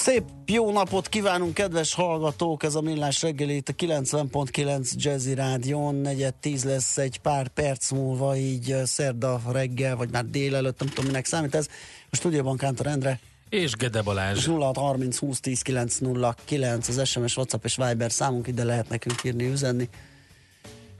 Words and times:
Szép 0.00 0.22
jó 0.46 0.72
napot 0.72 1.08
kívánunk, 1.08 1.54
kedves 1.54 1.94
hallgatók! 1.94 2.62
Ez 2.62 2.74
a 2.74 2.80
Millás 2.80 3.22
reggeli 3.22 3.56
itt 3.56 3.68
a 3.68 3.72
90.9 3.72 4.92
Jazzy 4.94 5.34
Rádion. 5.34 5.94
Negyed 5.94 6.34
tíz 6.34 6.64
lesz 6.64 6.98
egy 6.98 7.18
pár 7.18 7.48
perc 7.48 7.90
múlva, 7.90 8.36
így 8.36 8.76
szerda 8.84 9.40
reggel, 9.52 9.96
vagy 9.96 10.10
már 10.10 10.24
délelőtt, 10.24 10.78
nem 10.78 10.88
tudom 10.88 11.04
minek 11.04 11.26
számít 11.26 11.54
ez. 11.54 11.68
A 12.10 12.16
stúdióban 12.16 12.56
Kántor 12.56 12.86
Endre. 12.86 13.20
És 13.48 13.72
Gede 13.72 14.02
Balázs. 14.02 14.46
0630 14.46 15.18
20 15.18 15.40
10 15.40 15.62
909 15.62 16.88
az 16.88 17.08
SMS, 17.08 17.36
WhatsApp 17.36 17.64
és 17.64 17.76
Viber 17.76 18.12
számunk, 18.12 18.46
ide 18.46 18.64
lehet 18.64 18.88
nekünk 18.88 19.24
írni, 19.24 19.50
üzenni. 19.50 19.88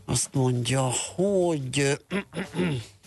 Azt 0.04 0.28
mondja, 0.32 0.90
hogy 1.16 1.98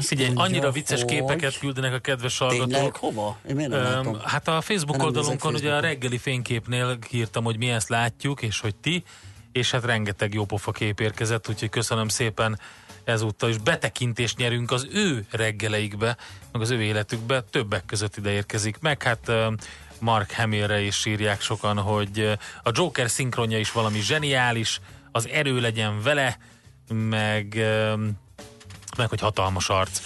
Figyelj, 0.00 0.32
annyira 0.34 0.70
vicces 0.70 1.00
hogy... 1.00 1.10
képeket 1.10 1.58
küldenek 1.58 1.94
a 1.94 1.98
kedves 1.98 2.38
hallgatók. 2.38 2.70
Tényleg? 2.70 2.96
Hova? 2.96 3.38
Én 3.48 3.54
miért 3.54 3.70
nem 3.70 4.20
Hát 4.24 4.48
a 4.48 4.60
Facebook 4.60 4.96
nem 4.96 5.06
oldalon 5.06 5.38
ugye 5.42 5.74
a 5.74 5.80
reggeli 5.80 6.18
fényképnél 6.18 6.98
írtam, 7.10 7.44
hogy 7.44 7.58
mi 7.58 7.70
ezt 7.70 7.88
látjuk, 7.88 8.42
és 8.42 8.60
hogy 8.60 8.74
ti, 8.74 9.04
és 9.52 9.70
hát 9.70 9.84
rengeteg 9.84 10.34
jó 10.34 10.44
pofa 10.44 10.70
kép 10.72 11.00
érkezett, 11.00 11.48
úgyhogy 11.48 11.68
köszönöm 11.68 12.08
szépen 12.08 12.58
ezúttal 13.04 13.48
is 13.48 13.58
betekintést 13.58 14.36
nyerünk 14.36 14.70
az 14.70 14.88
ő 14.92 15.26
reggeleikbe, 15.30 16.16
meg 16.52 16.62
az 16.62 16.70
ő 16.70 16.82
életükbe, 16.82 17.42
többek 17.42 17.84
között 17.84 18.16
ide 18.16 18.30
érkezik 18.30 18.78
meg, 18.80 19.02
hát 19.02 19.32
Mark 19.98 20.32
Hamillre 20.32 20.80
is 20.80 21.06
írják 21.06 21.40
sokan, 21.40 21.78
hogy 21.78 22.38
a 22.62 22.70
Joker 22.72 23.10
szinkronja 23.10 23.58
is 23.58 23.72
valami 23.72 24.00
zseniális, 24.00 24.80
az 25.12 25.28
erő 25.28 25.60
legyen 25.60 26.02
vele, 26.02 26.38
meg 26.92 27.60
meg, 28.96 29.08
hogy 29.08 29.20
hatalmas 29.20 29.68
arc. 29.68 30.00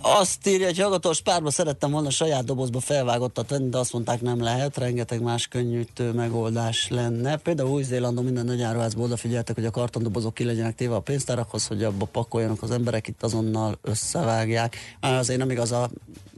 Azt 0.00 0.46
írja, 0.46 0.66
hogy 0.66 0.78
hallgatós 0.78 1.20
párba 1.20 1.50
szerettem 1.50 1.90
volna 1.90 2.10
saját 2.10 2.44
dobozba 2.44 2.80
felvágottat 2.80 3.50
venni, 3.50 3.68
de 3.68 3.78
azt 3.78 3.92
mondták 3.92 4.20
nem 4.20 4.42
lehet, 4.42 4.76
rengeteg 4.76 5.22
más 5.22 5.46
könnyűtő 5.46 6.12
megoldás 6.12 6.88
lenne. 6.88 7.36
Például 7.36 7.70
Új-Zélandon 7.70 8.24
minden 8.24 8.44
nagy 8.44 8.62
áruházból 8.62 9.04
odafigyeltek, 9.04 9.54
hogy 9.54 9.64
a 9.64 9.70
kartondobozok 9.70 10.34
ki 10.34 10.44
legyenek 10.44 10.74
téve 10.74 10.94
a 10.94 11.00
pénztárakhoz, 11.00 11.66
hogy 11.66 11.84
abba 11.84 12.04
pakoljanak 12.04 12.62
az 12.62 12.70
emberek, 12.70 13.06
itt 13.06 13.22
azonnal 13.22 13.78
összevágják. 13.82 14.76
Azért 15.00 15.38
nem 15.38 15.50
igaz 15.50 15.72
a 15.72 15.90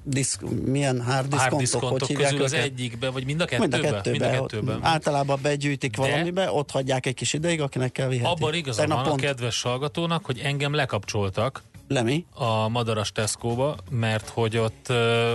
diszk, 0.05 0.41
milyen 0.65 1.03
hard 1.03 1.35
hogy 1.35 2.07
hívják 2.07 2.31
közül 2.31 2.45
az 2.45 2.53
egyikbe, 2.53 3.11
vagy 3.11 3.25
mind 3.25 3.41
a 3.41 3.45
kettőbe? 3.45 3.77
Mind 3.79 3.85
a 3.85 3.91
kettőbe. 3.91 4.11
Mind 4.11 4.35
a 4.35 4.41
kettőbe. 4.41 4.79
Általában 4.83 5.39
begyűjtik 5.43 5.97
De 5.97 6.03
valamibe, 6.03 6.53
ott 6.53 6.71
hagyják 6.71 7.07
egy 7.07 7.15
kis 7.15 7.33
ideig, 7.33 7.61
akinek 7.61 7.93
kell 7.93 8.09
vihetni. 8.09 8.31
Abban 8.31 8.55
igaza 8.55 8.87
van 8.87 9.07
a 9.07 9.15
kedves 9.15 9.63
hallgatónak, 9.63 10.25
hogy 10.25 10.39
engem 10.39 10.75
lekapcsoltak, 10.75 11.63
Lemi? 11.93 12.25
A 12.35 12.69
Madaras 12.69 13.13
Tesco-ba, 13.13 13.77
mert 13.91 14.29
hogy 14.29 14.57
ott 14.57 14.89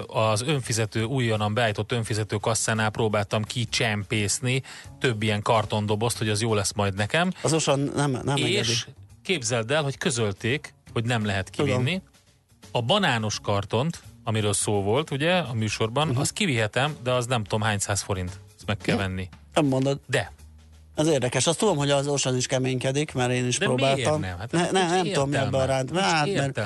az 0.08 0.42
önfizető, 0.42 1.04
újonnan 1.04 1.54
beállított 1.54 1.92
önfizető 1.92 2.36
kasszánál 2.36 2.90
próbáltam 2.90 3.44
kicsempészni 3.44 4.62
több 5.00 5.24
ilyen 5.24 5.42
kartondobozt, 5.42 6.18
hogy 6.18 6.30
az 6.30 6.42
jó 6.42 6.54
lesz 6.54 6.74
majd 6.74 6.96
nekem. 6.96 7.32
Az 7.42 7.54
osan 7.54 7.80
nem, 7.80 8.12
nem 8.24 8.36
És 8.36 8.44
engedi. 8.44 9.00
képzeld 9.24 9.72
el, 9.72 9.84
hogy 9.84 9.98
közölték, 9.98 10.74
hogy 10.94 11.06
nem 11.06 11.26
lehet 11.26 11.50
kivinni. 11.50 11.94
Tudom. 11.94 12.10
A 12.72 12.82
banános 12.82 13.40
kartont, 13.40 14.02
amiről 14.24 14.54
szó 14.54 14.82
volt, 14.82 15.12
ugye, 15.12 15.38
a 15.38 15.54
műsorban, 15.54 16.08
uh-huh. 16.08 16.22
azt 16.22 16.34
kivihetem, 16.34 16.96
de 17.04 17.12
az 17.12 17.26
nem 17.26 17.44
tudom 17.44 17.62
hány 17.62 17.80
száz 17.80 18.02
forint. 18.02 18.40
Ezt 18.56 18.66
meg 18.66 18.78
kell 18.78 18.98
venni. 18.98 19.30
Nem 19.54 19.66
mondod. 19.66 20.00
De 20.08 20.32
az 20.96 21.08
érdekes. 21.08 21.48
Azt 21.48 21.58
tudom, 21.60 21.78
hogy 21.78 21.90
az 21.90 22.08
Ocean 22.08 22.36
is 22.36 22.48
keménykedik, 22.48 23.14
mert 23.14 23.32
én 23.32 23.48
is 23.48 23.58
De 23.58 23.66
próbáltam. 23.66 24.20
nem? 24.20 24.38
Hát 24.38 24.52
ne, 24.52 24.72
ne, 24.72 24.90
nem 24.90 25.04
tudom, 25.04 25.30
mi 25.30 25.36
ebben 25.36 25.62
a 25.62 25.66
ránt. 25.66 26.00
Hát, 26.00 26.26
mert 26.26 26.60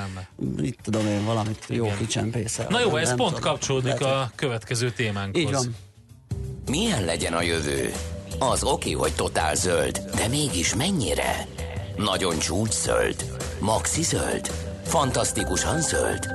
itt 0.62 0.78
tudom 0.82 1.06
én 1.06 1.24
valamit 1.24 1.64
jó 1.68 1.92
kicsempészel. 1.98 2.66
Na 2.68 2.80
jó, 2.80 2.96
ez 2.96 3.08
nem 3.08 3.16
pont 3.16 3.34
tudom. 3.34 3.50
kapcsolódik 3.50 3.98
lehet, 3.98 4.16
a 4.16 4.30
következő 4.34 4.90
témánkhoz. 4.90 5.42
Így 5.42 5.52
van. 5.52 5.76
Milyen 6.70 7.04
legyen 7.04 7.32
a 7.32 7.42
jövő? 7.42 7.92
Az 8.38 8.62
oké, 8.64 8.90
hogy 8.90 9.12
totál 9.14 9.54
zöld, 9.54 9.98
de 10.16 10.28
mégis 10.28 10.74
mennyire? 10.74 11.46
Nagyon 11.96 12.38
csúcs 12.38 12.72
zöld? 12.72 13.24
Maxi 13.58 14.02
zöld? 14.02 14.50
Fantasztikusan 14.84 15.80
zöld? 15.80 16.28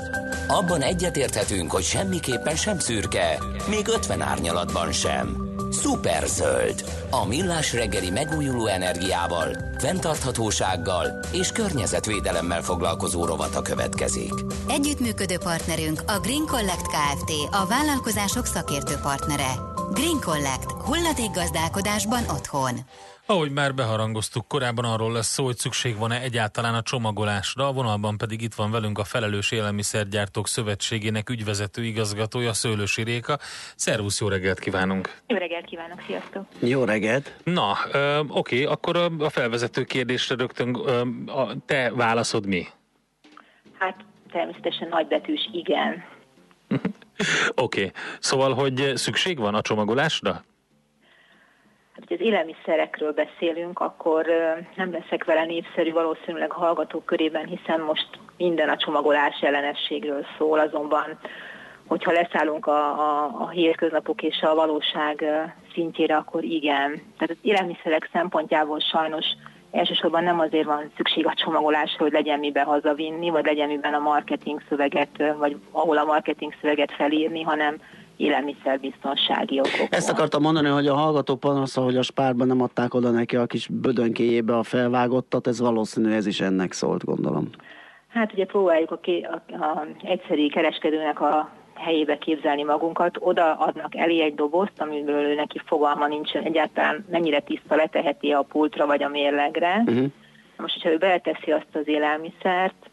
Abban 0.48 0.82
egyetérthetünk, 0.82 1.72
hogy 1.72 1.84
semmiképpen 1.84 2.56
sem 2.56 2.80
szürke, 2.80 3.38
még 3.70 3.88
50 3.88 4.22
árnyalatban 4.22 4.92
sem. 4.92 5.55
Szuperzöld. 5.76 6.84
A 7.10 7.26
millás 7.26 7.74
reggeli 7.74 8.10
megújuló 8.10 8.66
energiával, 8.66 9.58
fenntarthatósággal 9.78 11.20
és 11.32 11.52
környezetvédelemmel 11.52 12.62
foglalkozó 12.62 13.26
rovata 13.26 13.62
következik. 13.62 14.34
Együttműködő 14.68 15.38
partnerünk 15.38 16.04
a 16.08 16.20
Green 16.20 16.46
Collect 16.46 16.88
Kft. 16.88 17.32
A 17.52 17.66
vállalkozások 17.66 18.46
szakértő 18.46 18.96
partnere. 19.02 19.75
Green 19.94 20.20
Collect. 20.26 20.72
Hulladék 20.72 21.32
gazdálkodásban 21.34 22.24
otthon. 22.30 22.74
Ahogy 23.26 23.52
már 23.52 23.74
beharangoztuk, 23.74 24.48
korábban 24.48 24.86
arról 24.86 25.12
lesz 25.12 25.28
szó, 25.28 25.46
hogy 25.46 25.58
szükség 25.58 25.98
van-e 25.98 26.22
egyáltalán 26.22 26.74
a 26.74 26.82
csomagolásra, 26.82 27.68
a 27.68 27.72
vonalban 27.72 28.18
pedig 28.18 28.42
itt 28.42 28.54
van 28.54 28.72
velünk 28.72 28.98
a 28.98 29.04
Felelős 29.04 29.52
Élelmiszergyártók 29.52 30.48
Szövetségének 30.48 31.30
ügyvezető 31.30 31.84
igazgatója, 31.84 32.54
Szőlősi 32.54 33.04
Réka. 33.04 33.38
Szervusz, 33.76 34.22
jó 34.22 34.28
reggelt 34.28 34.60
kívánunk! 34.60 35.22
Jó 35.28 35.38
reggelt 35.38 35.66
kívánok, 35.66 36.02
sziasztok! 36.08 36.46
Jó 36.60 36.84
reggelt! 36.84 37.36
Na, 37.44 37.74
ö, 37.92 38.20
oké, 38.28 38.64
akkor 38.64 38.98
a, 38.98 39.10
a 39.20 39.30
felvezető 39.30 39.84
kérdésre 39.84 40.36
rögtön 40.36 40.76
ö, 40.86 41.02
a, 41.32 41.56
te 41.66 41.92
válaszod 41.96 42.46
mi? 42.46 42.68
Hát 43.80 43.96
természetesen 44.32 44.88
nagybetűs 44.88 45.50
igen. 45.52 46.04
oké, 47.66 47.80
okay. 47.80 47.92
szóval, 48.20 48.54
hogy 48.54 48.92
szükség 48.96 49.40
van 49.40 49.56
a 49.56 49.62
csomagolásra? 49.62 50.32
Hát, 51.94 52.08
hogy 52.08 52.18
az 52.20 52.26
élelmiszerekről 52.26 53.12
beszélünk, 53.12 53.80
akkor 53.80 54.26
nem 54.76 54.92
leszek 54.92 55.24
vele 55.24 55.46
népszerű 55.46 55.92
valószínűleg 55.92 56.52
hallgatók 56.52 57.06
körében, 57.06 57.46
hiszen 57.46 57.80
most 57.82 58.08
minden 58.38 58.70
a 58.70 58.78
csomagolás 58.78 59.42
ellenességről 59.42 60.26
szól, 60.38 60.60
azonban 60.60 61.20
hogyha 61.88 62.12
leszállunk 62.12 62.66
a, 62.66 63.00
a, 63.00 63.36
a 63.40 63.50
hétköznapok 63.50 64.22
és 64.22 64.42
a 64.42 64.56
valóság 64.56 65.26
szintjére, 65.74 66.16
akkor 66.16 66.44
igen. 66.44 66.92
Tehát 66.92 67.30
az 67.30 67.38
élelmiszerek 67.42 68.10
szempontjából 68.12 68.80
sajnos 68.80 69.26
elsősorban 69.76 70.24
nem 70.24 70.40
azért 70.40 70.66
van 70.66 70.92
szükség 70.96 71.26
a 71.26 71.34
csomagolásra, 71.36 72.04
hogy 72.04 72.12
legyen 72.12 72.40
miben 72.40 72.66
hazavinni, 72.66 73.30
vagy 73.30 73.46
legyen 73.46 73.68
miben 73.68 73.94
a 73.94 74.00
marketing 74.00 74.62
szöveget, 74.70 75.10
vagy 75.38 75.58
ahol 75.72 75.98
a 75.98 76.06
marketing 76.06 76.54
szöveget 76.62 76.92
felírni, 76.92 77.42
hanem 77.42 77.76
élelmiszerbiztonsági 78.18 79.60
okokból. 79.60 79.88
Ezt 79.90 80.10
akartam 80.10 80.42
mondani, 80.42 80.68
hogy 80.68 80.88
a 80.88 80.96
hallgató 80.96 81.36
panasza, 81.36 81.82
hogy 81.82 81.98
a 81.98 82.02
spárban 82.02 82.48
nem 82.48 82.62
adták 82.62 82.94
oda 82.94 83.10
neki 83.10 83.36
a 83.36 83.46
kis 83.46 83.68
bödönkéjébe 83.68 84.58
a 84.58 84.64
felvágottat, 84.64 85.48
ez 85.48 85.60
valószínű, 85.60 86.12
ez 86.12 86.26
is 86.26 86.42
ennek 86.42 86.72
szólt, 86.72 87.04
gondolom. 87.04 87.50
Hát 88.08 88.34
ugye 88.34 88.46
próbáljuk 88.46 88.92
a, 88.92 89.00
a, 89.52 89.64
a 89.64 89.86
egyszerű 90.04 90.48
kereskedőnek 90.48 91.22
a 91.22 91.50
helyébe 91.76 92.18
képzelni 92.18 92.64
magunkat, 92.64 93.18
oda 93.20 93.54
adnak 93.54 93.96
elé 93.96 94.22
egy 94.22 94.36
dobozt, 94.36 94.82
amiből 94.82 95.24
ő 95.24 95.36
neki 95.36 95.62
fogalma 95.66 96.08
nincsen 96.08 96.44
egyáltalán, 96.44 97.06
mennyire 97.10 97.40
tiszta 97.40 97.76
leteheti 97.76 98.32
a 98.32 98.42
pultra 98.42 98.86
vagy 98.86 99.04
a 99.04 99.10
mérlegre. 99.10 99.84
Uh-huh. 99.86 100.06
Most, 100.58 100.74
hogyha 100.74 100.90
ő 100.90 100.98
beleteszi 100.98 101.52
azt 101.52 101.76
az 101.76 101.88
élelmiszert, 101.88 102.90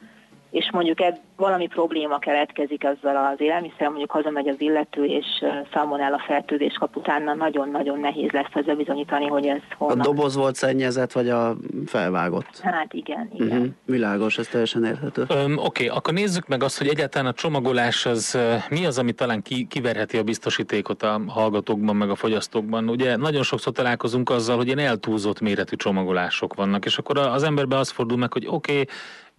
és 0.52 0.70
mondjuk 0.72 1.00
ebb, 1.00 1.18
valami 1.36 1.66
probléma 1.66 2.18
keletkezik 2.18 2.84
ezzel 2.84 3.32
az 3.32 3.40
élelmiszer, 3.40 3.88
mondjuk 3.88 4.10
hazamegy 4.10 4.48
az 4.48 4.54
illető, 4.58 5.04
és 5.04 5.26
a 5.72 6.22
fertőzés 6.26 6.74
kap 6.78 6.96
utána, 6.96 7.34
nagyon-nagyon 7.34 8.00
nehéz 8.00 8.30
lesz 8.30 8.54
ezzel 8.54 8.76
bizonyítani, 8.76 9.26
hogy 9.26 9.46
ez 9.46 9.60
honnan. 9.78 10.00
A 10.00 10.02
doboz 10.02 10.36
volt 10.36 10.54
szennyezett, 10.54 11.12
vagy 11.12 11.28
a 11.28 11.56
felvágott? 11.86 12.60
Hát 12.62 12.92
igen, 12.92 13.30
igen. 13.34 13.48
Uh-huh. 13.48 13.66
Világos, 13.84 14.38
ez 14.38 14.46
teljesen 14.46 14.84
érthető. 14.84 15.24
Um, 15.30 15.56
Oké, 15.56 15.64
okay, 15.64 15.88
akkor 15.88 16.14
nézzük 16.14 16.46
meg 16.48 16.62
azt, 16.62 16.78
hogy 16.78 16.88
egyáltalán 16.88 17.26
a 17.26 17.32
csomagolás 17.32 18.06
az 18.06 18.38
mi 18.70 18.86
az, 18.86 18.98
ami 18.98 19.12
talán 19.12 19.42
ki, 19.42 19.66
kiverheti 19.70 20.16
a 20.16 20.22
biztosítékot 20.22 21.02
a 21.02 21.20
hallgatókban, 21.28 21.96
meg 21.96 22.10
a 22.10 22.14
fogyasztókban. 22.14 22.88
Ugye 22.88 23.16
nagyon 23.16 23.42
sokszor 23.42 23.72
találkozunk 23.72 24.30
azzal, 24.30 24.56
hogy 24.56 24.66
ilyen 24.66 24.78
eltúlzott 24.78 25.40
méretű 25.40 25.76
csomagolások 25.76 26.54
vannak, 26.54 26.84
és 26.84 26.98
akkor 26.98 27.18
az 27.18 27.42
emberbe 27.42 27.76
az 27.76 27.90
fordul 27.90 28.18
meg, 28.18 28.32
hogy 28.32 28.46
oké, 28.46 28.72
okay, 28.72 28.84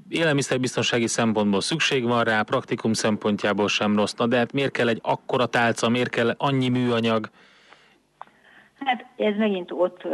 élelmiszerbiztonsági 0.10 1.08
szempontból 1.08 1.62
szükség 1.62 2.04
van 2.04 2.24
rá, 2.24 2.42
praktikum 2.42 2.94
szempontjából 2.94 3.68
sem 3.68 3.96
rossz, 3.96 4.14
na 4.14 4.28
de 4.28 4.38
hát 4.38 4.54
miért 4.54 4.72
kell 4.72 4.88
egy 4.88 5.00
akkora 5.02 5.46
tálca, 5.46 5.90
miért 5.90 6.10
kell 6.10 6.36
annyi 6.38 6.70
műanyag? 6.70 7.30
Hát 8.86 9.06
ez 9.16 9.36
megint 9.36 9.72
ott 9.72 10.08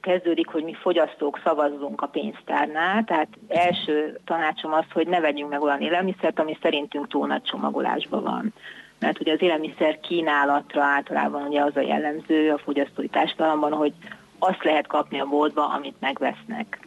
kezdődik, 0.00 0.46
hogy 0.46 0.64
mi 0.64 0.74
fogyasztók 0.74 1.40
szavazzunk 1.44 2.00
a 2.00 2.06
pénztárnál, 2.06 3.04
tehát 3.04 3.28
első 3.48 4.20
tanácsom 4.24 4.72
az, 4.72 4.84
hogy 4.92 5.06
ne 5.06 5.20
vegyünk 5.20 5.50
meg 5.50 5.62
olyan 5.62 5.80
élelmiszert, 5.80 6.38
ami 6.38 6.58
szerintünk 6.62 7.08
túl 7.08 7.26
nagy 7.26 7.42
csomagolásban 7.42 8.22
van. 8.22 8.52
Mert 8.98 9.20
ugye 9.20 9.32
az 9.32 9.42
élelmiszer 9.42 10.00
kínálatra 10.00 10.82
általában 10.82 11.46
ugye 11.46 11.60
az 11.60 11.76
a 11.76 11.80
jellemző 11.80 12.52
a 12.52 12.58
fogyasztói 12.58 13.08
társadalomban, 13.08 13.72
hogy 13.72 13.92
azt 14.38 14.64
lehet 14.64 14.86
kapni 14.86 15.20
a 15.20 15.26
boltba, 15.26 15.66
amit 15.68 16.00
megvesznek. 16.00 16.78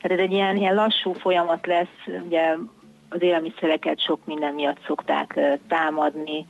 Tehát 0.00 0.18
ez 0.18 0.24
egy 0.24 0.32
ilyen, 0.32 0.56
ilyen 0.56 0.74
lassú 0.74 1.12
folyamat 1.12 1.66
lesz, 1.66 2.22
ugye 2.24 2.56
az 3.08 3.22
élelmiszereket 3.22 4.00
sok 4.00 4.20
minden 4.24 4.54
miatt 4.54 4.84
szokták 4.86 5.40
támadni, 5.68 6.46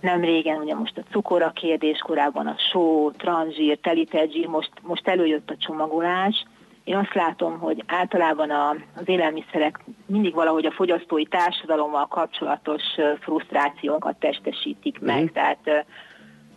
nem 0.00 0.20
régen, 0.20 0.60
ugye 0.60 0.74
most 0.74 0.98
a 0.98 1.10
cukor 1.10 1.42
a 1.42 1.50
kérdés, 1.50 1.98
korábban 1.98 2.46
a 2.46 2.56
só, 2.72 3.10
transzsír, 3.10 3.78
telített 3.78 4.32
zsír, 4.32 4.46
most, 4.46 4.70
most 4.82 5.08
előjött 5.08 5.50
a 5.50 5.56
csomagolás. 5.56 6.44
Én 6.84 6.96
azt 6.96 7.14
látom, 7.14 7.58
hogy 7.58 7.82
általában 7.86 8.50
a, 8.50 8.70
az 8.70 9.02
élelmiszerek 9.08 9.78
mindig 10.06 10.34
valahogy 10.34 10.66
a 10.66 10.70
fogyasztói 10.70 11.24
társadalommal 11.24 12.06
kapcsolatos 12.06 12.82
frusztrációkat 13.20 14.16
testesítik 14.18 15.00
meg. 15.00 15.16
Uh-huh. 15.16 15.30
Tehát 15.30 15.84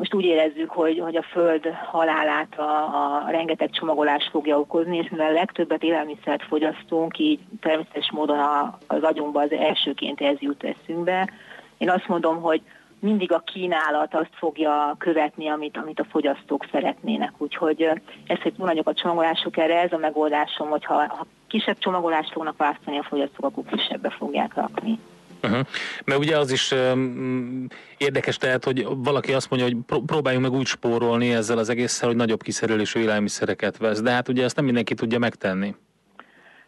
most 0.04 0.16
úgy 0.16 0.26
érezzük, 0.26 0.70
hogy, 0.70 1.00
hogy 1.00 1.16
a 1.16 1.22
föld 1.22 1.66
halálát 1.92 2.60
a, 2.60 2.64
a 2.64 3.30
rengeteg 3.30 3.70
csomagolás 3.70 4.30
fogja 4.32 4.60
okozni, 4.60 4.98
és 4.98 5.10
mivel 5.10 5.32
legtöbbet 5.32 5.84
élelmiszert 5.84 6.44
fogyasztunk, 6.44 7.20
így 7.20 7.40
természetes 7.62 8.12
módon 8.12 8.40
a, 8.40 8.78
az 8.88 9.04
agyunkba 9.04 9.42
az 9.42 9.52
elsőként 9.52 10.22
ez 10.22 10.36
jut 10.40 10.64
eszünkbe. 10.64 11.30
Én 11.78 11.90
azt 11.90 12.08
mondom, 12.08 12.42
hogy 12.42 12.62
mindig 13.00 13.32
a 13.32 13.44
kínálat 13.46 14.14
azt 14.14 14.34
fogja 14.34 14.96
követni, 14.98 15.48
amit, 15.48 15.78
amit 15.78 16.00
a 16.00 16.08
fogyasztók 16.10 16.68
szeretnének. 16.72 17.32
Úgyhogy 17.38 17.82
ez, 18.28 18.42
hogy 18.42 18.54
nagyok 18.58 18.88
a 18.88 18.94
csomagolások, 18.94 19.58
erre 19.58 19.82
ez 19.82 19.92
a 19.92 19.98
megoldásom, 19.98 20.70
hogy 20.70 20.86
ha, 20.86 21.26
kisebb 21.48 21.78
csomagolást 21.78 22.32
fognak 22.32 22.58
választani 22.58 22.98
a 22.98 23.04
fogyasztók, 23.04 23.46
akkor 23.46 23.64
kisebbe 23.64 24.10
fogják 24.10 24.54
rakni. 24.54 25.00
Uh-huh. 25.44 25.66
Mert 26.06 26.20
ugye 26.20 26.38
az 26.38 26.52
is 26.52 26.72
um, 26.72 27.68
érdekes 27.98 28.38
tehát, 28.38 28.64
hogy 28.64 28.88
valaki 28.90 29.34
azt 29.34 29.50
mondja, 29.50 29.68
hogy 29.68 30.02
próbáljunk 30.06 30.46
meg 30.46 30.60
úgy 30.60 30.66
spórolni 30.66 31.34
ezzel 31.34 31.58
az 31.58 31.70
egésszel, 31.70 32.08
hogy 32.08 32.18
nagyobb 32.18 32.44
kiszerelésű 32.44 33.00
élelmiszereket 33.00 33.78
vesz, 33.78 34.02
de 34.02 34.12
hát 34.12 34.28
ugye 34.30 34.44
ezt 34.44 34.56
nem 34.56 34.66
mindenki 34.66 34.94
tudja 34.94 35.20
megtenni. 35.20 35.76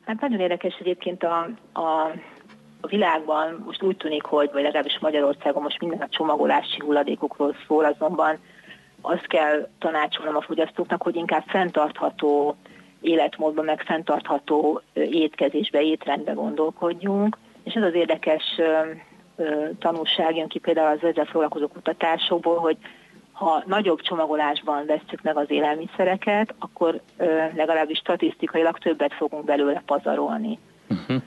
Hát 0.06 0.22
nagyon 0.22 0.39
érdekes 0.39 0.75
egyébként 0.80 1.24
a, 1.24 1.50
a 1.74 2.12
a 2.86 2.88
világban 2.88 3.63
most 3.66 3.83
úgy 3.83 3.98
tűnik, 3.98 4.24
hogy, 4.24 4.50
vagy 4.54 4.63
legalábbis 4.63 5.00
Magyarországon 5.00 5.62
most 5.62 5.80
minden 5.80 6.01
a 6.01 6.10
csomagolási 6.10 6.80
hulladékokról 6.80 7.56
szól, 7.68 7.86
azonban 7.86 8.38
azt 9.01 9.27
kell 9.27 9.69
tanácsolnom 9.80 10.36
a 10.36 10.42
fogyasztóknak, 10.42 11.01
hogy 11.01 11.16
inkább 11.16 11.44
fenntartható 11.48 12.56
életmódban, 13.01 13.66
meg 13.66 13.81
fenntartható 13.81 14.81
étkezésbe, 14.94 15.81
étrendbe 15.81 16.31
gondolkodjunk. 16.31 17.38
És 17.66 17.74
ez 17.74 17.84
az 17.84 17.94
érdekes 17.94 18.44
tanulság 19.80 20.36
jön 20.36 20.48
ki 20.48 20.60
például 20.60 20.98
az 20.98 21.08
ezzel 21.08 21.26
foglalkozó 21.26 21.68
kutatásokból, 21.68 22.58
hogy 22.58 22.78
ha 23.32 23.64
nagyobb 23.66 24.02
csomagolásban 24.02 24.86
veszük 24.86 25.22
meg 25.22 25.38
az 25.38 25.52
élelmiszereket, 25.52 26.56
akkor 26.60 27.02
legalábbis 27.56 27.98
statisztikailag 27.98 28.78
többet 28.78 29.14
fogunk 29.14 29.46
belőle 29.46 29.84
pazarolni. 29.86 30.60
Uh-huh. 30.90 31.22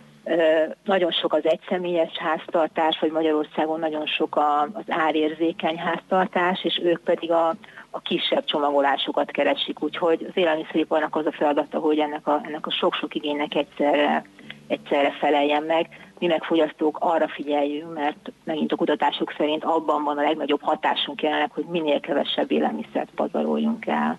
Nagyon 0.84 1.10
sok 1.10 1.32
az 1.32 1.46
egyszemélyes 1.46 2.12
háztartás, 2.18 2.98
vagy 3.00 3.10
Magyarországon 3.10 3.78
nagyon 3.78 4.06
sok 4.06 4.36
az 4.72 4.84
árérzékeny 4.88 5.78
háztartás, 5.78 6.64
és 6.64 6.80
ők 6.84 7.00
pedig 7.00 7.30
a, 7.30 7.48
a 7.90 8.00
kisebb 8.00 8.44
csomagolásokat 8.44 9.30
keresik. 9.30 9.82
Úgyhogy 9.82 10.26
az 10.28 10.36
élelmiszeriparnak 10.36 11.16
az 11.16 11.26
a 11.26 11.32
feladata, 11.32 11.78
hogy 11.78 11.98
ennek 11.98 12.26
a, 12.26 12.40
ennek 12.44 12.66
a 12.66 12.70
sok-sok 12.70 13.14
igénynek 13.14 13.54
egyszerre, 13.54 14.24
egyszerre 14.66 15.10
feleljen 15.10 15.62
meg. 15.62 16.07
Mi 16.18 16.26
meg 16.26 16.42
fogyasztók 16.42 16.96
arra 17.00 17.28
figyeljünk, 17.28 17.94
mert 17.94 18.32
megint 18.44 18.72
a 18.72 18.76
kutatások 18.76 19.34
szerint 19.36 19.64
abban 19.64 20.04
van 20.04 20.18
a 20.18 20.22
legnagyobb 20.22 20.62
hatásunk 20.62 21.22
jelenleg, 21.22 21.50
hogy 21.50 21.64
minél 21.64 22.00
kevesebb 22.00 22.52
élelmiszert 22.52 23.10
pazaroljunk 23.14 23.86
el. 23.86 24.18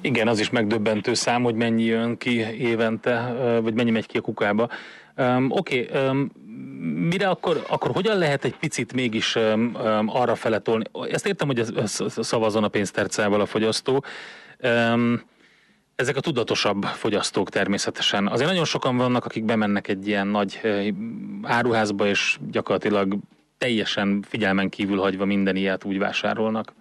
Igen, 0.00 0.28
az 0.28 0.40
is 0.40 0.50
megdöbbentő 0.50 1.14
szám, 1.14 1.42
hogy 1.42 1.54
mennyi 1.54 1.82
jön 1.82 2.16
ki 2.16 2.58
évente, 2.58 3.34
vagy 3.62 3.74
mennyi 3.74 3.90
megy 3.90 4.06
ki 4.06 4.18
a 4.18 4.20
kukába. 4.20 4.68
Um, 5.16 5.50
Oké, 5.50 5.88
okay, 5.88 6.08
um, 6.08 6.30
mire 7.08 7.28
akkor, 7.28 7.64
akkor 7.68 7.90
hogyan 7.90 8.18
lehet 8.18 8.44
egy 8.44 8.56
picit 8.56 8.92
mégis 8.92 9.34
um, 9.36 9.76
um, 9.84 10.08
arra 10.08 10.34
fele 10.34 10.58
tolni? 10.58 10.84
Ezt 11.10 11.26
értem, 11.26 11.46
hogy 11.46 11.58
ez, 11.58 11.72
ez 11.76 12.04
szavazon 12.26 12.64
a 12.64 12.68
pénztercával 12.68 13.40
a 13.40 13.46
fogyasztó. 13.46 14.04
Um, 14.62 15.22
ezek 15.96 16.16
a 16.16 16.20
tudatosabb 16.20 16.82
fogyasztók 16.82 17.50
természetesen. 17.50 18.26
Azért 18.26 18.48
nagyon 18.48 18.64
sokan 18.64 18.96
vannak, 18.96 19.24
akik 19.24 19.44
bemennek 19.44 19.88
egy 19.88 20.06
ilyen 20.06 20.26
nagy 20.26 20.60
áruházba, 21.42 22.06
és 22.06 22.38
gyakorlatilag 22.50 23.16
teljesen 23.58 24.22
figyelmen 24.28 24.68
kívül 24.68 24.98
hagyva 24.98 25.24
minden 25.24 25.56
ilyet 25.56 25.84
úgy 25.84 25.98
vásárolnak. 25.98 26.72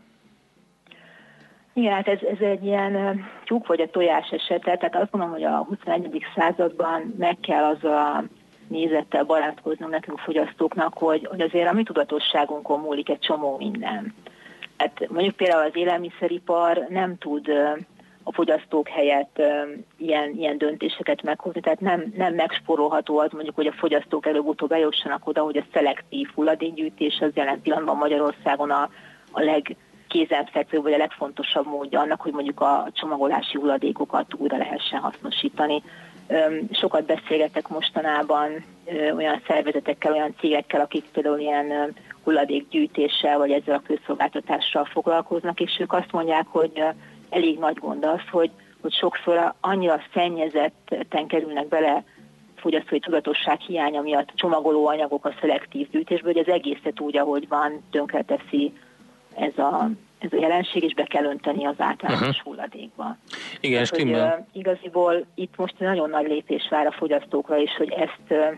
Igen, 1.73 1.93
hát 1.93 2.07
ez, 2.07 2.19
ez 2.21 2.39
egy 2.39 2.65
ilyen 2.65 3.25
tyúk 3.45 3.67
vagy 3.67 3.81
a 3.81 3.89
tojás 3.89 4.29
esete, 4.29 4.77
tehát 4.77 4.95
azt 4.95 5.11
mondom, 5.11 5.31
hogy 5.31 5.43
a 5.43 5.65
21. 5.69 6.25
században 6.35 7.15
meg 7.17 7.37
kell 7.41 7.63
az 7.63 7.83
a 7.83 8.23
nézettel 8.67 9.23
barátkoznunk 9.23 9.91
nekünk 9.91 10.19
fogyasztóknak, 10.19 10.93
hogy, 10.97 11.27
hogy 11.29 11.41
azért 11.41 11.67
a 11.67 11.73
mi 11.73 11.83
tudatosságunkon 11.83 12.79
múlik 12.79 13.09
egy 13.09 13.19
csomó 13.19 13.57
minden. 13.57 14.13
Hát 14.77 15.07
mondjuk 15.09 15.35
például 15.35 15.67
az 15.67 15.75
élelmiszeripar 15.75 16.85
nem 16.89 17.17
tud 17.17 17.47
a 18.23 18.33
fogyasztók 18.33 18.87
helyett 18.87 19.41
ilyen, 19.97 20.33
ilyen 20.37 20.57
döntéseket 20.57 21.21
meghozni, 21.21 21.61
tehát 21.61 21.79
nem, 21.79 22.13
nem 22.15 22.33
megsporolható 22.33 23.17
az 23.17 23.31
mondjuk, 23.31 23.55
hogy 23.55 23.67
a 23.67 23.73
fogyasztók 23.77 24.25
előbb-utóbb 24.25 24.71
eljussanak 24.71 25.27
oda, 25.27 25.41
hogy 25.41 25.57
a 25.57 25.65
szelektív 25.73 26.29
hulladékgyűjtés 26.35 27.19
az 27.19 27.31
jelen 27.33 27.61
pillanatban 27.61 27.97
Magyarországon 27.97 28.71
a, 28.71 28.89
a 29.31 29.41
leg 29.41 29.75
kézenfekvő 30.07 30.81
vagy 30.81 30.93
a 30.93 30.97
legfontosabb 30.97 31.65
módja 31.65 31.99
annak, 31.99 32.21
hogy 32.21 32.33
mondjuk 32.33 32.61
a 32.61 32.87
csomagolási 32.93 33.57
hulladékokat 33.57 34.33
újra 34.37 34.57
lehessen 34.57 34.99
hasznosítani. 34.99 35.83
Sokat 36.71 37.05
beszélgetek 37.05 37.67
mostanában 37.67 38.65
olyan 39.15 39.41
szervezetekkel, 39.47 40.11
olyan 40.11 40.35
cégekkel, 40.39 40.81
akik 40.81 41.03
például 41.11 41.39
ilyen 41.39 41.95
hulladékgyűjtéssel 42.23 43.37
vagy 43.37 43.51
ezzel 43.51 43.75
a 43.75 43.81
közszolgáltatással 43.87 44.85
foglalkoznak, 44.85 45.59
és 45.59 45.77
ők 45.79 45.93
azt 45.93 46.11
mondják, 46.11 46.47
hogy 46.47 46.83
elég 47.33 47.59
nagy 47.59 47.77
gond 47.77 48.05
az, 48.05 48.21
hogy, 48.31 48.51
hogy 48.81 48.93
sokszor 48.93 49.53
annyira 49.59 50.01
szennyezetten 50.13 51.27
kerülnek 51.27 51.67
bele 51.67 52.03
fogyasztói 52.55 52.99
tudatosság 52.99 53.59
hiánya 53.59 54.01
miatt 54.01 54.29
csomagoló 54.35 54.87
anyagok 54.87 55.25
a 55.25 55.33
szelektív 55.39 55.89
gyűjtésből, 55.89 56.33
hogy 56.33 56.41
az 56.47 56.53
egészet 56.53 56.99
úgy, 56.99 57.17
ahogy 57.17 57.47
van, 57.47 57.83
tönkreteszi 57.91 58.73
ez 59.35 59.57
a, 59.57 59.89
ez 60.19 60.33
a 60.33 60.39
jelenség, 60.39 60.83
és 60.83 60.93
be 60.93 61.03
kell 61.03 61.23
önteni 61.23 61.65
az 61.65 61.75
általános 61.77 62.21
uh-huh. 62.21 62.43
hulladékba. 62.43 63.17
Igen, 63.59 63.83
Tehát, 63.83 64.03
hogy, 64.03 64.11
uh, 64.11 64.45
Igaziból 64.51 65.25
itt 65.35 65.55
most 65.55 65.79
nagyon 65.79 66.09
nagy 66.09 66.27
lépés 66.27 66.67
vár 66.69 66.85
a 66.85 66.91
fogyasztókra 66.91 67.57
is, 67.57 67.75
hogy 67.77 67.89
ezt 67.89 68.29
uh, 68.29 68.57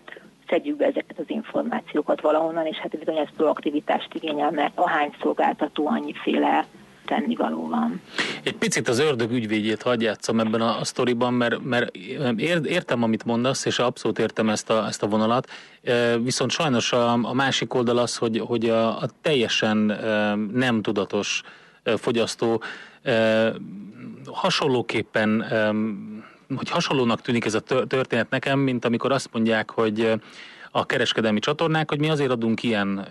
szedjük 0.49 0.77
be 0.77 0.85
ezeket 0.85 1.19
az 1.19 1.25
információkat 1.27 2.21
valahonnan, 2.21 2.65
és 2.65 2.77
hát 2.77 2.97
bizony 2.97 3.17
ez 3.17 3.35
proaktivitást 3.37 4.13
igényel, 4.13 4.51
mert 4.51 4.77
ahány 4.77 5.13
szolgáltató 5.21 5.87
annyiféle 5.87 6.65
tennivaló 7.05 7.67
van. 7.67 8.01
Egy 8.43 8.55
picit 8.55 8.87
az 8.87 8.99
ördög 8.99 9.31
ügyvédjét 9.31 9.81
hagyjátszom 9.81 10.39
ebben 10.39 10.61
a, 10.61 10.79
a 10.79 10.83
sztoriban, 10.83 11.33
mert, 11.33 11.63
mert 11.63 11.95
értem, 12.65 13.03
amit 13.03 13.25
mondasz, 13.25 13.65
és 13.65 13.79
abszolút 13.79 14.19
értem 14.19 14.49
ezt 14.49 14.69
a, 14.69 14.85
ezt 14.87 15.03
a 15.03 15.07
vonalat, 15.07 15.49
viszont 16.21 16.51
sajnos 16.51 16.93
a, 16.93 17.11
a 17.11 17.33
másik 17.33 17.73
oldal 17.73 17.97
az, 17.97 18.17
hogy, 18.17 18.39
hogy 18.45 18.69
a, 18.69 19.01
a 19.01 19.07
teljesen 19.21 19.77
nem 20.53 20.81
tudatos 20.81 21.41
fogyasztó 21.97 22.61
hasonlóképpen 24.25 25.45
hogy 26.55 26.69
hasonlónak 26.69 27.21
tűnik 27.21 27.45
ez 27.45 27.53
a 27.53 27.59
történet 27.87 28.29
nekem, 28.29 28.59
mint 28.59 28.85
amikor 28.85 29.11
azt 29.11 29.29
mondják, 29.31 29.71
hogy 29.71 30.13
a 30.77 30.85
kereskedelmi 30.85 31.39
csatornák, 31.39 31.89
hogy 31.89 31.99
mi 31.99 32.09
azért 32.09 32.31
adunk 32.31 32.63
ilyen 32.63 33.07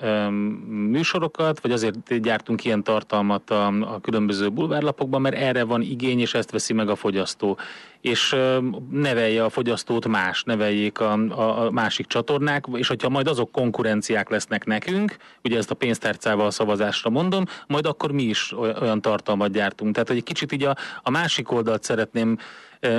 műsorokat, 0.90 1.60
vagy 1.60 1.70
azért 1.70 2.20
gyártunk 2.20 2.64
ilyen 2.64 2.82
tartalmat 2.82 3.50
a, 3.50 3.66
a 3.66 4.00
különböző 4.00 4.48
bulvárlapokban, 4.48 5.20
mert 5.20 5.36
erre 5.36 5.64
van 5.64 5.82
igény, 5.82 6.20
és 6.20 6.34
ezt 6.34 6.50
veszi 6.50 6.72
meg 6.72 6.88
a 6.88 6.94
fogyasztó. 6.94 7.58
És 8.00 8.32
ö, 8.32 8.58
nevelje 8.90 9.44
a 9.44 9.48
fogyasztót 9.48 10.08
más, 10.08 10.42
neveljék 10.42 11.00
a, 11.00 11.12
a, 11.12 11.66
a 11.66 11.70
másik 11.70 12.06
csatornák, 12.06 12.64
és 12.72 12.88
hogyha 12.88 13.08
majd 13.08 13.28
azok 13.28 13.52
konkurenciák 13.52 14.28
lesznek 14.28 14.64
nekünk, 14.64 15.16
ugye 15.44 15.58
ezt 15.58 15.70
a 15.70 15.74
pénztárcával 15.74 16.46
a 16.46 16.50
szavazásra 16.50 17.10
mondom, 17.10 17.44
majd 17.66 17.86
akkor 17.86 18.12
mi 18.12 18.22
is 18.22 18.52
olyan 18.56 19.00
tartalmat 19.00 19.52
gyártunk. 19.52 19.92
Tehát, 19.92 20.08
hogy 20.08 20.16
egy 20.16 20.24
kicsit 20.24 20.52
így 20.52 20.64
a, 20.64 20.76
a 21.02 21.10
másik 21.10 21.52
oldalt 21.52 21.82
szeretném 21.82 22.38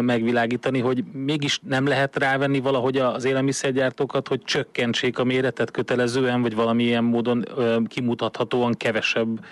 megvilágítani, 0.02 0.80
hogy 0.80 1.04
mégis 1.14 1.60
nem 1.60 1.88
lehet 1.88 2.18
rávenni 2.18 2.60
valahogy 2.60 2.98
az 2.98 3.26
élelmiszergyártókat, 3.26 4.28
hogy 4.28 4.42
csökkentsék 4.44 5.20
a 5.20 5.24
méretet 5.24 5.72
kötelezően, 5.72 6.42
vagy 6.42 6.56
valamilyen 6.56 7.04
módon 7.04 7.44
kimutathatóan 7.88 8.74
kevesebb 8.74 9.46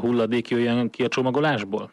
hulladék 0.00 0.48
jöjjön 0.48 0.90
ki 0.90 1.04
a 1.04 1.08
csomagolásból? 1.08 1.90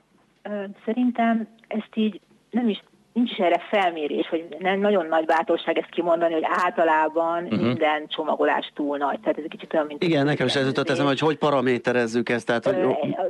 Szerintem 0.85 1.47
ezt 1.67 1.91
így 1.95 2.19
nem 2.49 2.69
is 2.69 2.83
nincs 3.13 3.39
erre 3.39 3.61
felmérés, 3.69 4.27
hogy 4.27 4.47
nem 4.59 4.79
nagyon 4.79 5.05
nagy 5.05 5.25
bátorság 5.25 5.77
ezt 5.77 5.89
kimondani, 5.89 6.33
hogy 6.33 6.45
általában 6.45 7.43
uh-huh. 7.43 7.61
minden 7.61 8.07
csomagolás 8.07 8.71
túl 8.75 8.97
nagy. 8.97 9.19
Tehát 9.19 9.37
ez 9.37 9.43
egy 9.43 9.49
kicsit 9.49 9.73
olyan, 9.73 9.85
mint... 9.85 10.03
Igen, 10.03 10.25
nekem 10.25 10.47
is 10.47 10.55
ez 10.55 10.65
jutott 10.65 10.89
eszembe, 10.89 11.09
hogy 11.09 11.19
hogy 11.19 11.37
paraméterezzük 11.37 12.29
ezt. 12.29 12.45
Tehát, 12.45 12.65
hogy... 12.65 12.75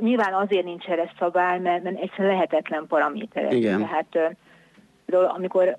Nyilván 0.00 0.34
azért 0.34 0.64
nincs 0.64 0.84
erre 0.84 1.12
szabály, 1.18 1.58
mert, 1.58 1.82
mert 1.82 2.00
egyszerűen 2.00 2.34
lehetetlen 2.34 2.86
paraméterezni. 2.88 3.56
Igen. 3.56 3.78
Tehát 3.78 4.36
amikor 5.14 5.78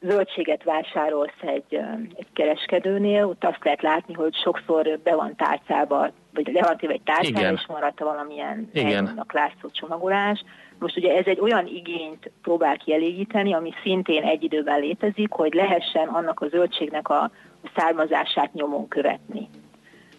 zöldséget 0.00 0.64
vásárolsz 0.64 1.40
egy, 1.40 1.80
egy 2.14 2.26
kereskedőnél, 2.32 3.24
ott 3.24 3.44
azt 3.44 3.64
lehet 3.64 3.82
látni, 3.82 4.14
hogy 4.14 4.34
sokszor 4.34 4.98
be 5.02 5.14
van 5.14 5.36
tárcába, 5.36 6.10
vagy 6.34 6.50
le 6.52 6.62
van 6.62 6.76
téve 6.76 6.92
egy 6.92 7.02
tárcába, 7.04 7.52
és 7.52 7.66
maradt 7.66 8.00
valamilyen 8.00 8.70
elmondnak 8.74 9.32
látszó 9.32 9.70
csomagolás. 9.70 10.44
Most 10.78 10.96
ugye 10.96 11.16
ez 11.16 11.26
egy 11.26 11.40
olyan 11.40 11.66
igényt 11.66 12.30
próbál 12.42 12.76
kielégíteni, 12.76 13.54
ami 13.54 13.72
szintén 13.82 14.22
egy 14.22 14.42
időben 14.42 14.80
létezik, 14.80 15.32
hogy 15.32 15.54
lehessen 15.54 16.08
annak 16.08 16.40
a 16.40 16.48
zöldségnek 16.48 17.08
a 17.08 17.30
származását 17.76 18.52
nyomon 18.52 18.88
követni. 18.88 19.48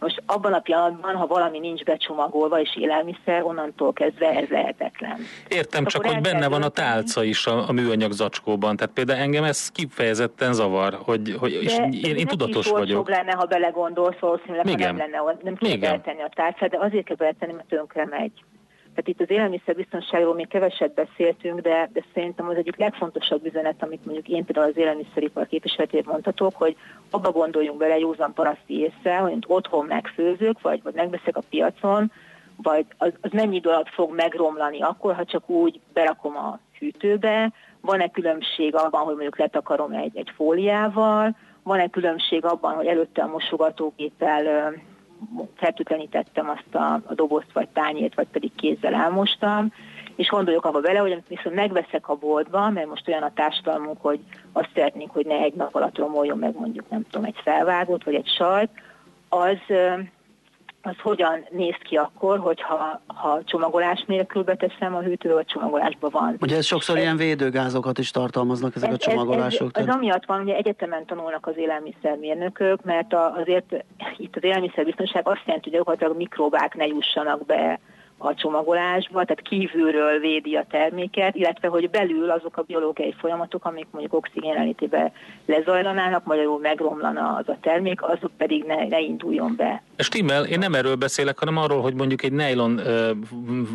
Most 0.04 0.24
abban 0.26 0.54
a 0.54 0.60
pillanatban, 0.60 1.16
ha 1.16 1.28
valami 1.28 1.60
nincs 1.60 1.84
becsomagolva 1.84 2.60
és 2.60 2.78
élelmiszer, 2.78 3.44
onnantól 3.44 3.94
kezdve 3.94 4.30
ez 4.30 4.48
lehetetlen. 4.50 5.18
Értem, 5.48 5.86
csak 5.86 6.06
hogy 6.06 6.22
benne 6.22 6.48
van 6.48 6.62
a 6.62 6.70
tálca 6.70 7.24
is 7.24 7.46
a, 7.48 7.70
a 7.70 7.72
műanyag 7.72 8.12
zacskóban. 8.12 8.76
Tehát 8.76 8.94
például 8.94 9.20
engem 9.20 9.44
ez 9.44 9.70
kifejezetten 9.70 10.54
zavar, 10.54 11.00
hogy, 11.04 11.36
hogy 11.40 11.52
és 11.52 11.78
én, 11.78 12.16
én 12.16 12.28
tudatos 12.28 12.70
vagyok. 12.70 13.10
lenne, 13.10 13.32
ha 13.32 13.46
belegondolsz, 13.46 14.20
valószínűleg 14.20 14.68
ha 14.70 14.76
nem 14.78 14.98
lenne, 14.98 15.18
nem 15.42 15.56
kell 15.56 15.78
beletenni 15.78 16.22
a 16.22 16.30
tálcát, 16.36 16.70
de 16.70 16.78
azért 16.80 17.06
kell 17.06 17.16
beletenni, 17.16 17.54
mert 17.54 17.68
tönkre 17.68 18.06
megy. 18.06 18.32
Tehát 18.96 19.08
itt 19.08 19.22
az 19.22 19.30
élelmiszerbiztonságról 19.30 20.34
még 20.34 20.48
keveset 20.48 20.94
beszéltünk, 20.94 21.60
de, 21.60 21.90
de 21.94 22.04
szerintem 22.14 22.48
az 22.48 22.56
egyik 22.56 22.76
legfontosabb 22.76 23.46
üzenet, 23.46 23.84
amit 23.84 24.06
mondjuk 24.06 24.28
én 24.28 24.46
például 24.46 24.70
az 24.70 24.78
élelmiszeripar 24.78 25.48
képviseletében 25.48 26.12
mondhatok, 26.12 26.56
hogy 26.56 26.76
abba 27.10 27.32
gondoljunk 27.32 27.78
bele 27.78 28.00
józan 28.00 28.34
paraszti 28.34 28.80
észre, 28.80 29.18
hogy 29.18 29.44
otthon 29.48 29.86
megfőzök, 29.86 30.62
vagy, 30.62 30.84
vagy 30.84 30.94
megveszek 30.94 31.38
a 31.38 31.44
piacon, 31.50 32.12
vagy 32.56 32.86
az, 32.98 33.12
az 33.22 33.32
mennyi 33.32 33.56
idő 33.56 33.70
alatt 33.70 33.90
fog 33.90 34.16
megromlani 34.16 34.82
akkor, 34.82 35.16
ha 35.16 35.26
csak 35.26 35.50
úgy 35.50 35.80
berakom 35.94 36.38
a 36.38 36.60
hűtőbe, 36.80 37.52
van-e 37.82 38.10
különbség 38.10 38.76
abban, 38.76 39.02
hogy 39.02 39.14
mondjuk 39.14 39.38
letakarom 39.38 39.92
egy, 39.92 40.18
egy 40.18 40.32
fóliával, 40.36 41.36
van-e 41.64 41.88
különbség 41.88 42.46
abban, 42.46 42.74
hogy 42.74 42.86
előtte 42.86 43.22
a 43.22 43.28
mosogatógéppel 43.28 44.74
fertőtlenítettem 45.56 46.50
azt 46.50 46.76
a, 46.76 46.94
a 46.94 47.14
dobozt, 47.14 47.54
vagy 47.54 47.68
tányért, 47.68 48.16
vagy 48.16 48.28
pedig 48.32 48.52
kézzel 48.56 48.94
elmostam, 48.94 49.72
és 50.16 50.28
gondoljuk 50.28 50.66
abba 50.66 50.80
bele, 50.80 51.00
hogy 51.00 51.24
viszont 51.28 51.56
megveszek 51.56 52.10
a 52.10 52.16
boltba, 52.16 52.70
mert 52.70 52.88
most 52.88 53.08
olyan 53.08 53.24
a 53.24 53.34
társadalmunk, 53.34 53.98
hogy 54.02 54.20
azt 54.52 54.70
szeretnénk, 54.74 55.12
hogy 55.12 55.26
ne 55.26 55.38
egy 55.38 55.54
nap 55.54 55.76
alatt 55.76 55.98
romoljon 55.98 56.38
meg 56.38 56.56
mondjuk, 56.60 56.90
nem 56.90 57.06
tudom, 57.10 57.26
egy 57.26 57.40
felvágót, 57.44 58.04
vagy 58.04 58.16
egy 58.16 58.28
sajt, 58.28 58.70
az 59.30 59.58
az 60.86 60.96
hogyan 61.02 61.46
néz 61.50 61.76
ki 61.84 61.96
akkor, 61.96 62.40
hogyha 62.40 63.02
ha 63.08 63.42
csomagolás 63.44 64.04
nélkül 64.08 64.44
beteszem 64.44 64.96
a 64.96 65.02
hűtőbe, 65.02 65.34
vagy 65.34 65.46
csomagolásban 65.46 66.10
van. 66.14 66.38
Ugye 66.42 66.56
ez 66.56 66.66
sokszor 66.66 66.96
ez, 66.96 67.02
ilyen 67.02 67.18
védőgázokat 67.18 67.98
is 67.98 68.12
tartalmaznak 68.12 68.76
ezek 68.76 68.90
ez, 68.90 68.96
a 68.96 68.98
csomagolások. 68.98 69.70
Ez, 69.74 69.82
ez, 69.82 69.88
ez 69.88 69.96
amiatt 69.96 70.26
van, 70.26 70.38
hogy 70.38 70.50
egyetemen 70.50 71.06
tanulnak 71.06 71.48
az 71.48 71.58
élelmiszermérnökök, 71.58 72.84
mert 72.84 73.14
a, 73.14 73.34
azért 73.36 73.86
itt 74.18 74.36
az 74.36 74.44
élelmiszerbiztonság 74.44 75.28
azt 75.28 75.42
jelenti, 75.46 75.70
hogy 75.70 75.78
gyakorlatilag 75.78 76.18
mikrobák 76.18 76.76
ne 76.76 76.86
jussanak 76.86 77.46
be 77.46 77.80
a 78.24 78.34
csomagolásba, 78.34 79.24
tehát 79.24 79.42
kívülről 79.42 80.20
védi 80.20 80.56
a 80.56 80.66
terméket, 80.70 81.36
illetve 81.36 81.68
hogy 81.68 81.90
belül 81.90 82.30
azok 82.30 82.58
a 82.58 82.62
biológiai 82.62 83.16
folyamatok, 83.18 83.66
amik 83.66 83.88
mondjuk 83.92 84.14
oxigén 84.14 84.50
jelenlétében 84.50 85.12
lezajlanának, 85.46 86.26
magyarul 86.26 86.60
megromlana 86.60 87.36
az 87.36 87.50
a 87.50 87.58
termék, 87.62 88.02
azok 88.02 88.32
pedig 88.38 88.64
ne, 88.64 88.88
ne 88.88 89.00
induljon 89.00 89.54
be. 89.58 89.84
Stimmel, 89.98 90.46
én 90.46 90.60
nem 90.60 90.74
erről 90.74 90.96
beszélek, 90.96 91.40
hanem 91.40 91.58
arról, 91.58 91.82
hogy 91.82 91.94
mondjuk 91.94 92.24
egy 92.24 92.32
nylon 92.32 92.74
uh, 92.74 93.10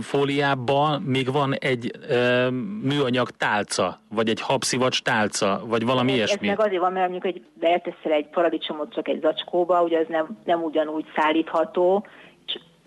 fóliában 0.03 1.03
még 1.03 1.33
van 1.33 1.55
egy 1.55 1.91
uh, 2.11 2.51
műanyag 2.83 3.31
tálca, 3.31 4.01
vagy 4.15 4.29
egy 4.29 4.41
habszivacs 4.41 5.03
tálca, 5.03 5.63
vagy 5.67 5.85
valami 5.85 6.11
ez, 6.11 6.17
ilyesmi. 6.17 6.49
Ez 6.49 6.57
meg 6.57 6.67
azért 6.67 6.81
van, 6.81 6.93
mert 6.93 7.11
mondjuk 7.11 7.35
egy, 7.35 7.43
beleteszel 7.55 8.13
egy 8.13 8.29
paradicsomot 8.29 8.93
csak 8.95 9.09
egy 9.09 9.21
zacskóba, 9.21 9.83
ugye 9.83 9.99
ez 9.99 10.07
nem, 10.09 10.39
nem 10.45 10.63
ugyanúgy 10.63 11.05
szállítható, 11.17 12.07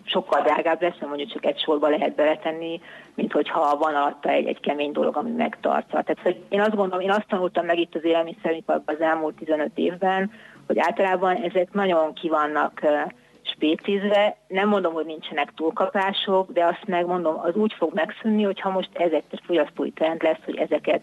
sokkal 0.04 0.42
drágább 0.42 0.82
lesz, 0.82 0.96
mert 0.98 1.06
mondjuk 1.06 1.32
csak 1.32 1.44
egy 1.44 1.60
sorba 1.60 1.88
lehet 1.88 2.14
beletenni, 2.14 2.80
mint 3.14 3.32
hogyha 3.32 3.76
van 3.76 3.94
alatta 3.94 4.28
egy, 4.28 4.46
egy 4.46 4.60
kemény 4.60 4.92
dolog, 4.92 5.16
ami 5.16 5.30
megtartja. 5.30 6.02
Tehát 6.02 6.22
hogy 6.22 6.40
én 6.48 6.60
azt 6.60 6.74
gondolom, 6.74 7.04
én 7.04 7.10
azt 7.10 7.28
tanultam 7.28 7.66
meg 7.66 7.78
itt 7.78 7.94
az 7.94 8.04
élelmiszeriparban 8.04 8.94
az 8.94 9.00
elmúlt 9.00 9.36
15 9.36 9.70
évben, 9.74 10.30
hogy 10.66 10.78
általában 10.78 11.36
ezek 11.36 11.72
nagyon 11.72 12.12
kivannak 12.12 12.80
spécizve. 13.42 14.36
Nem 14.48 14.68
mondom, 14.68 14.92
hogy 14.92 15.06
nincsenek 15.06 15.52
túlkapások, 15.54 16.52
de 16.52 16.64
azt 16.64 16.86
megmondom, 16.86 17.38
az 17.38 17.54
úgy 17.54 17.72
fog 17.72 17.94
megszűnni, 17.94 18.42
hogyha 18.42 18.70
most 18.70 18.90
ez 18.92 19.12
egy 19.12 19.40
fogyasztói 19.46 19.90
trend 19.90 20.22
lesz, 20.22 20.44
hogy 20.44 20.56
ezeket 20.56 21.00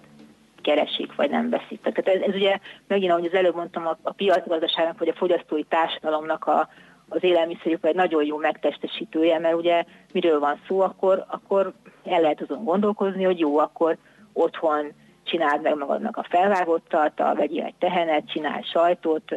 keresik, 0.61 1.15
vagy 1.15 1.29
nem 1.29 1.49
veszik. 1.49 1.81
Tehát 1.81 2.07
ez, 2.07 2.29
ez 2.29 2.35
ugye 2.35 2.57
megint, 2.87 3.11
ahogy 3.11 3.25
az 3.25 3.33
előbb 3.33 3.55
mondtam, 3.55 3.87
a, 3.87 3.97
a 4.01 4.13
piacgazdaságnak, 4.13 4.99
vagy 4.99 5.07
a 5.07 5.13
fogyasztói 5.13 5.63
társadalomnak 5.63 6.45
a, 6.45 6.69
az 7.09 7.23
élelmiszeripar 7.23 7.89
egy 7.89 7.95
nagyon 7.95 8.25
jó 8.25 8.37
megtestesítője, 8.37 9.39
mert 9.39 9.55
ugye 9.55 9.83
miről 10.13 10.39
van 10.39 10.59
szó, 10.67 10.79
akkor, 10.81 11.25
akkor 11.27 11.73
el 12.05 12.21
lehet 12.21 12.41
azon 12.41 12.63
gondolkozni, 12.63 13.23
hogy 13.23 13.39
jó, 13.39 13.57
akkor 13.57 13.97
otthon 14.33 14.93
csináld 15.23 15.61
meg 15.61 15.77
magadnak 15.77 16.17
a 16.17 16.25
felvágottat, 16.29 17.19
a 17.19 17.33
vegyél 17.35 17.63
egy 17.63 17.75
tehenet, 17.79 18.31
csinálj 18.31 18.61
sajtot, 18.63 19.35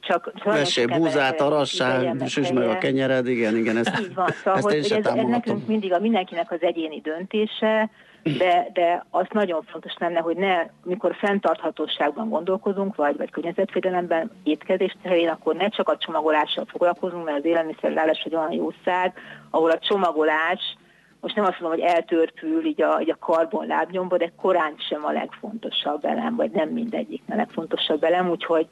csak 0.00 0.32
Vessél 0.44 0.86
búzát, 0.86 1.40
arassál, 1.40 2.16
süsd 2.26 2.54
meg 2.54 2.68
a 2.68 2.78
kenyered, 2.78 3.26
igen, 3.26 3.56
igen, 3.56 3.76
ezt, 3.76 4.00
Így 4.00 4.14
van, 4.14 4.28
szóval, 4.28 4.54
ezt 4.54 4.64
hogy, 4.64 4.88
hogy 4.88 4.98
ez, 4.98 5.06
ez 5.06 5.26
nekünk 5.26 5.66
mindig 5.66 5.92
a 5.92 5.98
mindenkinek 5.98 6.50
az 6.50 6.62
egyéni 6.62 7.00
döntése, 7.00 7.90
de, 8.38 8.70
de 8.72 9.04
az 9.10 9.26
nagyon 9.30 9.62
fontos 9.62 9.94
lenne, 9.98 10.20
hogy 10.20 10.36
ne, 10.36 10.66
mikor 10.84 11.14
fenntarthatóságban 11.14 12.28
gondolkozunk, 12.28 12.94
vagy, 12.94 13.16
vagy 13.16 13.30
környezetvédelemben 13.30 14.30
étkezés 14.42 14.96
terén, 15.02 15.28
akkor 15.28 15.54
ne 15.54 15.68
csak 15.68 15.88
a 15.88 15.96
csomagolással 15.96 16.64
foglalkozunk, 16.64 17.24
mert 17.24 17.38
az 17.38 17.44
élelmiszerlálás 17.44 18.22
egy 18.24 18.34
olyan 18.34 18.52
jószág, 18.52 19.12
ahol 19.50 19.70
a 19.70 19.78
csomagolás, 19.78 20.76
most 21.20 21.34
nem 21.34 21.44
azt 21.44 21.60
mondom, 21.60 21.78
hogy 21.78 21.88
eltörpül 21.88 22.66
így 22.66 22.82
a, 22.82 23.00
így 23.00 23.10
a 23.10 23.18
karbon 23.18 23.66
lábnyomba, 23.66 24.16
de 24.16 24.32
korán 24.36 24.74
sem 24.88 25.04
a 25.04 25.12
legfontosabb 25.12 26.04
elem, 26.04 26.36
vagy 26.36 26.50
nem 26.50 26.68
mindegyik 26.68 27.22
a 27.28 27.34
legfontosabb 27.34 28.04
elem, 28.04 28.30
úgyhogy 28.30 28.66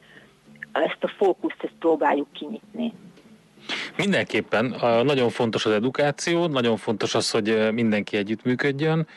ezt 0.71 1.03
a 1.03 1.07
fókuszt 1.07 1.63
ezt 1.63 1.73
próbáljuk 1.79 2.27
kinyitni. 2.33 2.93
Mindenképpen 3.97 4.75
nagyon 5.03 5.29
fontos 5.29 5.65
az 5.65 5.71
edukáció, 5.71 6.45
nagyon 6.47 6.77
fontos 6.77 7.15
az, 7.15 7.31
hogy 7.31 7.71
mindenki 7.71 8.17
együttműködjön, 8.17 9.07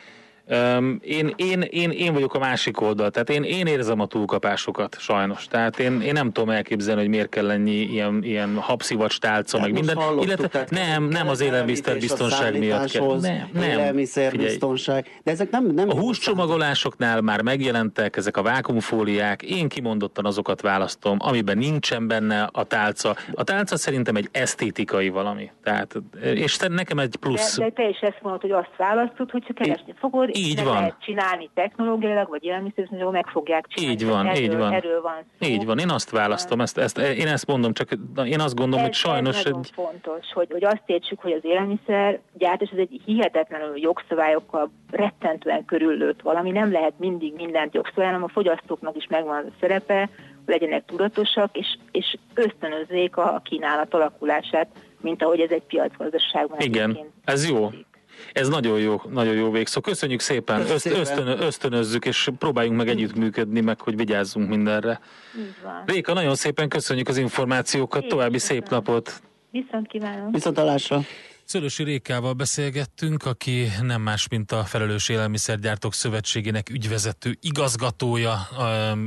Um, 0.51 0.99
én, 1.03 1.33
én, 1.35 1.61
én, 1.61 1.89
én 1.89 2.13
vagyok 2.13 2.33
a 2.33 2.39
másik 2.39 2.81
oldal, 2.81 3.09
tehát 3.11 3.29
én, 3.29 3.43
én 3.43 3.67
érzem 3.67 3.99
a 3.99 4.05
túlkapásokat 4.05 4.95
sajnos. 4.99 5.47
Tehát 5.47 5.79
én, 5.79 6.01
én 6.01 6.13
nem 6.13 6.31
tudom 6.31 6.49
elképzelni, 6.49 7.01
hogy 7.01 7.09
miért 7.09 7.29
kell 7.29 7.45
lenni 7.45 7.71
ilyen, 7.71 8.23
ilyen 8.23 8.55
habszivacs 8.55 9.19
tálca, 9.19 9.57
hát 9.57 9.65
meg 9.65 9.75
minden. 9.75 9.97
Illetve 10.21 10.65
nem, 10.69 11.03
nem 11.03 11.27
az 11.27 11.41
élelmiszerbiztonság 11.41 12.59
miatt 12.59 12.91
kell. 12.91 13.19
Nem, 13.19 13.49
nem. 13.53 13.63
Élelmiszerbiztonság. 13.63 15.19
De 15.23 15.31
ezek 15.31 15.49
nem, 15.49 15.65
nem 15.65 15.89
a 15.89 15.99
húscsomagolásoknál 15.99 17.21
már 17.21 17.41
megjelentek 17.41 18.17
ezek 18.17 18.37
a 18.37 18.41
vákumfóliák, 18.41 19.41
én 19.41 19.67
kimondottan 19.67 20.25
azokat 20.25 20.61
választom, 20.61 21.17
amiben 21.19 21.57
nincsen 21.57 22.07
benne 22.07 22.49
a 22.51 22.63
tálca. 22.63 23.15
A 23.33 23.43
tálca 23.43 23.77
szerintem 23.77 24.15
egy 24.15 24.29
esztétikai 24.31 25.09
valami. 25.09 25.51
Tehát, 25.63 25.95
és 26.21 26.57
nekem 26.57 26.99
egy 26.99 27.15
plusz. 27.15 27.57
De, 27.57 27.63
de 27.63 27.71
te 27.71 27.89
is 27.89 27.99
ezt 27.99 28.19
mondod, 28.21 28.41
hogy 28.41 28.51
azt 28.51 28.71
választod, 28.77 29.31
hogy 29.31 29.43
csak 29.47 29.55
keresni 29.55 29.93
fogod, 29.99 30.37
így 30.47 30.63
van. 30.63 30.73
lehet 30.73 30.95
csinálni 31.01 31.49
technológiailag, 31.53 32.29
vagy 32.29 32.43
élelmiszerűen, 32.43 33.11
meg 33.11 33.27
fogják 33.27 33.67
csinálni. 33.67 33.95
Így 33.95 34.05
van, 34.05 34.27
erről, 34.27 34.43
így 34.43 34.55
van. 34.55 34.73
Erről 34.73 35.01
van 35.01 35.23
szó. 35.39 35.47
Így 35.47 35.65
van, 35.65 35.77
én 35.77 35.89
azt 35.89 36.09
választom, 36.09 36.61
ezt, 36.61 36.77
ezt, 36.77 36.97
én 36.97 37.27
ezt 37.27 37.47
mondom, 37.47 37.73
csak 37.73 37.89
én 38.23 38.39
azt 38.39 38.55
gondolom, 38.55 38.79
ez, 38.79 38.85
hogy 38.85 38.93
sajnos... 38.93 39.37
Ez 39.37 39.43
nagyon 39.43 39.59
egy... 39.59 39.71
fontos, 39.73 40.31
hogy, 40.33 40.47
hogy 40.51 40.63
azt 40.63 40.83
értsük, 40.85 41.19
hogy 41.19 41.31
az 41.31 41.45
élelmiszer 41.45 42.19
gyártás 42.33 42.69
ez 42.69 42.77
egy 42.77 43.01
hihetetlenül 43.05 43.79
jogszabályokkal 43.79 44.71
rettentően 44.91 45.65
körüllőtt 45.65 46.21
valami, 46.21 46.51
nem 46.51 46.71
lehet 46.71 46.93
mindig 46.97 47.33
mindent 47.35 47.73
jogszabály, 47.73 48.05
hanem 48.05 48.23
a 48.23 48.27
fogyasztóknak 48.27 48.95
is 48.95 49.07
megvan 49.09 49.37
az 49.37 49.45
a 49.45 49.55
szerepe, 49.59 50.09
legyenek 50.45 50.85
tudatosak, 50.85 51.57
és, 51.57 51.77
és 51.91 52.17
ösztönözzék 52.33 53.17
a 53.17 53.41
kínálat 53.43 53.93
alakulását, 53.93 54.67
mint 55.01 55.23
ahogy 55.23 55.39
ez 55.39 55.51
egy 55.51 55.63
piacgazdaságban. 55.63 56.59
Igen, 56.59 56.97
ez 57.25 57.49
jó. 57.49 57.69
Ez 58.33 58.47
nagyon 58.47 58.79
jó, 58.79 59.01
nagyon 59.09 59.35
jó 59.35 59.51
végszó. 59.51 59.81
Köszönjük 59.81 60.19
szépen, 60.19 60.61
Öszt, 60.61 60.85
ösztön, 60.85 61.27
ösztönözzük, 61.27 62.05
és 62.05 62.29
próbáljunk 62.37 62.77
meg 62.77 62.87
együttműködni, 62.87 63.61
meg 63.61 63.81
hogy 63.81 63.95
vigyázzunk 63.95 64.49
mindenre. 64.49 64.99
Réka, 65.85 66.13
nagyon 66.13 66.35
szépen 66.35 66.69
köszönjük 66.69 67.07
az 67.07 67.17
információkat, 67.17 68.07
további 68.07 68.37
szépen. 68.37 68.61
szép 68.61 68.71
napot! 68.71 69.21
Viszont 69.51 69.87
kívánok! 69.87 70.33
Viszont 70.33 70.57
alásra! 70.57 71.01
Szörösi 71.43 71.83
Rékával 71.83 72.33
beszélgettünk, 72.33 73.25
aki 73.25 73.67
nem 73.81 74.01
más, 74.01 74.27
mint 74.27 74.51
a 74.51 74.63
Felelős 74.63 75.09
Élelmiszergyártók 75.09 75.93
Szövetségének 75.93 76.69
ügyvezető 76.69 77.37
igazgatója, 77.41 78.47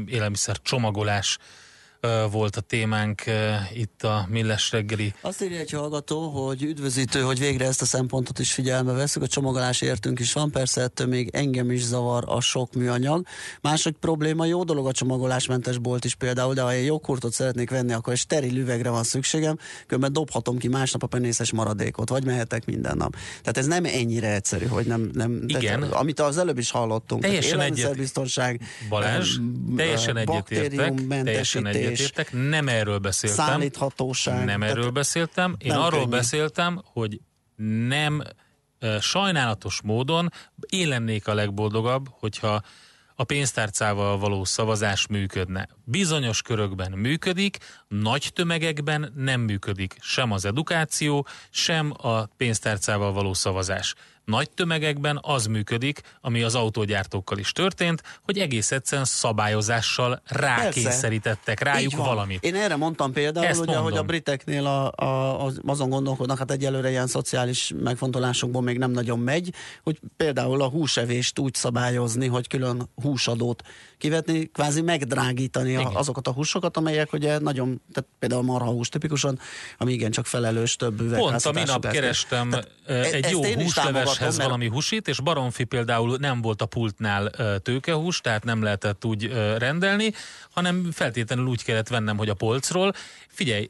élelmiszer 0.07 0.57
csomagolás 0.63 1.39
volt 2.31 2.57
a 2.57 2.61
témánk 2.61 3.23
itt 3.75 4.03
a 4.03 4.27
Milles 4.31 4.71
reggeli. 4.71 5.15
Azt 5.21 5.43
írja 5.43 5.59
egy 5.59 5.71
hallgató, 5.71 6.29
hogy 6.29 6.63
üdvözítő, 6.63 7.21
hogy 7.21 7.39
végre 7.39 7.67
ezt 7.67 7.83
a 7.83 7.85
szempontot 7.85 8.39
is 8.39 8.53
figyelme 8.53 8.93
veszük. 8.93 9.23
A 9.23 9.27
csomagolás 9.27 9.81
értünk 9.81 10.19
is 10.19 10.33
van, 10.33 10.51
persze 10.51 10.81
ettől 10.83 11.07
még 11.07 11.31
engem 11.33 11.71
is 11.71 11.83
zavar 11.83 12.25
a 12.27 12.41
sok 12.41 12.75
műanyag. 12.75 13.27
Másik 13.61 13.97
probléma, 13.97 14.45
jó 14.45 14.65
dolog 14.65 14.87
a 14.87 14.93
csomagolásmentes 14.93 15.79
bolt 15.79 16.05
is 16.05 16.15
például, 16.15 16.55
de 16.55 16.63
ha 16.63 16.73
egy 16.73 16.87
joghurtot 16.87 17.33
szeretnék 17.33 17.71
venni, 17.71 17.93
akkor 17.93 18.13
egy 18.13 18.19
steril 18.19 18.57
üvegre 18.57 18.91
van 18.91 19.05
szükségem, 19.05 19.59
különben 19.87 20.13
dobhatom 20.13 20.59
ki 20.59 20.69
másnap 20.69 21.03
a 21.03 21.07
penészes 21.07 21.53
maradékot, 21.53 22.09
vagy 22.09 22.25
mehetek 22.25 22.65
minden 22.65 22.97
nap. 22.97 23.17
Tehát 23.41 23.57
ez 23.57 23.67
nem 23.67 23.85
ennyire 23.85 24.35
egyszerű, 24.35 24.67
hogy 24.67 24.87
nem, 24.87 25.11
nem 25.13 25.43
Igen. 25.47 25.81
Tehát, 25.81 25.95
amit 25.95 26.21
az 26.21 26.39
előbb 26.39 26.59
is 26.59 26.71
hallottunk. 26.71 27.23
Teljesen 27.23 27.59
élelmiszerbiztonság, 27.59 28.61
Balázs, 28.89 29.37
teljesen 29.77 30.17
egyetértek, 30.17 30.95
teljesen 31.09 31.67
egyetértek 31.67 31.91
egyetértek, 31.93 32.33
nem 32.33 32.69
erről 32.69 32.99
beszéltem. 32.99 33.47
Szállíthatóság. 33.47 34.45
Nem 34.45 34.63
erről 34.63 34.91
beszéltem. 34.91 35.55
Én 35.59 35.73
arról 35.73 35.91
könnyű. 35.91 36.11
beszéltem, 36.11 36.83
hogy 36.85 37.21
nem 37.89 38.23
sajnálatos 39.01 39.81
módon 39.83 40.33
én 40.69 40.89
lennék 40.89 41.29
a 41.29 41.35
legboldogabb, 41.35 42.07
hogyha 42.11 42.63
a 43.15 43.25
pénztárcával 43.25 44.19
való 44.19 44.45
szavazás 44.45 45.07
működne. 45.07 45.69
Bizonyos 45.85 46.43
körökben 46.43 46.93
működik, 46.93 47.59
nagy 47.89 48.31
tömegekben 48.35 49.13
nem 49.17 49.41
működik 49.41 49.97
sem 50.01 50.33
az 50.33 50.45
edukáció, 50.45 51.27
sem 51.51 51.93
a 51.97 52.25
pénztárcával 52.25 53.13
való 53.13 53.35
szavazás 53.35 53.95
nagy 54.25 54.51
tömegekben 54.51 55.19
az 55.23 55.47
működik, 55.47 56.01
ami 56.21 56.43
az 56.43 56.55
autógyártókkal 56.55 57.39
is 57.39 57.53
történt, 57.53 58.03
hogy 58.23 58.39
egész 58.39 58.71
egyszerűen 58.71 59.07
szabályozással 59.07 60.23
rákényszerítettek 60.27 61.61
rájuk 61.61 61.97
valamit. 61.97 62.45
Én 62.45 62.55
erre 62.55 62.77
mondtam 62.77 63.13
például, 63.13 63.47
Ezt 63.47 63.61
ugye, 63.61 63.77
hogy 63.77 63.97
a 63.97 64.03
briteknél 64.03 64.67
a, 64.67 65.05
a, 65.05 65.53
azon 65.67 65.89
gondolkodnak, 65.89 66.39
hát 66.39 66.51
egyelőre 66.51 66.91
ilyen 66.91 67.07
szociális 67.07 67.73
megfontolásokból 67.83 68.63
még 68.63 68.79
nem 68.79 68.91
nagyon 68.91 69.19
megy, 69.19 69.55
hogy 69.83 70.01
például 70.17 70.63
a 70.63 70.69
húsevést 70.69 71.39
úgy 71.39 71.55
szabályozni, 71.55 72.27
hogy 72.27 72.49
külön 72.49 72.91
húsadót 73.03 73.63
kivetni, 73.99 74.47
kvázi 74.47 74.81
megdrágítani 74.81 75.77
a, 75.77 75.91
azokat 75.95 76.29
a 76.29 76.33
húsokat, 76.33 76.77
amelyek 76.77 77.13
ugye 77.13 77.39
nagyon, 77.39 77.83
tehát 77.93 78.11
például 78.19 78.41
a 78.41 78.45
marhahús 78.45 78.89
tipikusan, 78.89 79.39
ami 79.79 79.93
igencsak 79.93 80.27
felelős 80.27 80.77
több 80.77 81.01
üvegházhatású. 81.01 81.51
Pont 81.51 81.57
a 81.57 81.61
minap 81.61 81.93
kerestem 81.93 82.51
tehát, 82.51 83.13
egy 83.13 83.31
jó 83.31 83.41
húsleveshez 84.13 84.37
mert... 84.37 84.51
valami 84.51 84.69
húsit, 84.69 85.09
és 85.09 85.21
baromfi 85.21 85.65
például 85.65 86.17
nem 86.21 86.41
volt 86.41 86.63
a 86.63 86.67
pultnál 86.67 87.31
tőkehús, 87.63 88.21
tehát 88.21 88.45
nem 88.45 88.63
lehetett 88.63 89.05
úgy 89.05 89.33
rendelni, 89.59 90.13
hanem 90.51 90.91
feltétlenül 90.93 91.47
úgy 91.47 91.65
kellett 91.65 91.89
vennem, 91.89 92.17
hogy 92.17 92.29
a 92.29 92.35
polcról. 92.35 92.93
Figyelj, 93.29 93.67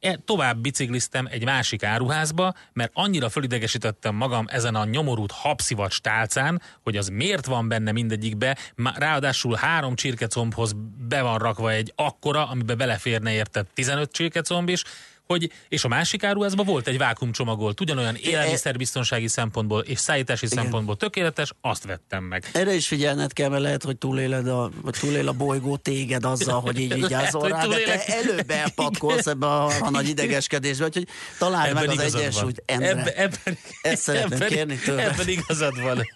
E, 0.00 0.18
tovább 0.24 0.58
bicikliztem 0.58 1.26
egy 1.30 1.44
másik 1.44 1.82
áruházba, 1.82 2.54
mert 2.72 2.90
annyira 2.94 3.28
fölidegesítettem 3.28 4.14
magam 4.14 4.44
ezen 4.48 4.74
a 4.74 4.84
nyomorút 4.84 5.30
habszivacs 5.30 6.00
tálcán, 6.00 6.62
hogy 6.82 6.96
az 6.96 7.08
miért 7.08 7.46
van 7.46 7.68
benne 7.68 7.92
mindegyikbe, 7.92 8.56
ráadásul 8.94 9.54
három 9.54 9.94
csirkecombhoz 9.94 10.72
be 11.08 11.22
van 11.22 11.38
rakva 11.38 11.70
egy 11.70 11.92
akkora, 11.96 12.48
amiben 12.48 12.76
beleférne 12.76 13.32
érte 13.32 13.64
15 13.74 14.12
csirkecomb 14.12 14.68
is, 14.68 14.82
hogy, 15.28 15.50
és 15.68 15.84
a 15.84 15.88
másik 15.88 16.24
áruházban 16.24 16.66
volt 16.66 16.86
egy 16.86 16.98
vákumcsomagolt, 16.98 17.80
ugyanolyan 17.80 18.14
élelmiszerbiztonsági 18.14 19.28
szempontból 19.28 19.80
és 19.80 19.98
szállítási 19.98 20.46
Igen. 20.46 20.58
szempontból 20.58 20.96
tökéletes, 20.96 21.52
azt 21.60 21.84
vettem 21.84 22.24
meg. 22.24 22.50
Erre 22.52 22.74
is 22.74 22.86
figyelned 22.86 23.32
kell, 23.32 23.48
mert 23.48 23.62
lehet, 23.62 23.82
hogy 23.82 23.96
túléled 23.96 24.46
a, 24.46 24.70
vagy 24.82 24.94
túlél 25.00 25.28
a 25.28 25.32
bolygó 25.32 25.76
téged 25.76 26.24
azzal, 26.24 26.60
hogy 26.60 26.80
így 26.80 26.94
vigyázol 26.94 27.48
rá, 27.48 27.66
de 27.66 27.76
te 27.76 28.04
előbb 28.06 28.50
elpatkolsz 28.50 29.26
ebbe 29.26 29.46
a, 29.46 29.70
a 29.80 29.90
nagy 29.90 30.08
idegeskedésbe, 30.08 30.84
úgyhogy 30.84 31.08
találd 31.38 31.70
ebben 31.70 31.86
meg 31.86 31.98
az 31.98 32.14
egyensúlyt, 32.14 32.62
Endre. 32.66 32.88
Ebben, 32.88 33.12
ebben, 33.14 33.58
Ezt 33.82 34.02
szeretném 34.02 34.32
ebben, 34.32 34.48
kérni 34.48 34.76
tőle. 34.76 35.04
Ebben 35.04 35.28
igazad 35.28 35.80
van. 35.82 36.06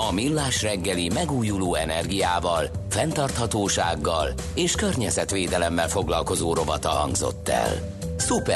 A 0.00 0.12
Millás 0.12 0.62
reggeli 0.62 1.08
megújuló 1.08 1.74
energiával, 1.74 2.70
fenntarthatósággal 2.90 4.28
és 4.54 4.74
környezetvédelemmel 4.74 5.88
foglalkozó 5.88 6.54
rovata 6.54 6.88
hangzott 6.88 7.48
el. 7.48 7.96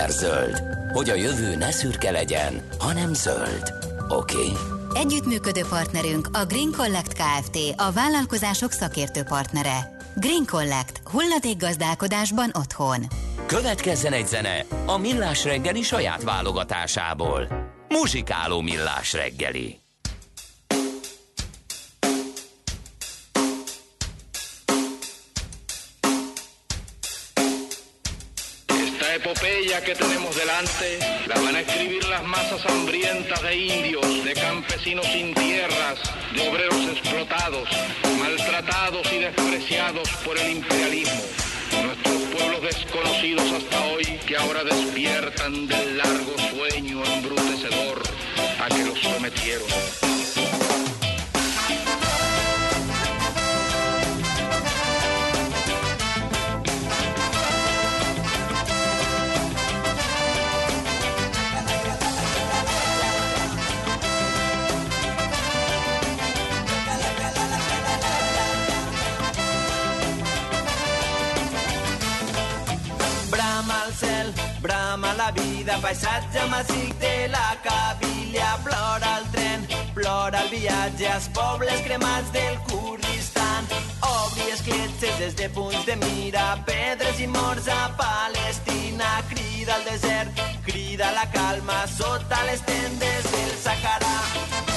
zöld, 0.09 0.63
hogy 0.93 1.11
a 1.11 1.15
jövő 1.15 1.57
ne 1.57 1.71
szürke 1.71 2.11
legyen, 2.11 2.69
hanem 2.79 3.15
zöld. 3.15 3.73
Oké? 4.09 4.35
Okay? 4.35 4.53
Együttműködő 4.95 5.63
partnerünk 5.69 6.29
a 6.33 6.45
Green 6.45 6.73
Collect 6.77 7.13
Kft. 7.13 7.59
a 7.77 7.93
vállalkozások 7.93 8.73
szakértő 8.73 9.23
partnere. 9.23 9.97
Green 10.17 10.47
Collect. 10.47 11.01
Hulladékgazdálkodásban 11.05 12.51
otthon. 12.59 13.07
Következzen 13.47 14.13
egy 14.13 14.27
zene 14.27 14.65
a 14.87 14.99
Millás 14.99 15.45
reggeli 15.45 15.83
saját 15.83 16.23
válogatásából. 16.23 17.49
Muzsikáló 17.89 18.61
Millás 18.61 19.13
reggeli. 19.13 19.82
Que 29.81 29.95
tenemos 29.95 30.37
delante 30.37 30.99
la 31.27 31.41
van 31.41 31.57
a 31.57 31.61
escribir 31.61 32.05
las 32.05 32.23
masas 32.25 32.65
hambrientas 32.67 33.43
de 33.43 33.57
indios, 33.57 34.23
de 34.23 34.35
campesinos 34.35 35.07
sin 35.07 35.33
tierras, 35.33 35.99
de 36.35 36.47
obreros 36.47 36.85
explotados, 36.89 37.69
maltratados 38.19 39.11
y 39.11 39.19
despreciados 39.19 40.11
por 40.27 40.37
el 40.39 40.51
imperialismo. 40.59 41.23
Nuestros 41.85 42.23
pueblos 42.35 42.63
desconocidos 42.63 43.51
hasta 43.51 43.87
hoy 43.87 44.05
que 44.27 44.37
ahora 44.37 44.63
despiertan 44.63 45.67
del 45.67 45.97
largo 45.97 46.35
sueño 46.51 47.03
embrutecedor 47.07 48.03
a 48.61 48.69
que 48.69 48.85
los 48.85 48.99
sometieron. 48.99 50.02
Vida, 75.63 75.79
paisatge 75.81 76.47
massic 76.51 76.99
de 76.99 77.29
la 77.29 77.57
cabilla, 77.63 78.59
plora 78.65 79.19
el 79.19 79.31
tren, 79.31 79.67
plora 79.95 80.43
el 80.43 80.49
viatge 80.51 81.07
als 81.09 81.29
pobles 81.29 81.81
cremats 81.83 82.33
del 82.33 82.59
Kurdistan. 82.69 83.69
Obri 84.01 84.51
escletxes 84.51 85.19
des 85.19 85.37
de 85.37 85.49
punts 85.51 85.87
de 85.87 85.97
mira, 85.97 86.65
pedres 86.67 87.21
i 87.21 87.27
morts 87.27 87.69
a 87.69 87.95
Palestina, 87.97 89.23
crida 89.31 89.75
al 89.75 89.85
desert, 89.85 90.45
crida 90.67 91.13
la 91.13 91.31
calma 91.31 91.87
sota 91.87 92.45
les 92.51 92.61
tendes 92.63 93.33
del 93.33 93.57
Sahara. 93.63 94.72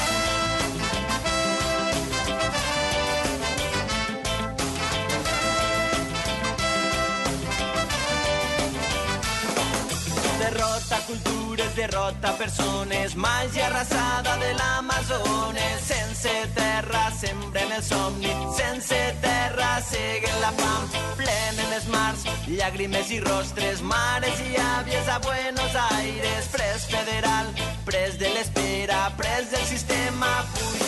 Derrota 10.85 11.05
cultures, 11.07 11.75
derrota 11.75 12.33
persones, 12.37 13.15
màgia 13.15 13.65
arrasada 13.67 14.37
de 14.37 14.53
l'Amazones. 14.53 15.81
Sense 15.81 16.29
terra 16.53 17.11
sembren 17.11 17.71
el 17.71 17.83
somni, 17.83 18.29
sense 18.55 18.99
terra 19.21 19.81
seguen 19.81 20.39
la 20.41 20.51
fam, 20.51 20.87
plenen 21.17 21.73
els 21.73 21.87
mars, 21.87 22.25
llàgrimes 22.47 23.11
i 23.11 23.19
rostres, 23.19 23.81
mares 23.81 24.39
i 24.45 24.55
àvies 24.77 25.09
a 25.09 25.19
Buenos 25.25 25.75
Aires, 25.91 26.49
pres 26.53 26.85
federal, 26.85 27.53
pres 27.85 28.19
de 28.19 28.33
l'espera, 28.35 29.09
pres 29.17 29.49
del 29.51 29.65
sistema, 29.65 30.43
puja. 30.53 30.85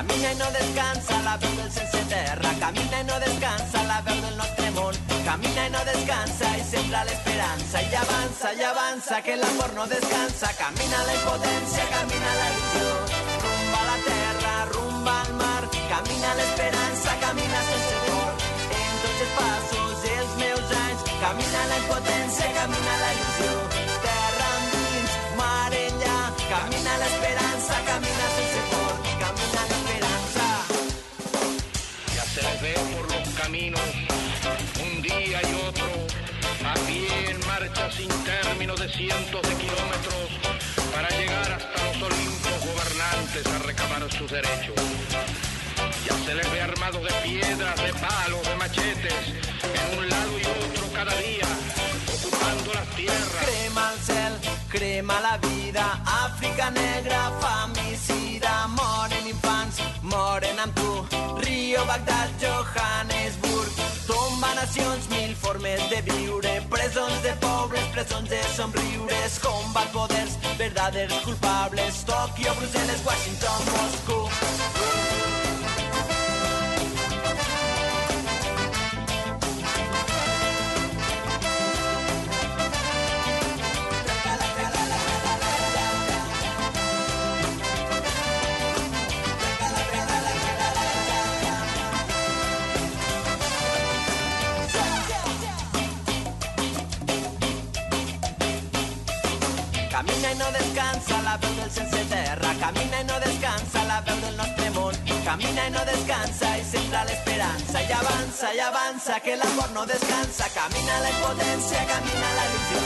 Camina 0.00 0.32
y 0.32 0.36
no 0.36 0.50
descansa, 0.50 1.20
la 1.20 1.36
veo 1.36 1.50
del 1.56 1.70
Cinceterra. 1.70 2.50
Camina 2.58 3.00
y 3.02 3.04
no 3.04 3.20
descansa, 3.20 3.82
la 3.84 4.00
veo 4.00 4.18
del 4.22 4.34
Nostremón. 4.38 4.94
Camina 5.26 5.66
y 5.66 5.70
no 5.70 5.84
descansa 5.84 6.56
y 6.56 6.62
sembra 6.64 7.04
la 7.04 7.12
esperanza. 7.12 7.82
Y 7.82 7.94
avanza, 7.94 8.54
y 8.54 8.62
avanza, 8.62 9.22
que 9.22 9.34
el 9.34 9.44
amor 9.44 9.74
no 9.74 9.86
descansa. 9.86 10.48
Camina 10.56 11.04
la 11.04 11.14
impotencia, 11.14 11.84
camina 11.92 12.30
la 12.40 12.46
ilusión. 12.48 13.00
Rumba 13.44 13.80
la 13.90 13.96
tierra, 14.08 14.64
rumba 14.72 15.20
al 15.20 15.34
mar. 15.34 15.64
Camina 15.68 16.34
la 16.34 16.44
esperanza, 16.48 17.10
camina 17.20 17.58
sin 17.68 17.84
temor. 17.92 18.32
Entonces 18.88 19.28
pasos, 19.36 19.96
els 20.16 20.32
meus 20.40 20.66
anys. 20.80 21.00
Camina 21.20 21.60
la 21.68 21.76
impotencia, 21.76 22.46
camina 22.56 22.92
la 23.04 23.10
ilusión. 23.16 23.60
Terra 24.00 24.48
endins, 24.64 25.12
mar. 25.36 25.72
Camina 26.48 26.96
la 26.96 27.06
esperanza. 27.06 27.49
Sin 38.00 38.24
término 38.24 38.74
de 38.76 38.88
cientos 38.88 39.42
de 39.42 39.54
kilómetros, 39.56 40.28
para 40.94 41.08
llegar 41.10 41.52
hasta 41.52 41.84
los 41.84 42.02
olimpos 42.02 42.56
gobernantes 42.68 43.46
a 43.46 43.58
recabar 43.58 44.12
sus 44.12 44.30
derechos. 44.30 44.74
Ya 46.06 46.16
se 46.24 46.34
les 46.34 46.50
ve 46.50 46.62
armados 46.62 47.02
de 47.02 47.12
piedras, 47.28 47.76
de 47.76 47.92
palos, 47.94 48.42
de 48.48 48.56
machetes, 48.56 49.24
en 49.80 49.98
un 49.98 50.08
lado 50.08 50.38
y 50.38 50.42
otro 50.42 50.84
cada 50.94 51.14
día, 51.16 51.48
ocupando 52.16 52.72
las 52.74 52.88
tierras. 52.96 53.44
Crema 53.46 53.92
el 53.92 54.00
cel, 54.00 54.34
crema 54.70 55.20
la 55.20 55.36
vida, 55.38 56.02
Àfrica 56.24 56.70
negra, 56.70 57.32
famicida, 57.40 58.66
moren 58.68 59.26
infants, 59.26 59.76
moren 60.02 60.58
amb 60.58 60.78
Rio, 61.42 61.84
Bagdad, 61.86 62.28
Johannesburg, 62.40 63.89
tomba 64.10 64.54
nacions, 64.54 65.08
mil 65.08 65.34
formes 65.36 65.82
de 65.90 66.00
viure, 66.08 66.54
presons 66.68 67.22
de 67.22 67.32
pobres, 67.44 67.86
presons 67.94 68.28
de 68.28 68.40
somriures, 68.56 69.38
combat 69.44 69.90
poders, 69.94 70.34
verdaders 70.58 71.14
culpables, 71.24 72.02
Tòquio, 72.10 72.54
Brussel·les, 72.58 73.06
Washington, 73.06 73.70
Moscou. 73.70 75.49
Camina 100.00 100.30
i 100.32 100.36
no 100.38 100.46
descansa 100.50 101.16
la 101.24 101.36
veu 101.36 101.50
del 101.60 101.70
sense 101.70 101.98
terra. 102.08 102.52
Camina 102.60 103.00
i 103.02 103.04
no 103.04 103.18
descansa 103.20 103.82
la 103.84 103.98
veu 104.06 104.16
del 104.22 104.38
nostre 104.38 104.70
món. 104.72 104.96
Camina 105.26 105.66
i 105.68 105.72
no 105.74 105.82
descansa 105.84 106.54
i 106.56 106.62
sembra 106.64 107.02
l'esperança. 107.04 107.82
I 107.84 107.92
avança, 107.98 108.54
i 108.56 108.62
avança, 108.64 109.20
que 109.20 109.36
l'amor 109.36 109.68
no 109.76 109.84
descansa. 109.92 110.48
Camina 110.56 110.96
la 111.04 111.12
impotència, 111.12 111.84
camina 111.92 112.32
la 112.38 112.48
il·lusió. 112.48 112.82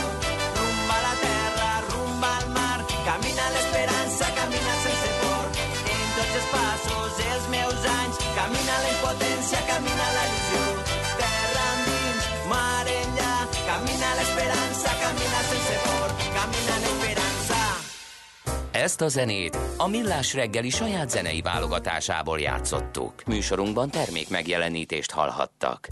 Rumba 0.59 1.01
la 1.07 1.15
terra, 1.23 1.71
rumba 1.87 2.35
al 2.41 2.49
mar. 2.59 2.79
Camina 3.07 3.49
l'esperança, 3.55 4.33
camina 4.41 4.79
sense 4.83 5.17
por. 5.23 5.45
En 5.95 6.07
tots 6.19 6.39
els 6.41 6.49
passos, 6.57 7.27
els 7.31 7.51
meus 7.55 7.91
anys. 7.99 8.25
Camina 8.41 8.81
la 8.83 8.95
impotència, 8.97 9.63
camina 9.71 10.15
la 10.19 10.31
il·lusió. 10.33 10.74
Ezt 18.83 19.01
a 19.01 19.07
zenét 19.07 19.57
a 19.77 19.87
Millás 19.87 20.33
reggeli 20.33 20.69
saját 20.69 21.09
zenei 21.09 21.41
válogatásából 21.41 22.39
játszottuk. 22.39 23.13
Műsorunkban 23.25 23.89
termék 23.89 24.29
megjelenítést 24.29 25.11
hallhattak. 25.11 25.87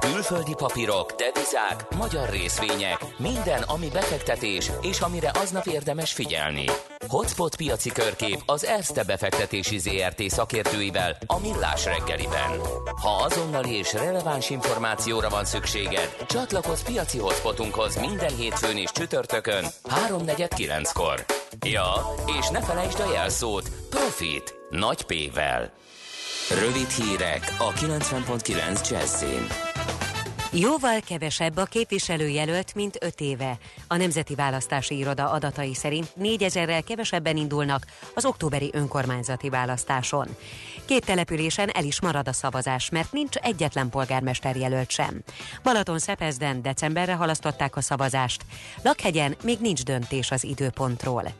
Külföldi 0.00 0.54
papírok, 0.56 1.12
devizák, 1.12 1.94
magyar 1.96 2.30
részvények, 2.30 3.04
minden, 3.18 3.62
ami 3.62 3.88
befektetés 3.92 4.70
és 4.80 5.00
amire 5.00 5.30
aznap 5.34 5.66
érdemes 5.66 6.12
figyelni. 6.12 6.64
Hotspot 7.08 7.56
piaci 7.56 7.90
körkép 7.90 8.42
az 8.46 8.64
Erste 8.64 9.04
befektetési 9.04 9.78
ZRT 9.78 10.22
szakértőivel 10.22 11.16
a 11.26 11.38
Millás 11.38 11.84
reggeliben. 11.84 12.60
Ha 13.02 13.10
azonnali 13.10 13.70
és 13.70 13.92
releváns 13.92 14.50
információra 14.50 15.28
van 15.28 15.44
szükséged, 15.44 16.16
csatlakozz 16.28 16.82
piaci 16.82 17.18
hotspotunkhoz 17.18 17.96
minden 17.96 18.36
hétfőn 18.36 18.76
és 18.76 18.92
csütörtökön 18.92 19.64
3.49-kor. 20.08 21.24
Ja, 21.66 21.92
és 22.38 22.48
ne 22.48 22.62
felejtsd 22.62 23.00
a 23.00 23.12
jelszót 23.12 23.70
Profit 23.90 24.54
nagy 24.70 25.02
P-vel. 25.02 25.72
Rövid 26.60 26.88
hírek 26.88 27.54
a 27.58 27.72
90.9 27.72 28.90
Jazzin. 28.90 29.69
Jóval 30.52 31.00
kevesebb 31.00 31.56
a 31.56 31.64
képviselőjelölt, 31.64 32.74
mint 32.74 32.96
öt 33.00 33.20
éve. 33.20 33.58
A 33.86 33.96
Nemzeti 33.96 34.34
Választási 34.34 34.96
Iroda 34.96 35.30
adatai 35.30 35.74
szerint 35.74 36.12
4000-rel 36.20 36.82
kevesebben 36.86 37.36
indulnak 37.36 37.86
az 38.14 38.24
októberi 38.24 38.70
önkormányzati 38.72 39.48
választáson. 39.48 40.28
Két 40.84 41.04
településen 41.04 41.68
el 41.68 41.84
is 41.84 42.00
marad 42.00 42.28
a 42.28 42.32
szavazás, 42.32 42.88
mert 42.88 43.12
nincs 43.12 43.36
egyetlen 43.36 43.90
polgármester 43.90 44.56
jelölt 44.56 44.90
sem. 44.90 45.22
Balaton 45.62 45.98
Szepezden 45.98 46.62
decemberre 46.62 47.14
halasztották 47.14 47.76
a 47.76 47.80
szavazást, 47.80 48.44
Lakhegyen 48.82 49.36
még 49.42 49.58
nincs 49.58 49.84
döntés 49.84 50.30
az 50.30 50.44
időpontról. 50.44 51.32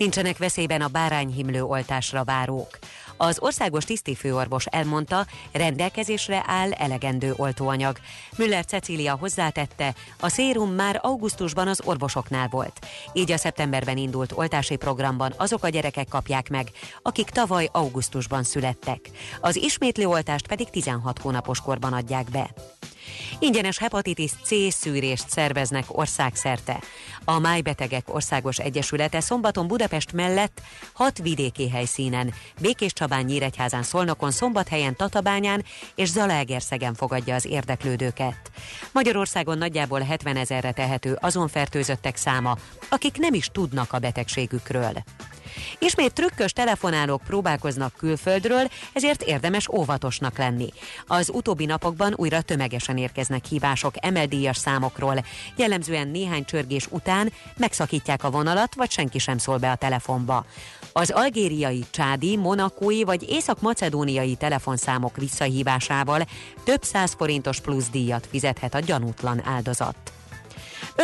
Nincsenek 0.00 0.38
veszélyben 0.38 0.80
a 0.80 0.88
bárányhimlő 0.88 1.62
oltásra 1.62 2.24
várók. 2.24 2.78
Az 3.16 3.38
országos 3.40 3.84
tisztifőorvos 3.84 4.66
elmondta, 4.66 5.26
rendelkezésre 5.52 6.42
áll 6.46 6.72
elegendő 6.72 7.34
oltóanyag. 7.36 7.98
Müller 8.36 8.64
Cecília 8.64 9.16
hozzátette, 9.16 9.94
a 10.20 10.28
szérum 10.28 10.70
már 10.70 10.98
augusztusban 11.02 11.68
az 11.68 11.80
orvosoknál 11.84 12.48
volt. 12.48 12.86
Így 13.12 13.32
a 13.32 13.36
szeptemberben 13.36 13.96
indult 13.96 14.32
oltási 14.32 14.76
programban 14.76 15.34
azok 15.36 15.64
a 15.64 15.68
gyerekek 15.68 16.08
kapják 16.08 16.48
meg, 16.48 16.70
akik 17.02 17.30
tavaly 17.30 17.68
augusztusban 17.72 18.42
születtek. 18.42 19.10
Az 19.40 19.56
ismétlő 19.56 20.06
oltást 20.06 20.46
pedig 20.46 20.70
16 20.70 21.18
hónapos 21.18 21.60
korban 21.60 21.92
adják 21.92 22.30
be. 22.30 22.50
Ingyenes 23.38 23.78
hepatitis 23.78 24.30
C 24.44 24.72
szűrést 24.72 25.28
szerveznek 25.28 25.84
országszerte. 25.88 26.80
A 27.24 27.38
Májbetegek 27.38 28.14
Országos 28.14 28.58
Egyesülete 28.58 29.20
szombaton 29.20 29.66
Budapest 29.66 30.12
mellett 30.12 30.60
hat 30.92 31.18
vidéki 31.18 31.70
helyszínen, 31.70 32.34
Békés 32.60 32.92
Csabán, 32.92 33.24
Nyíregyházán, 33.24 33.82
Szolnokon, 33.82 34.30
Szombathelyen, 34.30 34.96
Tatabányán 34.96 35.64
és 35.94 36.08
Zalaegerszegen 36.08 36.94
fogadja 36.94 37.34
az 37.34 37.44
érdeklődőket. 37.44 38.50
Magyarországon 38.92 39.58
nagyjából 39.58 40.00
70 40.00 40.36
ezerre 40.36 40.72
tehető 40.72 41.18
azon 41.20 41.48
fertőzöttek 41.48 42.16
száma, 42.16 42.56
akik 42.88 43.16
nem 43.18 43.34
is 43.34 43.48
tudnak 43.52 43.92
a 43.92 43.98
betegségükről. 43.98 45.02
Ismét 45.78 46.12
trükkös 46.12 46.52
telefonálók 46.52 47.22
próbálkoznak 47.22 47.94
külföldről, 47.96 48.68
ezért 48.92 49.22
érdemes 49.22 49.68
óvatosnak 49.68 50.38
lenni. 50.38 50.68
Az 51.06 51.30
utóbbi 51.32 51.64
napokban 51.64 52.14
újra 52.16 52.40
tömegesen 52.40 52.96
érkeznek 52.96 53.44
hívások 53.44 53.94
emeldíjas 54.00 54.56
számokról. 54.56 55.24
Jellemzően 55.56 56.08
néhány 56.08 56.44
csörgés 56.44 56.86
után 56.90 57.32
megszakítják 57.56 58.24
a 58.24 58.30
vonalat, 58.30 58.74
vagy 58.74 58.90
senki 58.90 59.18
sem 59.18 59.38
szól 59.38 59.58
be 59.58 59.70
a 59.70 59.76
telefonba. 59.76 60.44
Az 60.92 61.10
algériai, 61.10 61.84
csádi, 61.90 62.36
monakói 62.36 63.04
vagy 63.04 63.30
észak-macedóniai 63.30 64.34
telefonszámok 64.34 65.16
visszahívásával 65.16 66.26
több 66.64 66.82
száz 66.82 67.14
forintos 67.18 67.60
plusz 67.60 67.88
díjat 67.88 68.26
fizethet 68.30 68.74
a 68.74 68.80
gyanútlan 68.80 69.46
áldozat. 69.46 70.12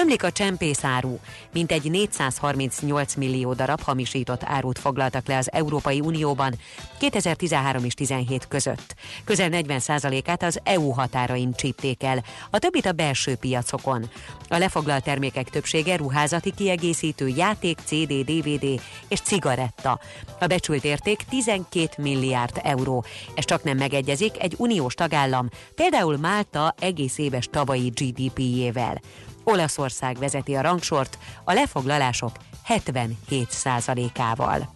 Ömlik 0.00 0.22
a 0.22 0.32
csempészáru. 0.32 1.18
Mintegy 1.52 1.90
438 1.90 3.14
millió 3.14 3.52
darab 3.52 3.80
hamisított 3.80 4.44
árut 4.44 4.78
foglaltak 4.78 5.26
le 5.26 5.36
az 5.36 5.52
Európai 5.52 6.00
Unióban 6.00 6.54
2013 6.98 7.84
és 7.84 7.94
17 7.94 8.48
között. 8.48 8.94
Közel 9.24 9.48
40%-át 9.52 10.42
az 10.42 10.60
EU 10.62 10.90
határain 10.90 11.52
csípték 11.52 12.02
el, 12.02 12.24
a 12.50 12.58
többit 12.58 12.86
a 12.86 12.92
belső 12.92 13.34
piacokon. 13.34 14.10
A 14.48 14.56
lefoglalt 14.56 15.04
termékek 15.04 15.50
többsége 15.50 15.96
ruházati 15.96 16.52
kiegészítő, 16.56 17.28
játék, 17.28 17.78
CD, 17.84 18.12
DVD 18.12 18.80
és 19.08 19.20
cigaretta. 19.20 20.00
A 20.40 20.46
becsült 20.46 20.84
érték 20.84 21.22
12 21.28 21.88
milliárd 21.98 22.60
euró. 22.62 23.04
Ez 23.34 23.44
csak 23.44 23.62
nem 23.62 23.76
megegyezik 23.76 24.42
egy 24.42 24.54
uniós 24.56 24.94
tagállam, 24.94 25.48
például 25.74 26.16
Málta 26.16 26.74
egész 26.78 27.18
éves 27.18 27.48
tavalyi 27.50 27.88
GDP-jével. 27.88 29.00
Olaszország 29.48 30.16
vezeti 30.16 30.54
a 30.54 30.60
rangsort 30.60 31.18
a 31.44 31.52
lefoglalások 31.52 32.30
77%-ával. 32.68 34.68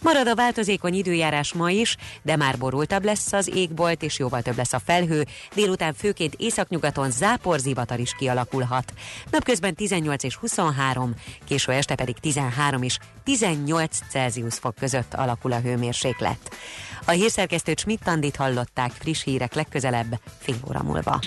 Marad 0.00 0.28
a 0.28 0.34
változékony 0.34 0.94
időjárás 0.94 1.52
ma 1.52 1.70
is, 1.70 1.96
de 2.22 2.36
már 2.36 2.58
borultabb 2.58 3.04
lesz 3.04 3.32
az 3.32 3.50
égbolt, 3.54 4.02
és 4.02 4.18
jóval 4.18 4.42
több 4.42 4.56
lesz 4.56 4.72
a 4.72 4.80
felhő. 4.84 5.26
Délután 5.54 5.94
főként 5.94 6.34
északnyugaton 6.34 7.10
záporzivatar 7.10 7.98
is 7.98 8.14
kialakulhat. 8.18 8.92
Napközben 9.30 9.74
18 9.74 10.22
és 10.22 10.36
23, 10.36 11.14
késő 11.44 11.72
este 11.72 11.94
pedig 11.94 12.18
13 12.18 12.82
és 12.82 12.98
18 13.24 13.98
Celsius 14.08 14.54
fok 14.54 14.74
között 14.74 15.14
alakul 15.14 15.52
a 15.52 15.60
hőmérséklet. 15.60 16.56
A 17.04 17.10
hírszerkesztőt 17.10 17.78
Schmidt-Tandit 17.78 18.36
hallották 18.36 18.90
friss 18.90 19.22
hírek 19.22 19.54
legközelebb, 19.54 20.20
fél 20.38 20.56
óra 20.68 20.82
múlva. 20.82 21.20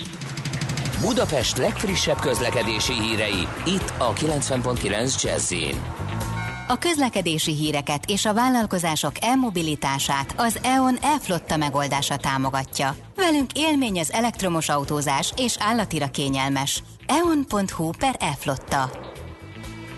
Budapest 1.04 1.56
legfrissebb 1.56 2.20
közlekedési 2.20 2.92
hírei, 2.92 3.48
itt 3.66 3.92
a 3.98 4.12
90.9 4.12 5.22
jazz 5.22 5.52
a 6.68 6.78
közlekedési 6.78 7.54
híreket 7.54 8.04
és 8.06 8.24
a 8.24 8.34
vállalkozások 8.34 9.12
elmobilitását 9.20 10.34
az 10.36 10.58
EON 10.62 10.96
e-flotta 11.02 11.56
megoldása 11.56 12.16
támogatja. 12.16 12.96
Velünk 13.16 13.50
élmény 13.52 13.98
az 13.98 14.12
elektromos 14.12 14.68
autózás 14.68 15.32
és 15.36 15.56
állatira 15.58 16.10
kényelmes. 16.10 16.82
eon.hu 17.06 17.90
per 17.98 18.16
e-flotta. 18.20 19.13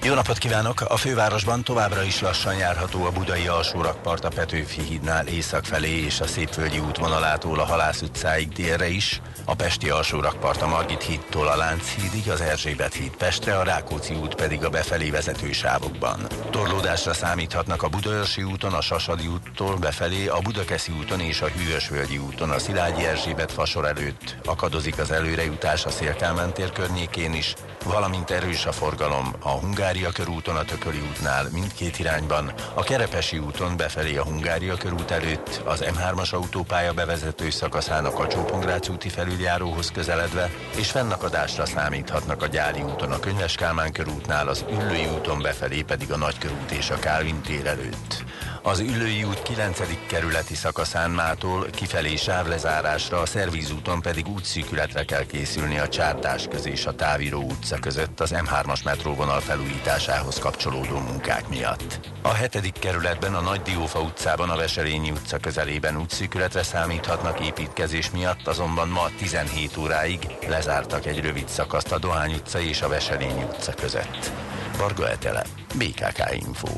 Jó 0.06 0.14
napot 0.14 0.38
kívánok! 0.38 0.80
A 0.80 0.96
fővárosban 0.96 1.62
továbbra 1.62 2.02
is 2.02 2.20
lassan 2.20 2.56
járható 2.56 3.04
a 3.04 3.10
budai 3.10 3.46
alsórakpart 3.46 4.24
a 4.24 4.28
Petőfi 4.28 4.82
hídnál 4.82 5.26
észak 5.26 5.64
felé 5.64 6.04
és 6.04 6.20
a 6.20 6.26
Szépvölgyi 6.26 6.78
útvonalától 6.78 7.58
a 7.58 7.64
Halász 7.64 8.02
utcáig 8.02 8.48
délre 8.48 8.88
is, 8.88 9.20
a 9.44 9.54
Pesti 9.54 9.90
alsórakpart 9.90 10.62
a 10.62 10.66
Margit 10.66 11.02
hídtól 11.02 11.46
a 11.46 11.56
Lánchídig, 11.56 12.30
az 12.30 12.40
Erzsébet 12.40 12.94
híd 12.94 13.16
Pestre, 13.16 13.58
a 13.58 13.62
Rákóczi 13.62 14.14
út 14.14 14.34
pedig 14.34 14.64
a 14.64 14.70
befelé 14.70 15.10
vezető 15.10 15.52
sávokban. 15.52 16.26
Torlódásra 16.50 17.14
számíthatnak 17.14 17.82
a 17.82 17.88
Budaörsi 17.88 18.42
úton, 18.42 18.72
a 18.72 18.80
Sasadi 18.80 19.26
úttól 19.26 19.76
befelé, 19.76 20.26
a 20.26 20.38
Budakeszi 20.38 20.92
úton 21.00 21.20
és 21.20 21.40
a 21.40 21.46
Hűvösvölgyi 21.46 22.18
úton, 22.18 22.50
a 22.50 22.58
Szilágyi 22.58 23.04
Erzsébet 23.04 23.52
fasor 23.52 23.86
előtt. 23.86 24.36
Akadozik 24.44 24.98
az 24.98 25.10
előrejutás 25.10 25.84
a 25.84 25.90
Szélkámán 25.90 26.52
környékén 26.74 27.34
is, 27.34 27.54
valamint 27.84 28.30
erős 28.30 28.66
a 28.66 28.72
forgalom 28.72 29.34
a 29.40 29.66
Hungária 29.96 30.24
körúton, 30.24 30.56
a 30.56 30.64
Tököli 30.64 31.00
útnál 31.10 31.48
mindkét 31.52 31.98
irányban, 31.98 32.52
a 32.74 32.82
Kerepesi 32.82 33.38
úton 33.38 33.76
befelé 33.76 34.16
a 34.16 34.24
Hungária 34.24 34.76
körút 34.76 35.10
előtt, 35.10 35.62
az 35.64 35.84
M3-as 35.84 36.34
autópálya 36.34 36.92
bevezető 36.92 37.50
szakaszának 37.50 38.18
a 38.18 38.26
Csópongrác 38.26 38.88
úti 38.88 39.08
felüljáróhoz 39.08 39.90
közeledve, 39.90 40.50
és 40.76 40.90
fennakadásra 40.90 41.66
számíthatnak 41.66 42.42
a 42.42 42.46
Gyári 42.46 42.82
úton, 42.82 43.12
a 43.12 43.20
Könyves 43.20 43.54
Kálmán 43.54 43.92
körútnál, 43.92 44.48
az 44.48 44.64
Üllői 44.70 45.06
úton 45.16 45.42
befelé 45.42 45.82
pedig 45.82 46.12
a 46.12 46.16
Nagykörút 46.16 46.70
és 46.70 46.90
a 46.90 46.98
Kálvin 46.98 47.40
tér 47.40 47.66
előtt. 47.66 48.24
Az 48.66 48.78
Üllői 48.78 49.24
út 49.24 49.42
9. 49.42 49.80
kerületi 50.06 50.54
szakaszán 50.54 51.10
mától 51.10 51.66
kifelé 51.70 52.16
sávlezárásra, 52.16 53.20
a 53.20 53.26
Szervízúton 53.26 54.00
pedig 54.00 54.28
útszűkületre 54.28 55.04
kell 55.04 55.26
készülni 55.26 55.78
a 55.78 55.88
Csárdás 55.88 56.46
köz 56.50 56.66
és 56.66 56.86
a 56.86 56.94
Táviró 56.94 57.42
utca 57.42 57.78
között 57.78 58.20
az 58.20 58.34
M3-as 58.34 58.84
metróvonal 58.84 59.40
felújításához 59.40 60.38
kapcsolódó 60.38 60.98
munkák 60.98 61.48
miatt. 61.48 62.00
A 62.22 62.34
7. 62.34 62.72
kerületben 62.78 63.34
a 63.34 63.40
Nagy 63.40 63.62
Diófa 63.62 64.00
utcában 64.00 64.50
a 64.50 64.56
Veselényi 64.56 65.10
utca 65.10 65.38
közelében 65.38 65.96
útszűkületre 65.96 66.62
számíthatnak 66.62 67.40
építkezés 67.40 68.10
miatt, 68.10 68.46
azonban 68.46 68.88
ma 68.88 69.10
17 69.18 69.76
óráig 69.76 70.18
lezártak 70.48 71.06
egy 71.06 71.20
rövid 71.20 71.48
szakaszt 71.48 71.92
a 71.92 71.98
Dohány 71.98 72.34
utca 72.34 72.60
és 72.60 72.82
a 72.82 72.88
Veselényi 72.88 73.42
utca 73.42 73.72
között. 73.72 74.32
Varga 74.78 75.10
Etele, 75.10 75.44
BKK 75.74 76.32
Info. 76.32 76.68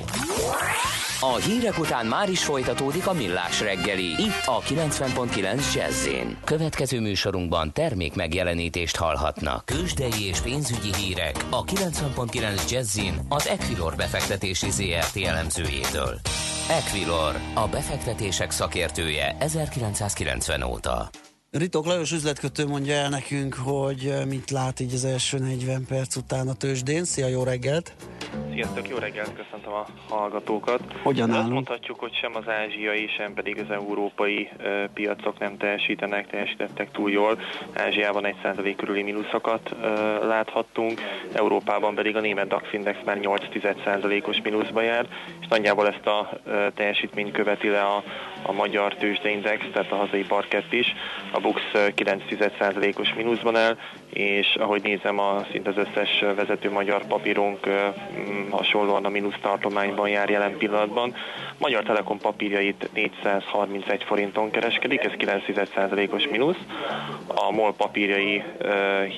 A 1.20 1.34
hírek 1.34 1.78
után 1.78 2.06
már 2.06 2.30
is 2.30 2.44
folytatódik 2.44 3.06
a 3.06 3.12
millás 3.12 3.60
reggeli, 3.60 4.04
itt 4.04 4.42
a 4.44 4.60
90.9 4.60 5.74
jazz 5.74 6.08
Következő 6.44 7.00
műsorunkban 7.00 7.72
termék 7.72 8.14
megjelenítést 8.14 8.96
hallhatnak. 8.96 9.64
Kősdei 9.64 10.26
és 10.26 10.40
pénzügyi 10.40 10.94
hírek 10.94 11.44
a 11.50 11.64
90.9 11.64 12.70
jazz 12.70 12.98
az 13.28 13.48
Equilor 13.48 13.96
befektetési 13.96 14.70
ZRT 14.70 15.16
elemzőjétől. 15.16 16.20
Equilor, 16.70 17.36
a 17.54 17.68
befektetések 17.68 18.50
szakértője 18.50 19.36
1990 19.38 20.62
óta. 20.62 21.10
Ritok 21.50 21.86
Lajos 21.86 22.12
üzletkötő 22.12 22.66
mondja 22.66 22.94
el 22.94 23.08
nekünk, 23.08 23.54
hogy 23.54 24.14
mit 24.26 24.50
lát 24.50 24.80
így 24.80 24.94
az 24.94 25.04
első 25.04 25.38
40 25.38 25.84
perc 25.84 26.16
után 26.16 26.48
a 26.48 26.54
tőzsdén. 26.54 27.04
Szia, 27.04 27.26
jó 27.26 27.42
reggelt! 27.42 27.94
Sziasztok, 28.52 28.88
jó 28.88 28.96
reggelt, 28.96 29.34
köszöntöm 29.34 29.72
a 29.72 29.86
hallgatókat. 30.08 30.80
Hogyan 31.02 31.30
Azt 31.30 31.48
mondhatjuk, 31.48 31.98
hogy 31.98 32.14
sem 32.14 32.32
az 32.34 32.48
ázsiai, 32.48 33.08
sem 33.16 33.34
pedig 33.34 33.58
az 33.58 33.70
európai 33.70 34.48
uh, 34.58 34.84
piacok 34.94 35.38
nem 35.38 35.56
teljesítenek, 35.56 36.26
teljesítettek 36.26 36.90
túl 36.90 37.10
jól. 37.10 37.38
Ázsiában 37.74 38.24
1% 38.42 38.74
körüli 38.76 39.02
mínuszokat 39.02 39.70
uh, 39.72 39.80
láthattunk, 40.26 41.00
Európában 41.32 41.94
pedig 41.94 42.16
a 42.16 42.20
német 42.20 42.48
DAX 42.48 42.72
Index 42.72 42.98
már 43.04 43.18
8%-os 43.22 44.40
mínuszba 44.42 44.80
jár, 44.80 45.06
és 45.40 45.46
nagyjából 45.48 45.88
ezt 45.88 46.06
a 46.06 46.30
uh, 46.46 46.66
teljesítményt 46.74 47.32
követi 47.32 47.68
le 47.68 47.82
a, 47.82 48.02
a 48.48 48.52
magyar 48.52 48.94
tőzsdeindex, 48.94 49.64
tehát 49.72 49.92
a 49.92 49.96
hazai 49.96 50.24
parkett 50.24 50.72
is. 50.72 50.94
A 51.30 51.40
BUX 51.40 51.60
9%-os 51.74 53.14
mínuszban 53.14 53.56
el, 53.56 53.78
és 54.12 54.56
ahogy 54.60 54.82
nézem, 54.82 55.18
a, 55.18 55.44
szinte 55.50 55.70
az 55.70 55.76
összes 55.76 56.24
vezető 56.36 56.70
magyar 56.70 57.06
papírunk 57.06 57.68
hasonlóan 58.50 59.04
a 59.04 59.08
mínusz 59.08 59.38
tartományban 59.40 60.08
jár 60.08 60.30
jelen 60.30 60.56
pillanatban. 60.56 61.14
Magyar 61.58 61.82
Telekom 61.82 62.18
papírjait 62.18 62.90
431 62.94 64.04
forinton 64.04 64.50
kereskedik, 64.50 65.04
ez 65.04 65.12
9%-os 65.18 66.28
mínusz. 66.28 66.56
A 67.26 67.50
MOL 67.52 67.74
papírjai 67.74 68.42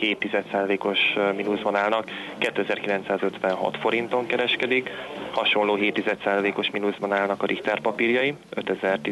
7%-os 0.00 0.98
mínuszban 1.36 1.76
állnak, 1.76 2.10
2956 2.38 3.76
forinton 3.76 4.26
kereskedik. 4.26 4.90
Hasonló 5.32 5.76
7%-os 5.80 6.70
mínuszban 6.70 7.12
állnak 7.12 7.42
a 7.42 7.46
Richter 7.46 7.80
papírjai, 7.80 8.34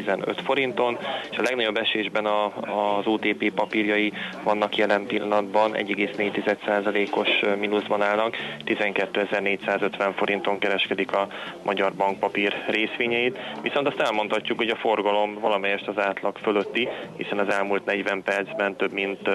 5015 0.09 0.41
forinton, 0.41 0.97
és 1.31 1.37
a 1.37 1.41
legnagyobb 1.41 1.77
esésben 1.77 2.25
a, 2.25 2.45
az 2.97 3.05
OTP 3.05 3.51
papírjai 3.53 4.13
vannak 4.43 4.77
jelen 4.77 5.05
pillanatban, 5.05 5.71
1,4%-os 5.73 7.29
mínuszban 7.59 8.01
állnak, 8.01 8.35
12.450 8.65 10.11
forinton 10.15 10.59
kereskedik 10.59 11.11
a 11.11 11.27
magyar 11.63 11.93
bankpapír 11.93 12.53
részvényeit, 12.67 13.37
viszont 13.61 13.87
azt 13.87 13.99
elmondhatjuk, 13.99 14.57
hogy 14.57 14.69
a 14.69 14.75
forgalom 14.75 15.39
valamelyest 15.39 15.87
az 15.87 15.97
átlag 15.97 16.37
fölötti, 16.37 16.87
hiszen 17.17 17.39
az 17.39 17.53
elmúlt 17.53 17.85
40 17.85 18.23
percben 18.23 18.75
több 18.75 18.91
mint 18.91 19.29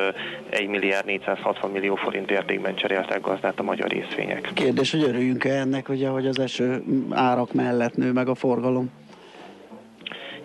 1 0.51 0.69
milliárd 0.69 1.07
460 1.07 1.71
millió 1.71 1.95
forint 1.95 2.31
értékben 2.31 2.75
cseréltek 2.75 3.21
gazdát 3.21 3.59
a 3.59 3.63
magyar 3.63 3.89
részvények. 3.89 4.51
Kérdés, 4.55 4.91
hogy 4.91 5.03
örüljünk-e 5.03 5.53
ennek, 5.53 5.89
ugye, 5.89 6.09
hogy 6.09 6.27
az 6.27 6.39
eső 6.39 6.83
árak 7.11 7.53
mellett 7.53 7.97
nő 7.97 8.13
meg 8.13 8.29
a 8.29 8.35
forgalom? 8.35 9.04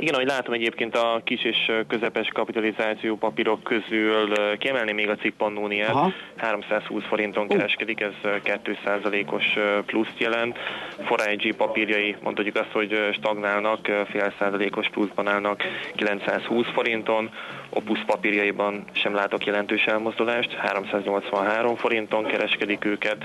Igen, 0.02 0.14
ahogy 0.14 0.28
látom 0.28 0.54
egyébként 0.54 0.96
a 0.96 1.22
kis 1.24 1.44
és 1.44 1.72
közepes 1.88 2.28
kapitalizáció 2.34 3.18
papírok 3.18 3.64
közül 3.64 4.58
kiemelni 4.58 4.92
még 4.92 5.10
a 5.10 5.16
Cippannóniát, 5.16 5.96
320 6.38 7.04
forinton 7.04 7.48
kereskedik, 7.48 8.02
ez 8.02 8.14
2%-os 8.24 9.46
pluszt 9.86 10.20
jelent. 10.20 10.58
Forage 11.06 11.54
papírjai, 11.54 12.16
mondhatjuk 12.24 12.56
azt, 12.56 12.72
hogy 12.72 13.10
stagnálnak, 13.14 13.86
fél 14.10 14.34
százalékos 14.40 14.90
pluszban 14.90 15.28
állnak 15.28 15.64
920 15.96 16.68
forinton, 16.74 17.30
Opus 17.70 18.04
papírjaiban 18.06 18.84
sem 18.92 19.14
látok 19.14 19.46
jelentős 19.46 19.86
elmozdulást, 19.86 20.54
383 20.54 21.76
forinton 21.76 22.26
kereskedik 22.26 22.86
őket, 22.86 23.24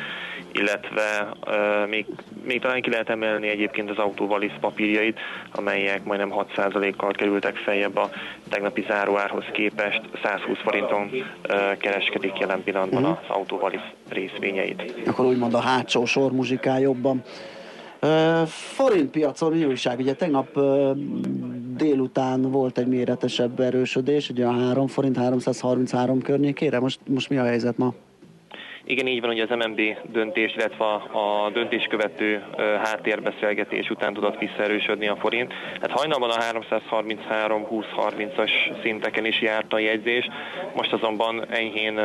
illetve 0.52 1.28
uh, 1.46 1.88
még, 1.88 2.06
még 2.44 2.60
talán 2.60 2.82
ki 2.82 2.90
lehet 2.90 3.08
emelni 3.08 3.48
egyébként 3.48 3.90
az 3.90 3.98
autóvalisz 3.98 4.52
papírjait, 4.60 5.20
amelyek 5.52 6.04
majdnem 6.04 6.30
6%-kal 6.68 7.12
kerültek 7.12 7.56
feljebb 7.56 7.96
a 7.96 8.10
tegnapi 8.48 8.84
záróárhoz 8.88 9.44
képest, 9.52 10.00
120 10.22 10.58
forinton 10.62 11.10
uh, 11.12 11.76
kereskedik 11.76 12.38
jelen 12.38 12.62
pillanatban 12.62 13.02
uh-huh. 13.02 13.18
az 13.18 13.36
autóvalisz 13.36 13.90
részvényeit. 14.08 14.94
Akkor 15.06 15.24
úgymond 15.24 15.54
a 15.54 15.60
hátsó 15.60 16.04
sor 16.04 16.32
muzsikál 16.32 16.80
jobban. 16.80 17.22
Forint 18.46 19.10
piacon 19.10 19.52
mi 19.52 19.64
újság? 19.64 19.98
Ugye 19.98 20.14
tegnap 20.14 20.58
délután 21.76 22.50
volt 22.50 22.78
egy 22.78 22.86
méretesebb 22.86 23.60
erősödés, 23.60 24.28
ugye 24.28 24.46
a 24.46 24.52
3 24.52 24.86
forint 24.86 25.16
333 25.16 26.22
környékére, 26.22 26.80
most, 26.80 27.00
most 27.08 27.28
mi 27.28 27.36
a 27.36 27.44
helyzet 27.44 27.78
ma? 27.78 27.94
Igen, 28.86 29.06
így 29.06 29.20
van, 29.20 29.30
hogy 29.30 29.40
az 29.40 29.48
MNB 29.48 29.80
döntés, 30.02 30.54
illetve 30.54 30.84
a 30.84 31.50
döntés 31.52 31.86
követő 31.90 32.42
háttérbeszélgetés 32.56 33.90
után 33.90 34.14
tudott 34.14 34.38
visszaerősödni 34.38 35.08
a 35.08 35.16
forint. 35.16 35.52
Hát 35.80 35.90
hajnalban 35.90 36.30
a 36.30 36.38
333-20-30-as 36.38 38.50
szinteken 38.82 39.24
is 39.24 39.40
járt 39.40 39.72
a 39.72 39.78
jegyzés, 39.78 40.28
most 40.74 40.92
azonban 40.92 41.44
enyhén 41.50 42.00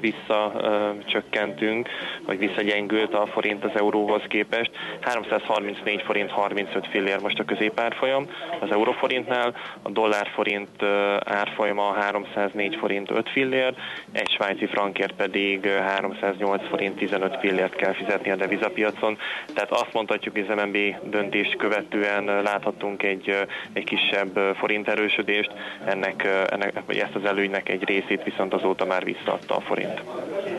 visszacsökkentünk, 0.00 1.88
vagy 2.26 2.38
visszagyengült 2.38 3.14
a 3.14 3.26
forint 3.26 3.64
az 3.64 3.70
euróhoz 3.74 4.22
képest. 4.28 4.70
334 5.00 6.02
forint 6.02 6.30
35 6.30 6.86
fillér 6.86 7.20
most 7.20 7.38
a 7.38 7.44
középárfolyam 7.44 8.26
az 8.60 8.70
euróforintnál, 8.70 9.54
a 9.82 9.90
dollárforint 9.90 10.82
árfolyama 11.24 11.92
304 11.92 12.76
forint 12.76 13.10
5 13.10 13.28
fillér, 13.28 13.74
egy 14.12 14.30
svájci 14.30 14.66
frankért 14.66 15.12
pedig 15.12 15.68
308 15.88 16.68
forint 16.68 16.96
15 16.96 17.36
fillért 17.40 17.74
kell 17.74 17.94
fizetni 17.94 18.30
a 18.30 18.36
devizapiacon. 18.36 19.18
Tehát 19.54 19.70
azt 19.70 19.92
mondhatjuk, 19.92 20.34
hogy 20.34 20.46
az 20.48 20.64
MNB 20.64 20.76
döntést 21.10 21.56
követően 21.56 22.24
láthatunk 22.24 23.02
egy, 23.02 23.46
egy 23.72 23.84
kisebb 23.84 24.38
forint 24.56 24.88
erősödést, 24.88 25.50
ennek, 25.84 26.24
ennek, 26.50 26.82
vagy 26.86 26.96
ezt 26.96 27.14
az 27.14 27.24
előnynek 27.24 27.68
egy 27.68 27.84
részét 27.84 28.22
viszont 28.22 28.54
azóta 28.54 28.84
már 28.84 29.04
visszaadta 29.04 29.56
a 29.56 29.60
forint. 29.60 30.02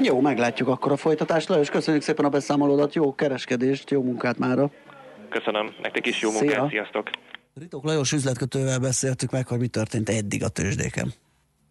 Jó, 0.01 0.21
meglátjuk 0.21 0.67
akkor 0.67 0.91
a 0.91 0.97
folytatást. 0.97 1.49
Lajos, 1.49 1.69
köszönjük 1.69 2.03
szépen 2.03 2.25
a 2.25 2.29
beszámolódat, 2.29 2.93
jó 2.93 3.15
kereskedést, 3.15 3.89
jó 3.89 4.03
munkát 4.03 4.37
mára. 4.37 4.69
Köszönöm, 5.29 5.73
nektek 5.81 6.05
is 6.05 6.21
jó 6.21 6.31
munkát, 6.31 6.49
Szia. 6.49 6.67
sziasztok! 6.69 7.09
Ritok 7.59 7.83
Lajos 7.83 8.11
üzletkötővel 8.11 8.79
beszéltük 8.79 9.31
meg, 9.31 9.47
hogy 9.47 9.59
mi 9.59 9.67
történt 9.67 10.09
eddig 10.09 10.43
a 10.43 10.47
tőzsdéken. 10.47 11.13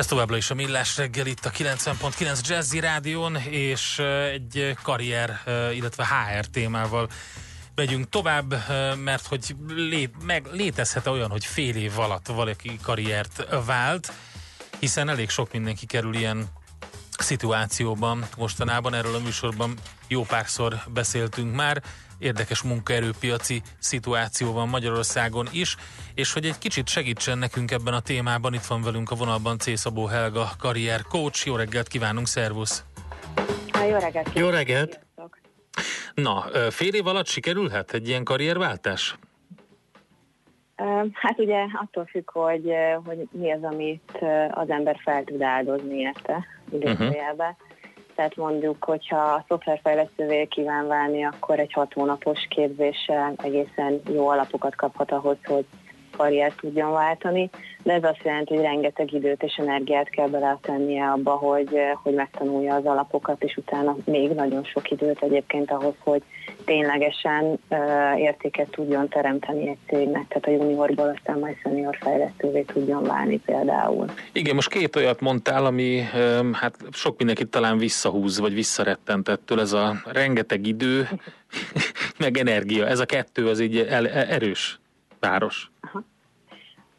Ez 0.00 0.06
továbbra 0.06 0.36
is 0.36 0.50
a 0.50 0.54
Millás 0.54 0.96
reggel 0.96 1.26
itt 1.26 1.44
a 1.44 1.50
90.9 1.50 2.48
Jazzy 2.48 2.80
Rádion, 2.80 3.36
és 3.36 3.98
egy 4.32 4.76
karrier, 4.82 5.40
illetve 5.74 6.06
HR 6.06 6.44
témával 6.44 7.08
megyünk 7.74 8.08
tovább, 8.08 8.54
mert 8.96 9.26
hogy 9.26 9.56
lé, 9.68 10.10
meg 10.24 10.46
létezhet 10.52 11.06
olyan, 11.06 11.30
hogy 11.30 11.44
fél 11.44 11.76
év 11.76 11.98
alatt 11.98 12.26
valaki 12.26 12.78
karriert 12.82 13.46
vált, 13.64 14.12
hiszen 14.78 15.08
elég 15.08 15.30
sok 15.30 15.52
mindenki 15.52 15.86
kerül 15.86 16.14
ilyen 16.14 16.48
szituációban 17.18 18.26
mostanában, 18.36 18.94
erről 18.94 19.14
a 19.14 19.20
műsorban 19.20 19.74
jó 20.10 20.22
párszor 20.22 20.74
beszéltünk 20.94 21.54
már, 21.54 21.82
érdekes 22.18 22.62
munkaerőpiaci 22.62 23.62
szituáció 23.78 24.52
van 24.52 24.68
Magyarországon 24.68 25.46
is, 25.52 25.76
és 26.14 26.32
hogy 26.32 26.44
egy 26.44 26.58
kicsit 26.58 26.88
segítsen 26.88 27.38
nekünk 27.38 27.70
ebben 27.70 27.94
a 27.94 28.00
témában, 28.00 28.54
itt 28.54 28.64
van 28.64 28.82
velünk 28.82 29.10
a 29.10 29.14
vonalban 29.14 29.58
C. 29.58 29.78
Szabó 29.78 30.04
Helga, 30.06 30.50
karrier 30.58 31.02
coach. 31.02 31.46
Jó 31.46 31.56
reggelt 31.56 31.88
kívánunk, 31.88 32.26
szervusz! 32.26 32.84
Jó 33.90 33.96
reggelt! 33.98 34.30
Jó 34.34 34.48
reggelt! 34.48 35.00
Na, 36.14 36.44
fél 36.70 36.94
év 36.94 37.06
alatt 37.06 37.26
sikerülhet 37.26 37.92
egy 37.92 38.08
ilyen 38.08 38.24
karrierváltás? 38.24 39.18
Hát 41.12 41.38
ugye 41.38 41.64
attól 41.72 42.04
függ, 42.04 42.30
hogy, 42.30 42.72
hogy 43.04 43.28
mi 43.30 43.52
az, 43.52 43.62
amit 43.62 44.18
az 44.50 44.70
ember 44.70 44.96
fel 45.02 45.24
tud 45.24 45.42
áldozni 45.42 45.98
érte, 45.98 46.46
időzőjelbe. 46.70 47.56
Uh-huh 47.58 47.68
tehát 48.20 48.36
mondjuk, 48.36 48.84
hogyha 48.84 49.44
szoftverfejlesztővé 49.48 50.46
kíván 50.46 50.86
válni, 50.86 51.24
akkor 51.24 51.58
egy 51.58 51.72
hat 51.72 51.92
hónapos 51.92 52.46
képzéssel 52.48 53.32
egészen 53.36 54.00
jó 54.12 54.28
alapokat 54.28 54.76
kaphat 54.76 55.12
ahhoz, 55.12 55.36
hogy 55.44 55.64
karriert 56.20 56.56
tudjon 56.56 56.92
váltani, 56.92 57.50
de 57.82 57.92
ez 57.92 58.04
azt 58.04 58.20
jelenti, 58.22 58.54
hogy 58.54 58.64
rengeteg 58.64 59.12
időt 59.12 59.42
és 59.42 59.54
energiát 59.56 60.08
kell 60.08 60.28
beletennie 60.28 61.10
abba, 61.10 61.30
hogy, 61.30 61.68
hogy 62.02 62.14
megtanulja 62.14 62.74
az 62.74 62.84
alapokat, 62.84 63.42
és 63.42 63.56
utána 63.56 63.96
még 64.04 64.30
nagyon 64.30 64.64
sok 64.64 64.90
időt 64.90 65.22
egyébként 65.22 65.70
ahhoz, 65.70 65.94
hogy 65.98 66.22
ténylegesen 66.64 67.58
uh, 67.68 68.20
értéket 68.20 68.70
tudjon 68.70 69.08
teremteni 69.08 69.68
egy 69.68 69.78
cégnek, 69.86 70.28
tehát 70.28 70.46
a 70.46 70.50
juniorból 70.50 71.14
aztán 71.16 71.38
majd 71.38 71.56
senior 71.62 71.96
fejlesztővé 72.00 72.60
tudjon 72.60 73.02
válni 73.02 73.38
például. 73.38 74.06
Igen, 74.32 74.54
most 74.54 74.68
két 74.68 74.96
olyat 74.96 75.20
mondtál, 75.20 75.64
ami 75.64 76.00
hát 76.52 76.76
sok 76.92 77.18
mindenkit 77.18 77.48
talán 77.48 77.78
visszahúz, 77.78 78.40
vagy 78.40 78.54
visszarettent 78.54 79.28
ettől, 79.28 79.60
ez 79.60 79.72
a 79.72 79.94
rengeteg 80.12 80.66
idő, 80.66 81.08
meg 82.18 82.36
energia, 82.36 82.86
ez 82.86 82.98
a 82.98 83.06
kettő 83.06 83.48
az 83.48 83.60
így 83.60 83.78
el, 83.78 84.08
erős 84.08 84.80
páros. 85.20 85.69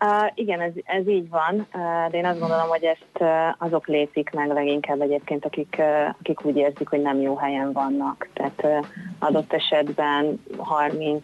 Uh, 0.04 0.32
igen, 0.34 0.62
ez, 0.62 0.72
ez 0.84 1.08
így 1.08 1.30
van, 1.30 1.68
uh, 1.74 2.12
de 2.12 2.18
én 2.18 2.26
azt 2.26 2.40
gondolom, 2.40 2.68
hogy 2.68 2.84
ezt 2.84 3.20
uh, 3.20 3.28
azok 3.58 3.88
lépik 3.88 4.30
meg 4.30 4.52
leginkább 4.52 5.02
egyébként, 5.02 5.46
akik, 5.46 5.76
uh, 5.80 6.16
akik 6.20 6.46
úgy 6.46 6.56
érzik, 6.56 6.90
hogy 6.90 7.02
nem 7.02 7.22
jó 7.22 7.36
helyen 7.36 7.72
vannak. 7.72 8.28
Tehát 8.34 8.62
uh, 8.64 8.86
adott 9.20 9.54
esetben 9.54 10.44
35 10.58 11.22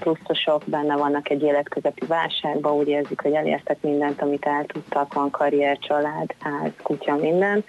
pluszosok 0.00 0.62
benne 0.66 0.96
vannak 0.96 1.30
egy 1.30 1.42
életközepi 1.42 2.06
válságban, 2.06 2.72
úgy 2.72 2.88
érzik, 2.88 3.20
hogy 3.20 3.32
elértek 3.32 3.82
mindent, 3.82 4.22
amit 4.22 4.46
el 4.46 4.64
tudtak, 4.64 5.14
van 5.14 5.30
karrier, 5.30 5.78
család, 5.78 6.34
ház, 6.38 6.72
kutya, 6.82 7.16
minden, 7.16 7.64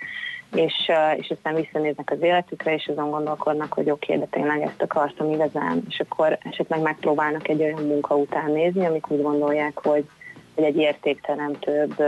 és, 0.55 0.91
és 1.15 1.29
aztán 1.29 1.55
visszanéznek 1.55 2.11
az 2.11 2.21
életükre, 2.21 2.73
és 2.73 2.87
azon 2.87 3.09
gondolkodnak, 3.11 3.73
hogy 3.73 3.89
oké, 3.89 4.15
okay, 4.15 4.25
de 4.25 4.37
tényleg 4.37 4.61
ezt 4.61 4.81
akartam 4.81 5.31
igazán, 5.31 5.83
és 5.89 5.99
akkor 5.99 6.37
esetleg 6.41 6.81
megpróbálnak 6.81 7.47
egy 7.47 7.61
olyan 7.61 7.83
munka 7.83 8.15
után 8.15 8.51
nézni, 8.51 8.85
amik 8.85 9.11
úgy 9.11 9.21
gondolják, 9.21 9.79
hogy 9.83 10.05
hogy 10.55 10.63
egy 10.63 10.77
értékteremtőbb 10.77 12.03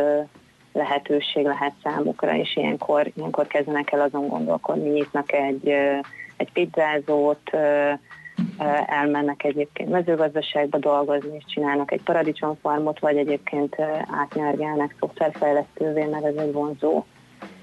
lehetőség 0.74 1.46
lehet 1.46 1.74
számukra, 1.84 2.36
és 2.36 2.56
ilyenkor, 2.56 3.12
ilyenkor 3.16 3.48
kezdenek 3.48 3.92
el 3.92 4.02
azon 4.02 4.28
gondolkodni, 4.28 4.90
nyitnak 4.90 5.32
egy, 5.32 5.70
egy 6.38 6.52
pizzázót, 6.54 7.50
elmennek 8.86 9.44
egyébként 9.44 9.90
mezőgazdaságba 9.90 10.78
dolgozni, 10.78 11.36
és 11.36 11.44
csinálnak 11.54 11.92
egy 11.92 12.02
paradicsomfarmot, 12.02 13.00
vagy 13.00 13.18
egyébként 13.18 13.76
átnyergelnek 14.20 14.96
szoftverfejlesztővé, 15.00 16.04
mert 16.04 16.26
ez 16.26 16.36
egy 16.36 16.52
vonzó 16.52 17.04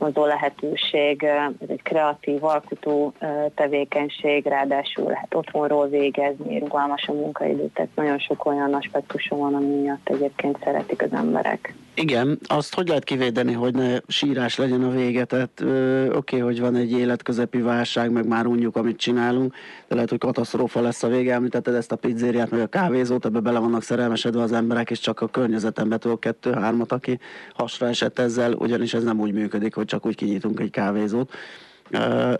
vonzó 0.03 0.25
lehetőség, 0.25 1.23
ez 1.61 1.69
egy 1.69 1.83
kreatív, 1.83 2.45
alkotó 2.45 3.13
tevékenység, 3.55 4.47
ráadásul 4.47 5.05
lehet 5.05 5.35
otthonról 5.35 5.89
végezni, 5.89 6.59
rugalmas 6.59 7.09
a 7.09 7.13
munkaidő, 7.13 7.71
tehát 7.75 7.91
nagyon 7.95 8.19
sok 8.19 8.47
olyan 8.47 8.75
aspektusa 8.75 9.37
van, 9.37 9.55
ami 9.55 9.81
miatt 9.81 10.09
egyébként 10.09 10.59
szeretik 10.65 11.03
az 11.03 11.13
emberek. 11.13 11.75
Igen, 11.95 12.39
azt 12.47 12.75
hogy 12.75 12.89
lehet 12.89 13.05
kivédeni, 13.05 13.53
hogy 13.53 13.75
ne 13.75 13.99
sírás 14.07 14.57
legyen 14.57 14.83
a 14.83 14.91
vége? 14.91 15.25
Tehát 15.25 15.61
oké, 15.61 16.09
okay, 16.17 16.39
hogy 16.39 16.61
van 16.61 16.75
egy 16.75 16.93
életközepi 16.93 17.61
válság, 17.61 18.11
meg 18.11 18.27
már 18.27 18.47
unjuk, 18.47 18.77
amit 18.77 18.97
csinálunk, 18.97 19.55
de 19.89 19.95
lehet, 19.95 20.11
hogy 20.11 20.19
katasztrófa 20.19 20.81
lesz 20.81 21.03
a 21.03 21.09
vége. 21.09 21.35
Említetted 21.35 21.75
ezt 21.75 21.93
a 21.93 21.97
pizzériát, 21.97 22.51
meg 22.51 22.61
a 22.61 22.67
kávézót, 22.67 23.25
ebbe 23.25 23.41
bele 23.41 23.59
vannak 23.59 23.83
szerelmesedve 23.83 24.43
az 24.43 24.53
emberek, 24.53 24.91
és 24.91 24.99
csak 24.99 25.21
a 25.21 25.27
környezetembe 25.29 25.99
tudok 25.99 26.21
kettő-hármat, 26.21 26.93
aki 26.93 27.19
hasra 27.55 27.89
esett 27.89 28.19
ezzel, 28.19 28.53
ugyanis 28.53 28.95
ez 28.95 29.03
nem 29.03 29.21
úgy 29.21 29.33
működik, 29.33 29.75
hogy 29.75 29.87
csak 29.87 30.07
úgy 30.07 30.15
kinyitunk 30.15 30.61
egy 30.61 30.71
kávézót. 30.71 31.33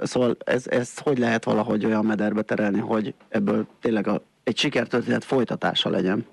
Szóval 0.03 0.37
ez, 0.45 0.67
ez 0.67 0.99
hogy 0.99 1.19
lehet 1.19 1.45
valahogy 1.45 1.85
olyan 1.85 2.05
mederbe 2.05 2.43
terelni, 2.43 2.79
hogy 2.79 3.15
ebből 3.29 3.67
tényleg 3.81 4.07
a, 4.07 4.23
egy 4.45 4.59
sikertörténet 4.59 5.25
folytatása 5.25 5.91
legyen? 5.91 6.27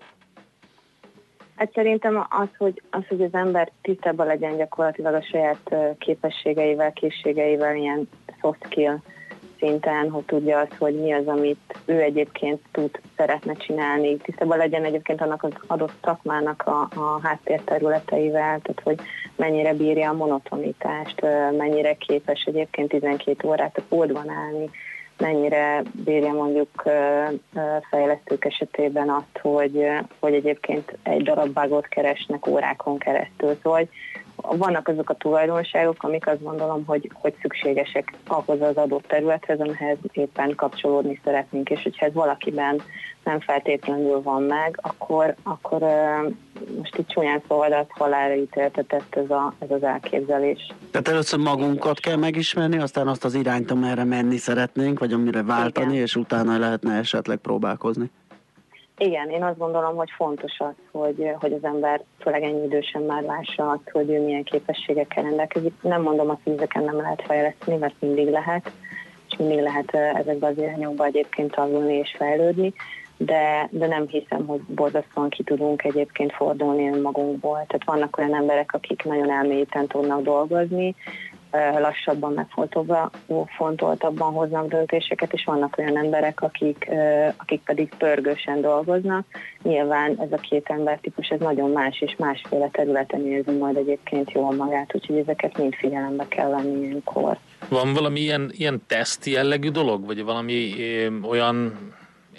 Hát 1.59 1.71
szerintem 1.73 2.27
az 2.29 2.47
hogy, 2.57 2.81
az, 2.89 3.01
hogy 3.07 3.21
az 3.21 3.33
ember 3.33 3.71
tisztában 3.81 4.25
legyen 4.27 4.57
gyakorlatilag 4.57 5.13
a 5.13 5.21
saját 5.21 5.75
képességeivel, 5.97 6.93
készségeivel, 6.93 7.75
ilyen 7.75 8.09
soft 8.41 8.65
skill 8.65 8.97
szinten, 9.57 10.09
hogy 10.09 10.23
tudja 10.23 10.59
azt, 10.59 10.75
hogy 10.77 10.95
mi 10.99 11.13
az, 11.13 11.27
amit 11.27 11.77
ő 11.85 12.01
egyébként 12.01 12.61
tud, 12.71 12.99
szeretne 13.17 13.53
csinálni. 13.53 14.17
Tisztában 14.17 14.57
legyen 14.57 14.83
egyébként 14.83 15.21
annak 15.21 15.43
az 15.43 15.51
adott 15.67 15.93
szakmának 16.03 16.63
a, 16.65 16.81
a 16.81 17.19
háttérterületeivel, 17.23 18.59
tehát 18.61 18.81
hogy 18.83 18.99
mennyire 19.35 19.73
bírja 19.73 20.09
a 20.09 20.13
monotonitást, 20.13 21.21
mennyire 21.57 21.93
képes 21.93 22.43
egyébként 22.43 22.89
12 22.89 23.47
órát 23.47 23.77
a 23.77 23.95
kódban 23.95 24.29
állni, 24.29 24.69
mennyire 25.19 25.83
bírja 25.91 26.33
mondjuk 26.33 26.83
fejlesztők 27.89 28.45
esetében 28.45 29.09
azt, 29.09 29.39
hogy, 29.41 29.85
hogy 30.19 30.33
egyébként 30.33 30.97
egy 31.03 31.23
darab 31.23 31.53
bugot 31.53 31.87
keresnek 31.87 32.47
órákon 32.47 32.97
keresztül. 32.97 33.57
Szóval 33.63 33.87
vannak 34.41 34.87
azok 34.87 35.09
a 35.09 35.13
tulajdonságok, 35.13 36.03
amik 36.03 36.27
azt 36.27 36.43
gondolom, 36.43 36.85
hogy, 36.85 37.11
hogy 37.13 37.33
szükségesek 37.41 38.13
ahhoz 38.27 38.61
az 38.61 38.75
adott 38.75 39.07
területhez, 39.07 39.59
amihez 39.59 39.97
éppen 40.11 40.55
kapcsolódni 40.55 41.19
szeretnénk, 41.23 41.69
és 41.69 41.83
hogyha 41.83 42.05
ez 42.05 42.13
valakiben 42.13 42.81
nem 43.23 43.39
feltétlenül 43.39 44.21
van 44.21 44.43
meg, 44.43 44.79
akkor, 44.81 45.35
akkor 45.43 45.81
most 46.77 46.97
itt 46.97 47.07
csúnyán 47.07 47.41
szóval, 47.47 47.69
de 47.69 47.85
halálra 47.89 48.35
ítéltetett 48.35 49.15
ez, 49.15 49.29
a, 49.29 49.53
ez 49.59 49.71
az 49.71 49.83
elképzelés. 49.83 50.73
Tehát 50.91 51.07
először 51.07 51.39
magunkat 51.39 51.99
kell 51.99 52.15
megismerni, 52.15 52.77
aztán 52.77 53.07
azt 53.07 53.25
az 53.25 53.33
irányt, 53.33 53.71
amerre 53.71 54.03
menni 54.03 54.37
szeretnénk, 54.37 54.99
vagy 54.99 55.13
amire 55.13 55.43
váltani, 55.43 55.91
Igen. 55.91 56.03
és 56.03 56.15
utána 56.15 56.57
lehetne 56.57 56.97
esetleg 56.97 57.37
próbálkozni. 57.37 58.11
Igen, 59.01 59.29
én 59.29 59.43
azt 59.43 59.57
gondolom, 59.57 59.95
hogy 59.95 60.09
fontos 60.15 60.59
az, 60.59 60.73
hogy, 60.91 61.31
hogy 61.39 61.53
az 61.53 61.63
ember 61.63 62.03
főleg 62.19 62.43
ennyi 62.43 62.63
idősen 62.63 63.01
már 63.01 63.23
lássa 63.23 63.69
azt, 63.69 63.89
hogy 63.91 64.09
ő 64.09 64.23
milyen 64.23 64.43
képességekkel 64.43 65.23
rendelkezik. 65.23 65.73
Nem 65.81 66.01
mondom 66.01 66.29
azt, 66.29 66.39
hogy 66.43 66.53
ezeken 66.53 66.83
nem 66.83 66.97
lehet 66.97 67.21
fejleszteni, 67.25 67.77
mert 67.77 67.95
mindig 67.99 68.27
lehet, 68.27 68.71
és 69.29 69.37
mindig 69.37 69.59
lehet 69.59 69.93
ezekbe 69.93 70.47
az 70.47 70.57
irányokba 70.57 71.05
egyébként 71.05 71.51
tanulni 71.51 71.93
és 71.93 72.15
fejlődni, 72.17 72.73
de, 73.17 73.67
de 73.71 73.87
nem 73.87 74.07
hiszem, 74.07 74.45
hogy 74.45 74.61
borzasztóan 74.61 75.29
ki 75.29 75.43
tudunk 75.43 75.83
egyébként 75.83 76.33
fordulni 76.33 76.89
önmagunkból. 76.89 77.65
Tehát 77.67 77.85
vannak 77.85 78.17
olyan 78.17 78.35
emberek, 78.35 78.73
akik 78.73 79.03
nagyon 79.03 79.31
elmélyíten 79.31 79.87
tudnak 79.87 80.21
dolgozni, 80.21 80.95
lassabban, 81.79 82.47
megfontoltabban 83.27 84.33
hoznak 84.33 84.67
döntéseket, 84.67 85.33
és 85.33 85.43
vannak 85.45 85.77
olyan 85.77 85.97
emberek, 85.97 86.41
akik, 86.41 86.89
akik 87.37 87.61
pedig 87.63 87.89
pörgősen 87.97 88.61
dolgoznak. 88.61 89.25
Nyilván 89.63 90.15
ez 90.19 90.31
a 90.31 90.37
két 90.37 90.69
embertípus 90.69 91.27
ez 91.27 91.39
nagyon 91.39 91.71
más, 91.71 92.01
és 92.01 92.15
másféle 92.17 92.69
területen 92.71 93.27
érzi 93.27 93.51
majd 93.51 93.75
egyébként 93.77 94.31
jól 94.31 94.55
magát, 94.55 94.95
úgyhogy 94.95 95.17
ezeket 95.17 95.57
mind 95.57 95.73
figyelembe 95.73 96.27
kell 96.27 96.49
venni 96.49 96.85
ilyenkor. 96.85 97.37
Van 97.69 97.93
valami 97.93 98.19
ilyen, 98.19 98.51
ilyen 98.53 98.81
teszt 98.87 99.25
jellegű 99.25 99.69
dolog, 99.69 100.05
vagy 100.05 100.23
valami 100.23 100.73
olyan 101.29 101.77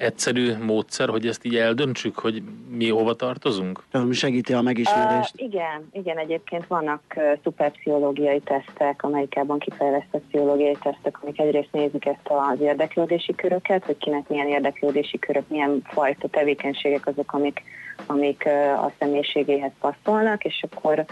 egyszerű 0.01 0.57
módszer, 0.65 1.09
hogy 1.09 1.27
ezt 1.27 1.45
így 1.45 1.57
eldöntsük, 1.57 2.19
hogy 2.19 2.43
mi 2.71 2.89
hova 2.89 3.15
tartozunk? 3.15 3.83
Mi 4.07 4.13
segíti 4.13 4.53
a 4.53 4.61
megismerést? 4.61 5.35
Uh, 5.35 5.47
igen, 5.47 5.89
igen, 5.93 6.19
egyébként 6.19 6.67
vannak 6.67 7.03
uh, 7.17 7.23
szuperpszichológiai 7.43 8.41
tesztek, 8.41 9.03
amelyikában 9.03 9.59
kifejlesztett 9.59 10.23
pszichológiai 10.29 10.77
tesztek, 10.83 11.23
amik 11.23 11.41
egyrészt 11.41 11.73
nézik 11.73 12.07
ezt 12.07 12.29
az 12.53 12.61
érdeklődési 12.61 13.35
köröket, 13.35 13.85
hogy 13.85 13.97
kinek 13.97 14.29
milyen 14.29 14.49
érdeklődési 14.49 15.19
körök, 15.19 15.49
milyen 15.49 15.83
fajta 15.85 16.29
tevékenységek 16.29 17.07
azok, 17.07 17.33
amik, 17.33 17.63
amik 18.07 18.43
uh, 18.47 18.85
a 18.85 18.93
személyiségéhez 18.99 19.73
passzolnak, 19.81 20.45
és 20.45 20.65
akkor 20.71 21.05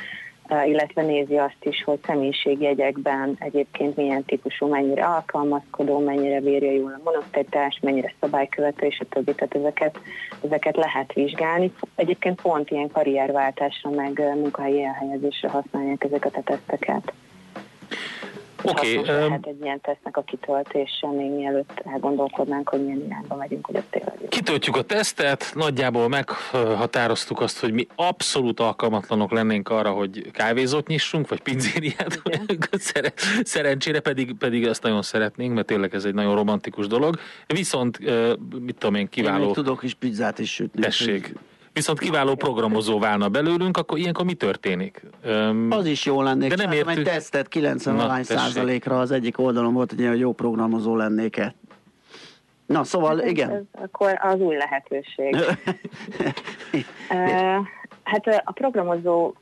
illetve 0.66 1.02
nézi 1.02 1.36
azt 1.36 1.64
is, 1.64 1.82
hogy 1.84 1.98
személyiségjegyekben 2.06 3.36
egyébként 3.38 3.96
milyen 3.96 4.24
típusú, 4.24 4.66
mennyire 4.66 5.04
alkalmazkodó, 5.04 5.98
mennyire 5.98 6.40
bírja 6.40 6.72
jól 6.72 6.92
a 6.92 7.00
monotetás, 7.04 7.78
mennyire 7.82 8.14
szabálykövető, 8.20 8.86
és 8.86 9.00
a 9.00 9.04
többi. 9.08 9.34
Tehát 9.34 9.54
ezeket, 9.54 10.00
ezeket 10.44 10.76
lehet 10.76 11.12
vizsgálni. 11.12 11.72
Egyébként 11.94 12.40
pont 12.40 12.70
ilyen 12.70 12.90
karrierváltásra, 12.90 13.90
meg 13.90 14.22
munkahelyi 14.34 14.82
elhelyezésre 14.82 15.48
használják 15.48 16.04
ezeket 16.04 16.36
a 16.36 16.42
teszteket. 16.42 17.12
Oké. 18.62 18.98
Okay, 18.98 19.14
lehet 19.14 19.46
egy 19.46 19.60
ilyen 19.62 19.80
tesznek 19.80 20.16
a 20.16 20.22
kitöltése, 20.22 21.06
még 21.06 21.30
mielőtt 21.30 21.82
elgondolkodnánk, 21.84 22.68
hogy 22.68 22.84
milyen 22.84 23.04
irányba 23.06 23.36
megyünk, 23.36 23.66
hogy 23.66 23.74
ezt 23.74 23.86
tényleg. 23.90 24.14
Kitöltjük 24.28 24.76
a 24.76 24.82
tesztet, 24.82 25.52
nagyjából 25.54 26.08
meghatároztuk 26.08 27.40
azt, 27.40 27.60
hogy 27.60 27.72
mi 27.72 27.86
abszolút 27.94 28.60
alkalmatlanok 28.60 29.30
lennénk 29.30 29.68
arra, 29.68 29.90
hogy 29.90 30.30
kávézót 30.30 30.86
nyissunk, 30.86 31.28
vagy 31.28 31.40
pizzériát. 31.40 32.22
Szerencsére 33.42 34.00
pedig, 34.00 34.34
pedig 34.38 34.64
ezt 34.64 34.82
nagyon 34.82 35.02
szeretnénk, 35.02 35.54
mert 35.54 35.66
tényleg 35.66 35.94
ez 35.94 36.04
egy 36.04 36.14
nagyon 36.14 36.34
romantikus 36.34 36.86
dolog. 36.86 37.18
Viszont, 37.46 37.98
mit 38.60 38.76
tudom 38.78 38.94
én, 38.94 39.08
kiváló... 39.08 39.46
Én 39.46 39.52
tudok 39.52 39.82
is 39.82 39.94
pizzát 39.94 40.38
is 40.38 40.52
sütni. 40.52 40.80
Tessék 40.80 41.34
viszont 41.78 41.98
kiváló 41.98 42.34
programozó 42.34 42.98
válna 42.98 43.28
belőlünk, 43.28 43.76
akkor 43.76 43.98
ilyenkor 43.98 44.24
mi 44.24 44.34
történik? 44.34 45.02
Um, 45.24 45.68
az 45.70 45.86
is 45.86 46.04
jó 46.04 46.22
lennék. 46.22 46.54
De 46.54 46.62
nem 46.64 46.72
értük... 46.72 46.96
egy 46.96 47.04
tesztet 47.04 47.48
90 47.48 47.96
valány 47.96 48.22
százalékra 48.22 49.00
az 49.00 49.10
egyik 49.10 49.38
oldalon 49.38 49.74
volt, 49.74 49.92
hogy 49.92 50.18
jó 50.18 50.32
programozó 50.32 50.96
lennék-e. 50.96 51.54
Na, 52.66 52.84
szóval 52.84 53.16
hát 53.16 53.26
igen. 53.26 53.50
Ez 53.50 53.62
akkor 53.72 54.18
az 54.22 54.40
új 54.40 54.56
lehetőség. 54.56 55.36
hát 58.02 58.26
a 58.44 58.52
programozó 58.52 59.34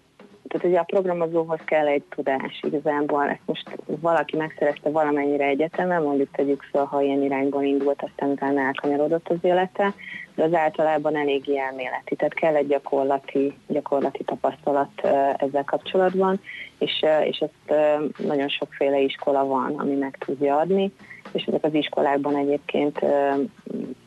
tehát 0.48 0.66
ugye 0.66 0.78
a 0.78 0.82
programozóhoz 0.82 1.60
kell 1.64 1.86
egy 1.86 2.02
tudás 2.08 2.60
igazából, 2.62 3.28
ezt 3.28 3.40
most 3.44 3.78
valaki 3.86 4.36
megszerezte 4.36 4.90
valamennyire 4.90 5.44
egyetemen, 5.44 6.02
mondjuk 6.02 6.30
tegyük 6.30 6.62
fel, 6.72 6.84
ha 6.84 7.00
ilyen 7.00 7.22
irányból 7.22 7.62
indult, 7.62 8.02
aztán 8.02 8.30
utána 8.30 8.60
elkanyarodott 8.60 9.28
az 9.28 9.36
élete, 9.42 9.94
de 10.34 10.42
az 10.42 10.54
általában 10.54 11.16
eléggé 11.16 11.58
elméleti, 11.58 12.16
tehát 12.16 12.34
kell 12.34 12.54
egy 12.54 12.66
gyakorlati, 12.66 13.54
gyakorlati 13.66 14.24
tapasztalat 14.24 15.00
ezzel 15.36 15.64
kapcsolatban, 15.64 16.40
és, 16.78 17.04
és 17.24 17.38
ezt 17.38 17.80
nagyon 18.16 18.48
sokféle 18.48 18.98
iskola 18.98 19.44
van, 19.44 19.74
ami 19.76 19.94
meg 19.94 20.16
tudja 20.18 20.56
adni, 20.56 20.92
és 21.32 21.44
ezek 21.44 21.64
az 21.64 21.74
iskolákban 21.74 22.36
egyébként 22.36 23.00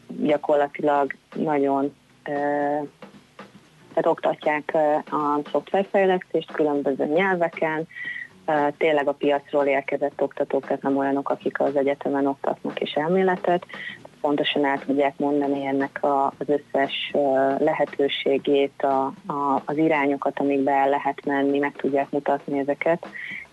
gyakorlatilag 0.08 1.14
nagyon 1.36 1.94
tehát 4.02 4.18
oktatják 4.18 4.78
a 5.12 5.50
szoftverfejlesztést 5.52 6.52
különböző 6.52 7.06
nyelveken, 7.06 7.88
tényleg 8.78 9.08
a 9.08 9.12
piacról 9.12 9.66
érkezett 9.66 10.22
oktatók, 10.22 10.66
tehát 10.66 10.82
nem 10.82 10.98
olyanok, 10.98 11.30
akik 11.30 11.60
az 11.60 11.76
egyetemen 11.76 12.28
oktatnak 12.28 12.80
és 12.80 12.92
elméletet, 12.92 13.66
pontosan 14.22 14.66
el 14.66 14.80
tudják 14.80 15.18
mondani 15.18 15.66
ennek 15.66 16.04
a, 16.04 16.26
az 16.26 16.46
összes 16.48 17.12
lehetőségét, 17.58 18.82
a, 18.82 19.14
az 19.66 19.78
irányokat, 19.78 20.40
amikbe 20.40 20.72
el 20.72 20.90
lehet 20.90 21.26
menni, 21.26 21.60
meg 21.60 21.76
tudják 21.76 22.10
mutatni 22.10 22.60
ezeket, 22.60 23.08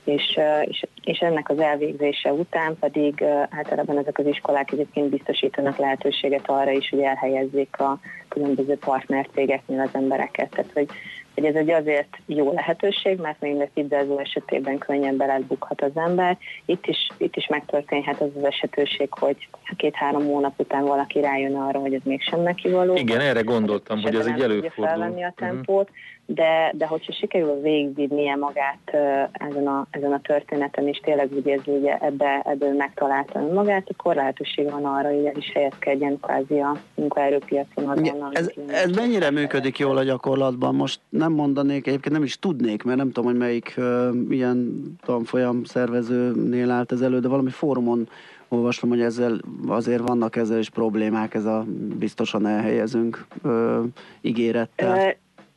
és, 0.07 0.39
és, 0.65 0.85
és 1.05 1.19
ennek 1.19 1.49
az 1.49 1.59
elvégzése 1.59 2.33
után 2.33 2.77
pedig 2.81 3.25
általában 3.51 3.99
ezek 3.99 4.19
az 4.19 4.27
iskolák 4.27 4.73
egyébként 4.73 5.09
biztosítanak 5.09 5.77
lehetőséget 5.77 6.49
arra 6.49 6.71
is, 6.71 6.89
hogy 6.89 7.01
elhelyezzék 7.01 7.81
a 7.81 7.99
különböző 8.29 8.77
partnercégeknél 8.77 9.81
az 9.81 9.91
embereket. 9.93 10.51
Tehát, 10.51 10.73
hogy 10.73 10.89
hogy 11.37 11.45
ez 11.45 11.55
egy 11.55 11.71
azért 11.71 12.17
jó 12.27 12.53
lehetőség, 12.53 13.19
mert 13.19 13.41
még 13.41 13.61
a 13.61 13.69
kibzázó 13.75 14.19
esetében 14.19 14.79
könnyen 14.79 15.17
belebukhat 15.17 15.83
az 15.83 15.91
ember. 15.95 16.39
Itt 16.65 16.87
is, 16.87 17.09
itt 17.17 17.37
is 17.37 17.47
megtörténhet 17.47 18.21
az 18.21 18.29
az 18.37 18.45
esetőség, 18.45 19.09
hogy 19.11 19.49
két-három 19.77 20.25
hónap 20.25 20.53
után 20.57 20.85
valaki 20.85 21.21
rájön 21.21 21.57
arra, 21.57 21.79
hogy 21.79 21.95
ez 21.95 22.01
mégsem 22.05 22.41
neki 22.41 22.71
való. 22.71 22.95
Igen, 22.97 23.21
erre 23.21 23.41
gondoltam, 23.41 24.01
hogy 24.01 24.15
ez 24.15 24.27
egy 24.27 24.41
előfordul. 24.41 24.87
felvenni 24.87 25.23
a 25.23 25.35
mhm. 25.37 25.47
tempót, 25.47 25.91
uh-huh. 25.91 25.97
De, 26.27 26.73
de 26.75 26.87
hogyha 26.87 27.13
sikerül 27.13 27.61
végigvinnie 27.61 28.37
magát 28.37 28.97
ezen 29.33 29.67
a, 29.67 29.87
ezen 29.91 30.13
a 30.13 30.21
történeten, 30.21 30.89
és 30.89 30.99
tényleg 30.99 31.29
úgy 31.33 31.47
érzi, 31.47 31.71
hogy 31.71 31.85
ebbe, 32.01 32.43
ebből 32.45 32.73
megtalálta 32.73 33.41
magát, 33.41 33.87
akkor 33.97 34.15
lehetőség 34.15 34.71
van 34.71 34.85
arra, 34.85 35.09
hogy 35.09 35.25
el 35.25 35.37
is 35.37 35.51
helyezkedjen 35.53 36.21
kvázi 36.21 36.59
a 36.59 36.77
munkaerőpiacon 36.95 37.89
azonnal. 37.89 38.31
Ez, 38.33 38.51
ez 38.67 38.91
mennyire 38.91 39.31
működik 39.31 39.79
jól 39.79 39.97
a 39.97 40.03
gyakorlatban? 40.03 40.75
Most 40.75 41.01
nem 41.09 41.33
mondanék, 41.33 41.87
egyébként 41.87 42.15
nem 42.15 42.25
is 42.25 42.39
tudnék, 42.39 42.83
mert 42.83 42.99
nem 42.99 43.11
tudom, 43.11 43.31
hogy 43.31 43.39
melyik 43.41 43.75
uh, 43.77 44.09
ilyen 44.29 44.83
tanfolyam 45.05 45.65
szervezőnél 45.65 46.71
állt 46.71 46.93
ez 46.93 47.01
elő, 47.01 47.19
de 47.19 47.29
valami 47.29 47.51
fórumon 47.51 48.09
olvasom, 48.49 48.91
hogy 48.91 49.01
ezzel 49.01 49.41
azért 49.69 50.09
vannak 50.09 50.37
ezzel 50.37 50.59
is 50.59 50.71
problémák, 50.71 51.35
ez 51.35 51.45
a 51.45 51.65
biztosan 51.99 52.47
elhelyezünk 52.47 53.27
uh, 53.43 53.85
ígérettel. 54.21 55.17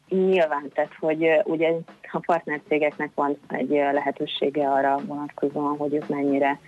Nyilván, 0.10 0.72
tehát 0.74 0.93
hogy 0.99 1.28
ugye 1.43 1.72
a 2.12 2.20
partnercégeknek 2.26 3.12
van 3.16 3.38
egy 3.47 3.70
lehetősége 3.70 4.70
arra 4.70 4.99
vonatkozóan, 5.05 5.78
hogy 5.78 5.93
ők 5.93 6.07
mennyire 6.07 6.60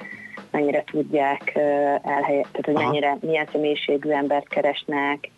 mennyire 0.52 0.84
tudják 0.84 1.52
elhelyezni, 2.04 2.52
tehát 2.52 2.66
hogy 2.66 2.74
mennyire, 2.74 3.18
milyen 3.22 3.48
személyiségű 3.52 4.10
embert 4.10 4.48
keresnek, 4.48 5.30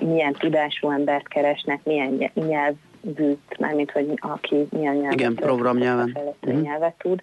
milyen 0.00 0.32
tudású 0.32 0.90
embert 0.90 1.28
keresnek, 1.28 1.80
milyen 1.84 2.30
nyelvűt, 2.34 3.58
mármint 3.58 3.90
hogy 3.90 4.12
aki 4.16 4.66
milyen 4.70 4.94
nyelvet, 4.94 5.20
Igen, 5.20 5.34
programnyelven. 5.34 6.16
Mm. 6.50 6.60
nyelvet 6.60 6.94
tud. 6.98 7.22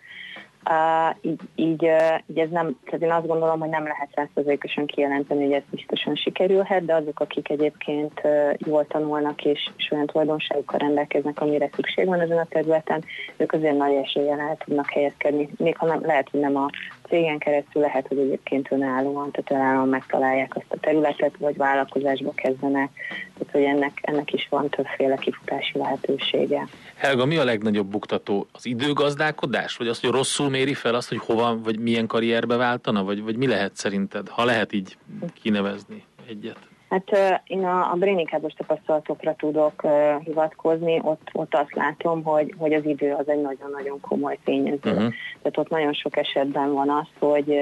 Uh, 0.69 1.15
így, 1.21 1.41
így, 1.55 1.83
uh, 1.83 2.19
így 2.27 2.39
ez 2.39 2.49
nem, 2.49 2.79
tehát 2.85 3.01
én 3.01 3.11
azt 3.11 3.27
gondolom, 3.27 3.59
hogy 3.59 3.69
nem 3.69 3.83
lehet 3.83 4.09
százszerzékosan 4.15 4.85
kijelenteni, 4.85 5.43
hogy 5.43 5.53
ez 5.53 5.61
biztosan 5.69 6.15
sikerülhet, 6.15 6.85
de 6.85 6.93
azok, 6.95 7.19
akik 7.19 7.49
egyébként 7.49 8.21
uh, 8.23 8.53
jól 8.57 8.85
tanulnak 8.87 9.43
és, 9.43 9.69
és 9.77 9.91
olyan 9.91 10.05
tulajdonságokkal 10.05 10.79
rendelkeznek, 10.79 11.41
amire 11.41 11.69
szükség 11.75 12.05
van 12.05 12.19
ezen 12.19 12.37
a 12.37 12.45
területen, 12.49 13.03
ők 13.37 13.53
azért 13.53 13.77
nagy 13.77 13.93
eséllyel 13.93 14.39
el 14.39 14.57
tudnak 14.65 14.89
helyezkedni. 14.89 15.49
Még 15.57 15.77
ha 15.77 15.85
nem, 15.85 16.05
lehet, 16.05 16.29
hogy 16.29 16.39
nem 16.39 16.55
a 16.55 16.69
cégen 17.07 17.37
keresztül, 17.37 17.81
lehet, 17.81 18.07
hogy 18.07 18.17
egyébként 18.17 18.71
önállóan, 18.71 19.31
tehát 19.31 19.51
önállóan 19.51 19.89
megtalálják 19.89 20.55
azt 20.55 20.65
a 20.69 20.77
területet, 20.79 21.33
vagy 21.37 21.57
vállalkozásba 21.57 22.31
kezdenek, 22.35 22.89
tehát 23.37 23.53
hogy 23.53 23.63
ennek, 23.63 23.99
ennek 24.01 24.33
is 24.33 24.47
van 24.49 24.69
többféle 24.69 25.15
kifutási 25.15 25.77
lehetősége. 25.77 26.67
Helga, 26.95 27.25
mi 27.25 27.37
a 27.37 27.43
legnagyobb 27.43 27.87
buktató? 27.87 28.47
Az 28.51 28.65
időgazdálkodás? 28.65 29.77
Vagy 29.77 29.87
az, 29.87 29.99
hogy 29.99 30.09
rosszul 30.09 30.49
méri 30.49 30.73
fel 30.73 30.95
azt, 30.95 31.09
hogy 31.09 31.17
hova, 31.17 31.59
vagy 31.63 31.79
milyen 31.79 32.07
karrierbe 32.07 32.55
váltana? 32.55 33.03
Vagy, 33.03 33.23
vagy 33.23 33.35
mi 33.35 33.47
lehet 33.47 33.75
szerinted, 33.75 34.29
ha 34.29 34.45
lehet 34.45 34.73
így 34.73 34.97
kinevezni 35.41 36.03
egyet? 36.29 36.57
Hát 36.95 37.41
én 37.47 37.65
a, 37.65 37.91
a 37.91 37.95
Brénikábos 37.95 38.53
tapasztalatokra 38.53 39.35
tudok 39.35 39.83
uh, 39.83 40.23
hivatkozni, 40.23 40.99
ott, 41.03 41.29
ott 41.33 41.53
azt 41.55 41.73
látom, 41.73 42.23
hogy, 42.23 42.53
hogy 42.57 42.73
az 42.73 42.85
idő 42.85 43.13
az 43.13 43.29
egy 43.29 43.41
nagyon-nagyon 43.41 43.99
komoly 44.01 44.37
tényező. 44.43 44.91
Uh-huh. 44.91 45.13
Tehát 45.41 45.57
ott 45.57 45.69
nagyon 45.69 45.93
sok 45.93 46.17
esetben 46.17 46.73
van 46.73 46.89
az, 46.89 47.07
hogy 47.19 47.59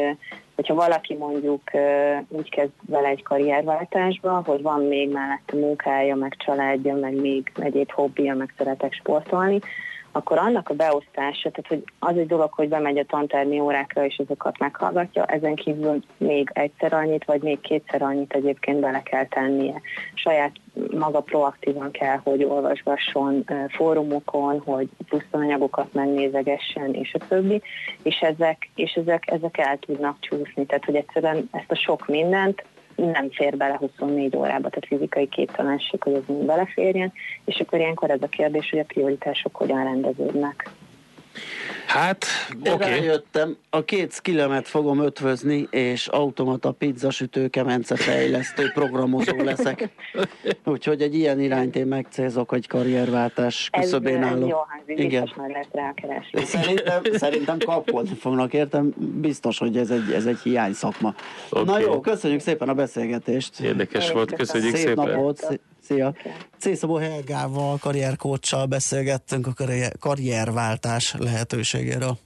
hogyha 0.56 0.74
valaki 0.74 1.16
mondjuk 1.16 1.62
úgy 2.28 2.50
kezd 2.50 2.72
vele 2.88 3.08
egy 3.08 3.24
karrierváltásba, 3.24 4.42
hogy 4.46 4.62
van 4.62 4.82
még 4.82 5.12
mellette 5.12 5.56
munkája, 5.56 6.16
meg 6.16 6.36
családja, 6.38 6.96
meg 6.96 7.16
még 7.16 7.52
egyéb 7.56 7.92
hobbija, 7.92 8.36
meg 8.36 8.54
szeretek 8.58 8.94
sportolni, 8.94 9.60
akkor 10.16 10.38
annak 10.38 10.70
a 10.70 10.74
beosztása, 10.74 11.50
tehát 11.50 11.68
hogy 11.68 11.84
az 12.00 12.18
egy 12.18 12.28
dolog, 12.28 12.54
hogy 12.54 12.70
bemegy 12.70 12.98
a 12.98 13.06
tantermi 13.06 13.60
órákra 13.60 14.06
és 14.06 14.22
azokat 14.24 14.58
meghallgatja, 14.58 15.26
ezen 15.26 15.56
kívül 15.56 16.00
még 16.18 16.50
egyszer 16.54 16.94
annyit, 16.94 17.26
vagy 17.26 17.42
még 17.42 17.60
kétszer 17.60 18.02
annyit 18.02 18.34
egyébként 18.34 18.80
bele 18.80 19.04
kell 19.04 19.26
tennie. 19.26 19.82
Saját 20.14 20.52
maga 20.98 21.20
proaktívan 21.20 21.92
kell, 21.92 22.20
hogy 22.24 22.44
olvasgasson 22.44 23.46
fórumokon, 23.70 24.60
hogy 24.66 24.88
plusz 25.08 25.28
anyagokat 25.32 25.94
megnézegessen, 25.94 26.94
és 26.94 27.14
a 27.14 27.28
többi, 27.28 27.62
és 28.04 28.20
ezek, 28.20 28.70
és 28.76 28.92
ezek, 28.92 29.32
ezek 29.32 29.58
el 29.58 29.78
tudnak 29.78 30.18
csúszni. 30.20 30.66
Tehát, 30.66 30.86
hogy 30.86 30.96
egyszerűen 30.96 31.50
ezt 31.52 31.72
a 31.72 31.76
sok 31.76 32.08
mindent 32.08 32.64
nem 32.96 33.30
fér 33.32 33.58
bele 33.58 33.78
24 33.78 34.36
órába, 34.36 34.70
tehát 34.70 34.86
fizikai 34.88 35.28
képtelenség, 35.28 36.04
hogy 36.04 36.14
ez 36.14 36.24
mind 36.28 36.46
beleférjen, 36.46 37.14
és 37.46 37.60
akkor 37.60 37.80
ilyenkor 37.80 38.10
ez 38.10 38.22
a 38.22 38.28
kérdés, 38.28 38.70
hogy 38.70 38.80
a 38.80 38.84
prioritások 38.84 39.56
hogyan 39.56 39.84
rendeződnek. 39.84 40.70
Hát, 41.86 42.26
oké. 42.60 42.72
Okay. 42.72 42.90
Rájöttem, 42.90 43.58
a 43.70 43.84
két 43.84 44.14
skillemet 44.14 44.68
fogom 44.68 45.00
ötvözni, 45.00 45.68
és 45.72 46.08
automata 46.08 46.72
pizzasütő, 46.72 47.48
kemence 47.48 47.96
fejlesztő, 47.96 48.72
programozó 48.74 49.42
leszek. 49.44 49.90
Úgyhogy 50.66 51.02
egy 51.02 51.16
ilyen 51.16 51.40
irányt 51.40 51.76
én 51.76 51.86
megcélzok, 51.86 52.50
hogy 52.50 52.68
karrierváltás 52.68 53.70
küszöbén 53.72 54.24
álló. 54.24 54.48
Jó 54.48 54.58
hangzik, 54.68 55.00
Igen. 55.00 55.22
biztos 55.24 55.66
lehet. 55.72 56.48
Szerintem, 56.48 57.02
szerintem 57.14 57.58
kapkodni 57.58 58.16
fognak, 58.16 58.54
értem? 58.54 58.94
Biztos, 58.98 59.58
hogy 59.58 59.78
ez 59.78 59.90
egy, 59.90 60.12
ez 60.12 60.26
egy 60.26 60.40
hiány 60.44 60.74
szakma. 60.74 61.16
Okay. 61.50 61.64
Na 61.64 61.80
jó, 61.80 62.00
köszönjük 62.00 62.40
szépen 62.40 62.70
a 62.70 62.74
beszélgetést. 62.74 63.60
Érdekes 63.60 64.08
Én 64.08 64.14
volt, 64.14 64.34
köszönjük 64.34 64.76
Szép 64.76 64.88
szépen. 64.88 65.10
Napot. 65.10 65.60
Szia! 65.88 66.14
C. 66.60 66.78
Szabó 66.78 66.96
Helgával, 66.96 67.78
karrierkóccsal 67.78 68.66
beszélgettünk 68.66 69.48
a 69.48 69.54
karrierváltás 70.00 71.16
lehetőségéről. 71.18 72.18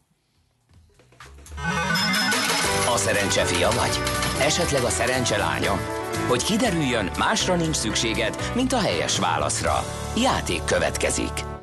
A 2.93 2.97
szerencse 2.97 3.45
fia 3.45 3.69
vagy? 3.69 3.99
Esetleg 4.41 4.83
a 4.83 4.89
szerencse 4.89 5.37
lánya? 5.37 5.79
Hogy 6.27 6.43
kiderüljön, 6.43 7.09
másra 7.17 7.55
nincs 7.55 7.75
szükséged, 7.75 8.35
mint 8.55 8.73
a 8.73 8.79
helyes 8.79 9.19
válaszra. 9.19 9.73
Játék 10.15 10.63
következik. 10.63 11.56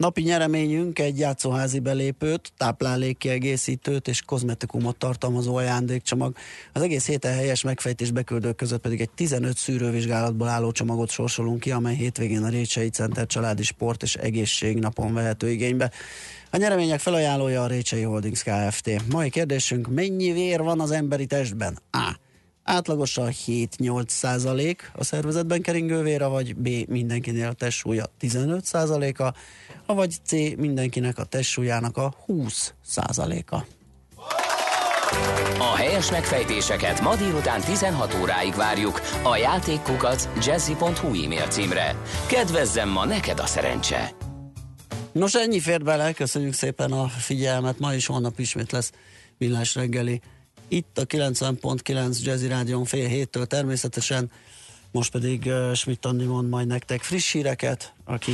Napi 0.00 0.22
nyereményünk 0.22 0.98
egy 0.98 1.18
játszóházi 1.18 1.78
belépőt, 1.78 2.52
táplálékkiegészítőt 2.56 4.08
és 4.08 4.22
kozmetikumot 4.22 4.96
tartalmazó 4.96 5.54
ajándékcsomag. 5.54 6.36
Az 6.72 6.82
egész 6.82 7.06
héten 7.06 7.34
helyes 7.34 7.62
megfejtés 7.62 8.10
beküldők 8.10 8.56
között 8.56 8.80
pedig 8.80 9.00
egy 9.00 9.10
15 9.10 9.56
szűrővizsgálatból 9.56 10.48
álló 10.48 10.72
csomagot 10.72 11.10
sorsolunk 11.10 11.60
ki, 11.60 11.70
amely 11.70 11.94
hétvégén 11.94 12.42
a 12.42 12.48
Récsei 12.48 12.88
Center 12.88 13.26
családi 13.26 13.62
sport 13.62 14.02
és 14.02 14.14
egészségnapon 14.14 15.14
vehető 15.14 15.50
igénybe. 15.50 15.90
A 16.50 16.56
nyeremények 16.56 17.00
felajánlója 17.00 17.62
a 17.62 17.66
Récsei 17.66 18.02
Holdings 18.02 18.42
Kft. 18.42 18.90
Mai 19.10 19.30
kérdésünk, 19.30 19.88
mennyi 19.88 20.32
vér 20.32 20.60
van 20.60 20.80
az 20.80 20.90
emberi 20.90 21.26
testben? 21.26 21.78
A 21.90 22.29
átlagosan 22.62 23.32
7-8 23.46 24.08
százalék 24.08 24.90
a 24.94 25.04
szervezetben 25.04 25.62
keringő 25.62 26.02
vére, 26.02 26.26
vagy 26.26 26.56
B 26.56 26.68
mindenkinél 26.88 27.48
a 27.48 27.52
testsúlya 27.52 28.04
15 28.18 28.64
százaléka, 28.64 29.34
vagy 29.86 30.16
C 30.24 30.32
mindenkinek 30.56 31.18
a 31.18 31.24
testsúlyának 31.24 31.96
a 31.96 32.14
20 32.24 32.74
százaléka. 32.84 33.66
A 35.58 35.76
helyes 35.76 36.10
megfejtéseket 36.10 37.00
ma 37.00 37.16
délután 37.16 37.60
16 37.60 38.14
óráig 38.20 38.54
várjuk 38.54 39.00
a 39.22 39.36
játékkukac 39.36 40.28
jazzy.hu 40.46 41.24
e-mail 41.24 41.46
címre. 41.48 41.96
Kedvezzem 42.28 42.88
ma 42.88 43.04
neked 43.04 43.38
a 43.38 43.46
szerencse! 43.46 44.14
Nos, 45.12 45.34
ennyi 45.34 45.60
fér 45.60 45.82
bele, 45.82 46.12
köszönjük 46.12 46.52
szépen 46.52 46.92
a 46.92 47.08
figyelmet, 47.08 47.78
ma 47.78 47.94
is 47.94 48.06
holnap 48.06 48.38
ismét 48.38 48.72
lesz 48.72 48.92
villás 49.38 49.74
reggeli. 49.74 50.20
Itt 50.72 50.98
a 50.98 51.06
90.9 51.06 52.22
Jazzy 52.22 52.48
Rádion 52.48 52.84
fél 52.84 53.08
héttől 53.08 53.46
természetesen, 53.46 54.30
most 54.90 55.10
pedig 55.10 55.44
uh, 55.46 55.74
Schmidt 55.74 56.06
Andi 56.06 56.24
mond 56.24 56.48
majd 56.48 56.66
nektek 56.66 57.02
friss 57.02 57.32
híreket, 57.32 57.94
aki 58.04 58.32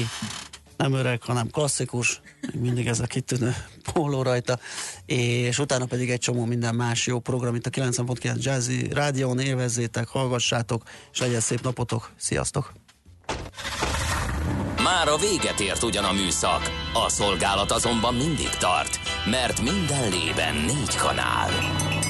nem 0.76 0.92
öreg, 0.92 1.22
hanem 1.22 1.50
klasszikus, 1.50 2.20
mindig 2.52 2.86
ez 2.86 3.00
a 3.00 3.06
kitűnő 3.06 3.54
póló 3.92 4.22
rajta, 4.22 4.58
és 5.06 5.58
utána 5.58 5.84
pedig 5.84 6.10
egy 6.10 6.18
csomó 6.18 6.44
minden 6.44 6.74
más 6.74 7.06
jó 7.06 7.18
program 7.18 7.54
itt 7.54 7.66
a 7.66 7.70
90.9 7.70 8.42
Jazzy 8.42 8.88
Rádión, 8.92 9.38
élvezzétek, 9.38 10.08
hallgassátok, 10.08 10.82
és 11.12 11.18
legyen 11.18 11.40
szép 11.40 11.62
napotok, 11.62 12.10
sziasztok! 12.16 12.72
Már 14.82 15.08
a 15.08 15.16
véget 15.16 15.60
ért 15.60 15.82
ugyan 15.82 16.04
a 16.04 16.12
műszak, 16.12 16.70
a 16.92 17.08
szolgálat 17.08 17.70
azonban 17.70 18.14
mindig 18.14 18.48
tart, 18.48 18.98
mert 19.30 19.62
minden 19.62 20.10
lében 20.10 20.54
négy 20.54 20.96
kanál. 20.96 21.50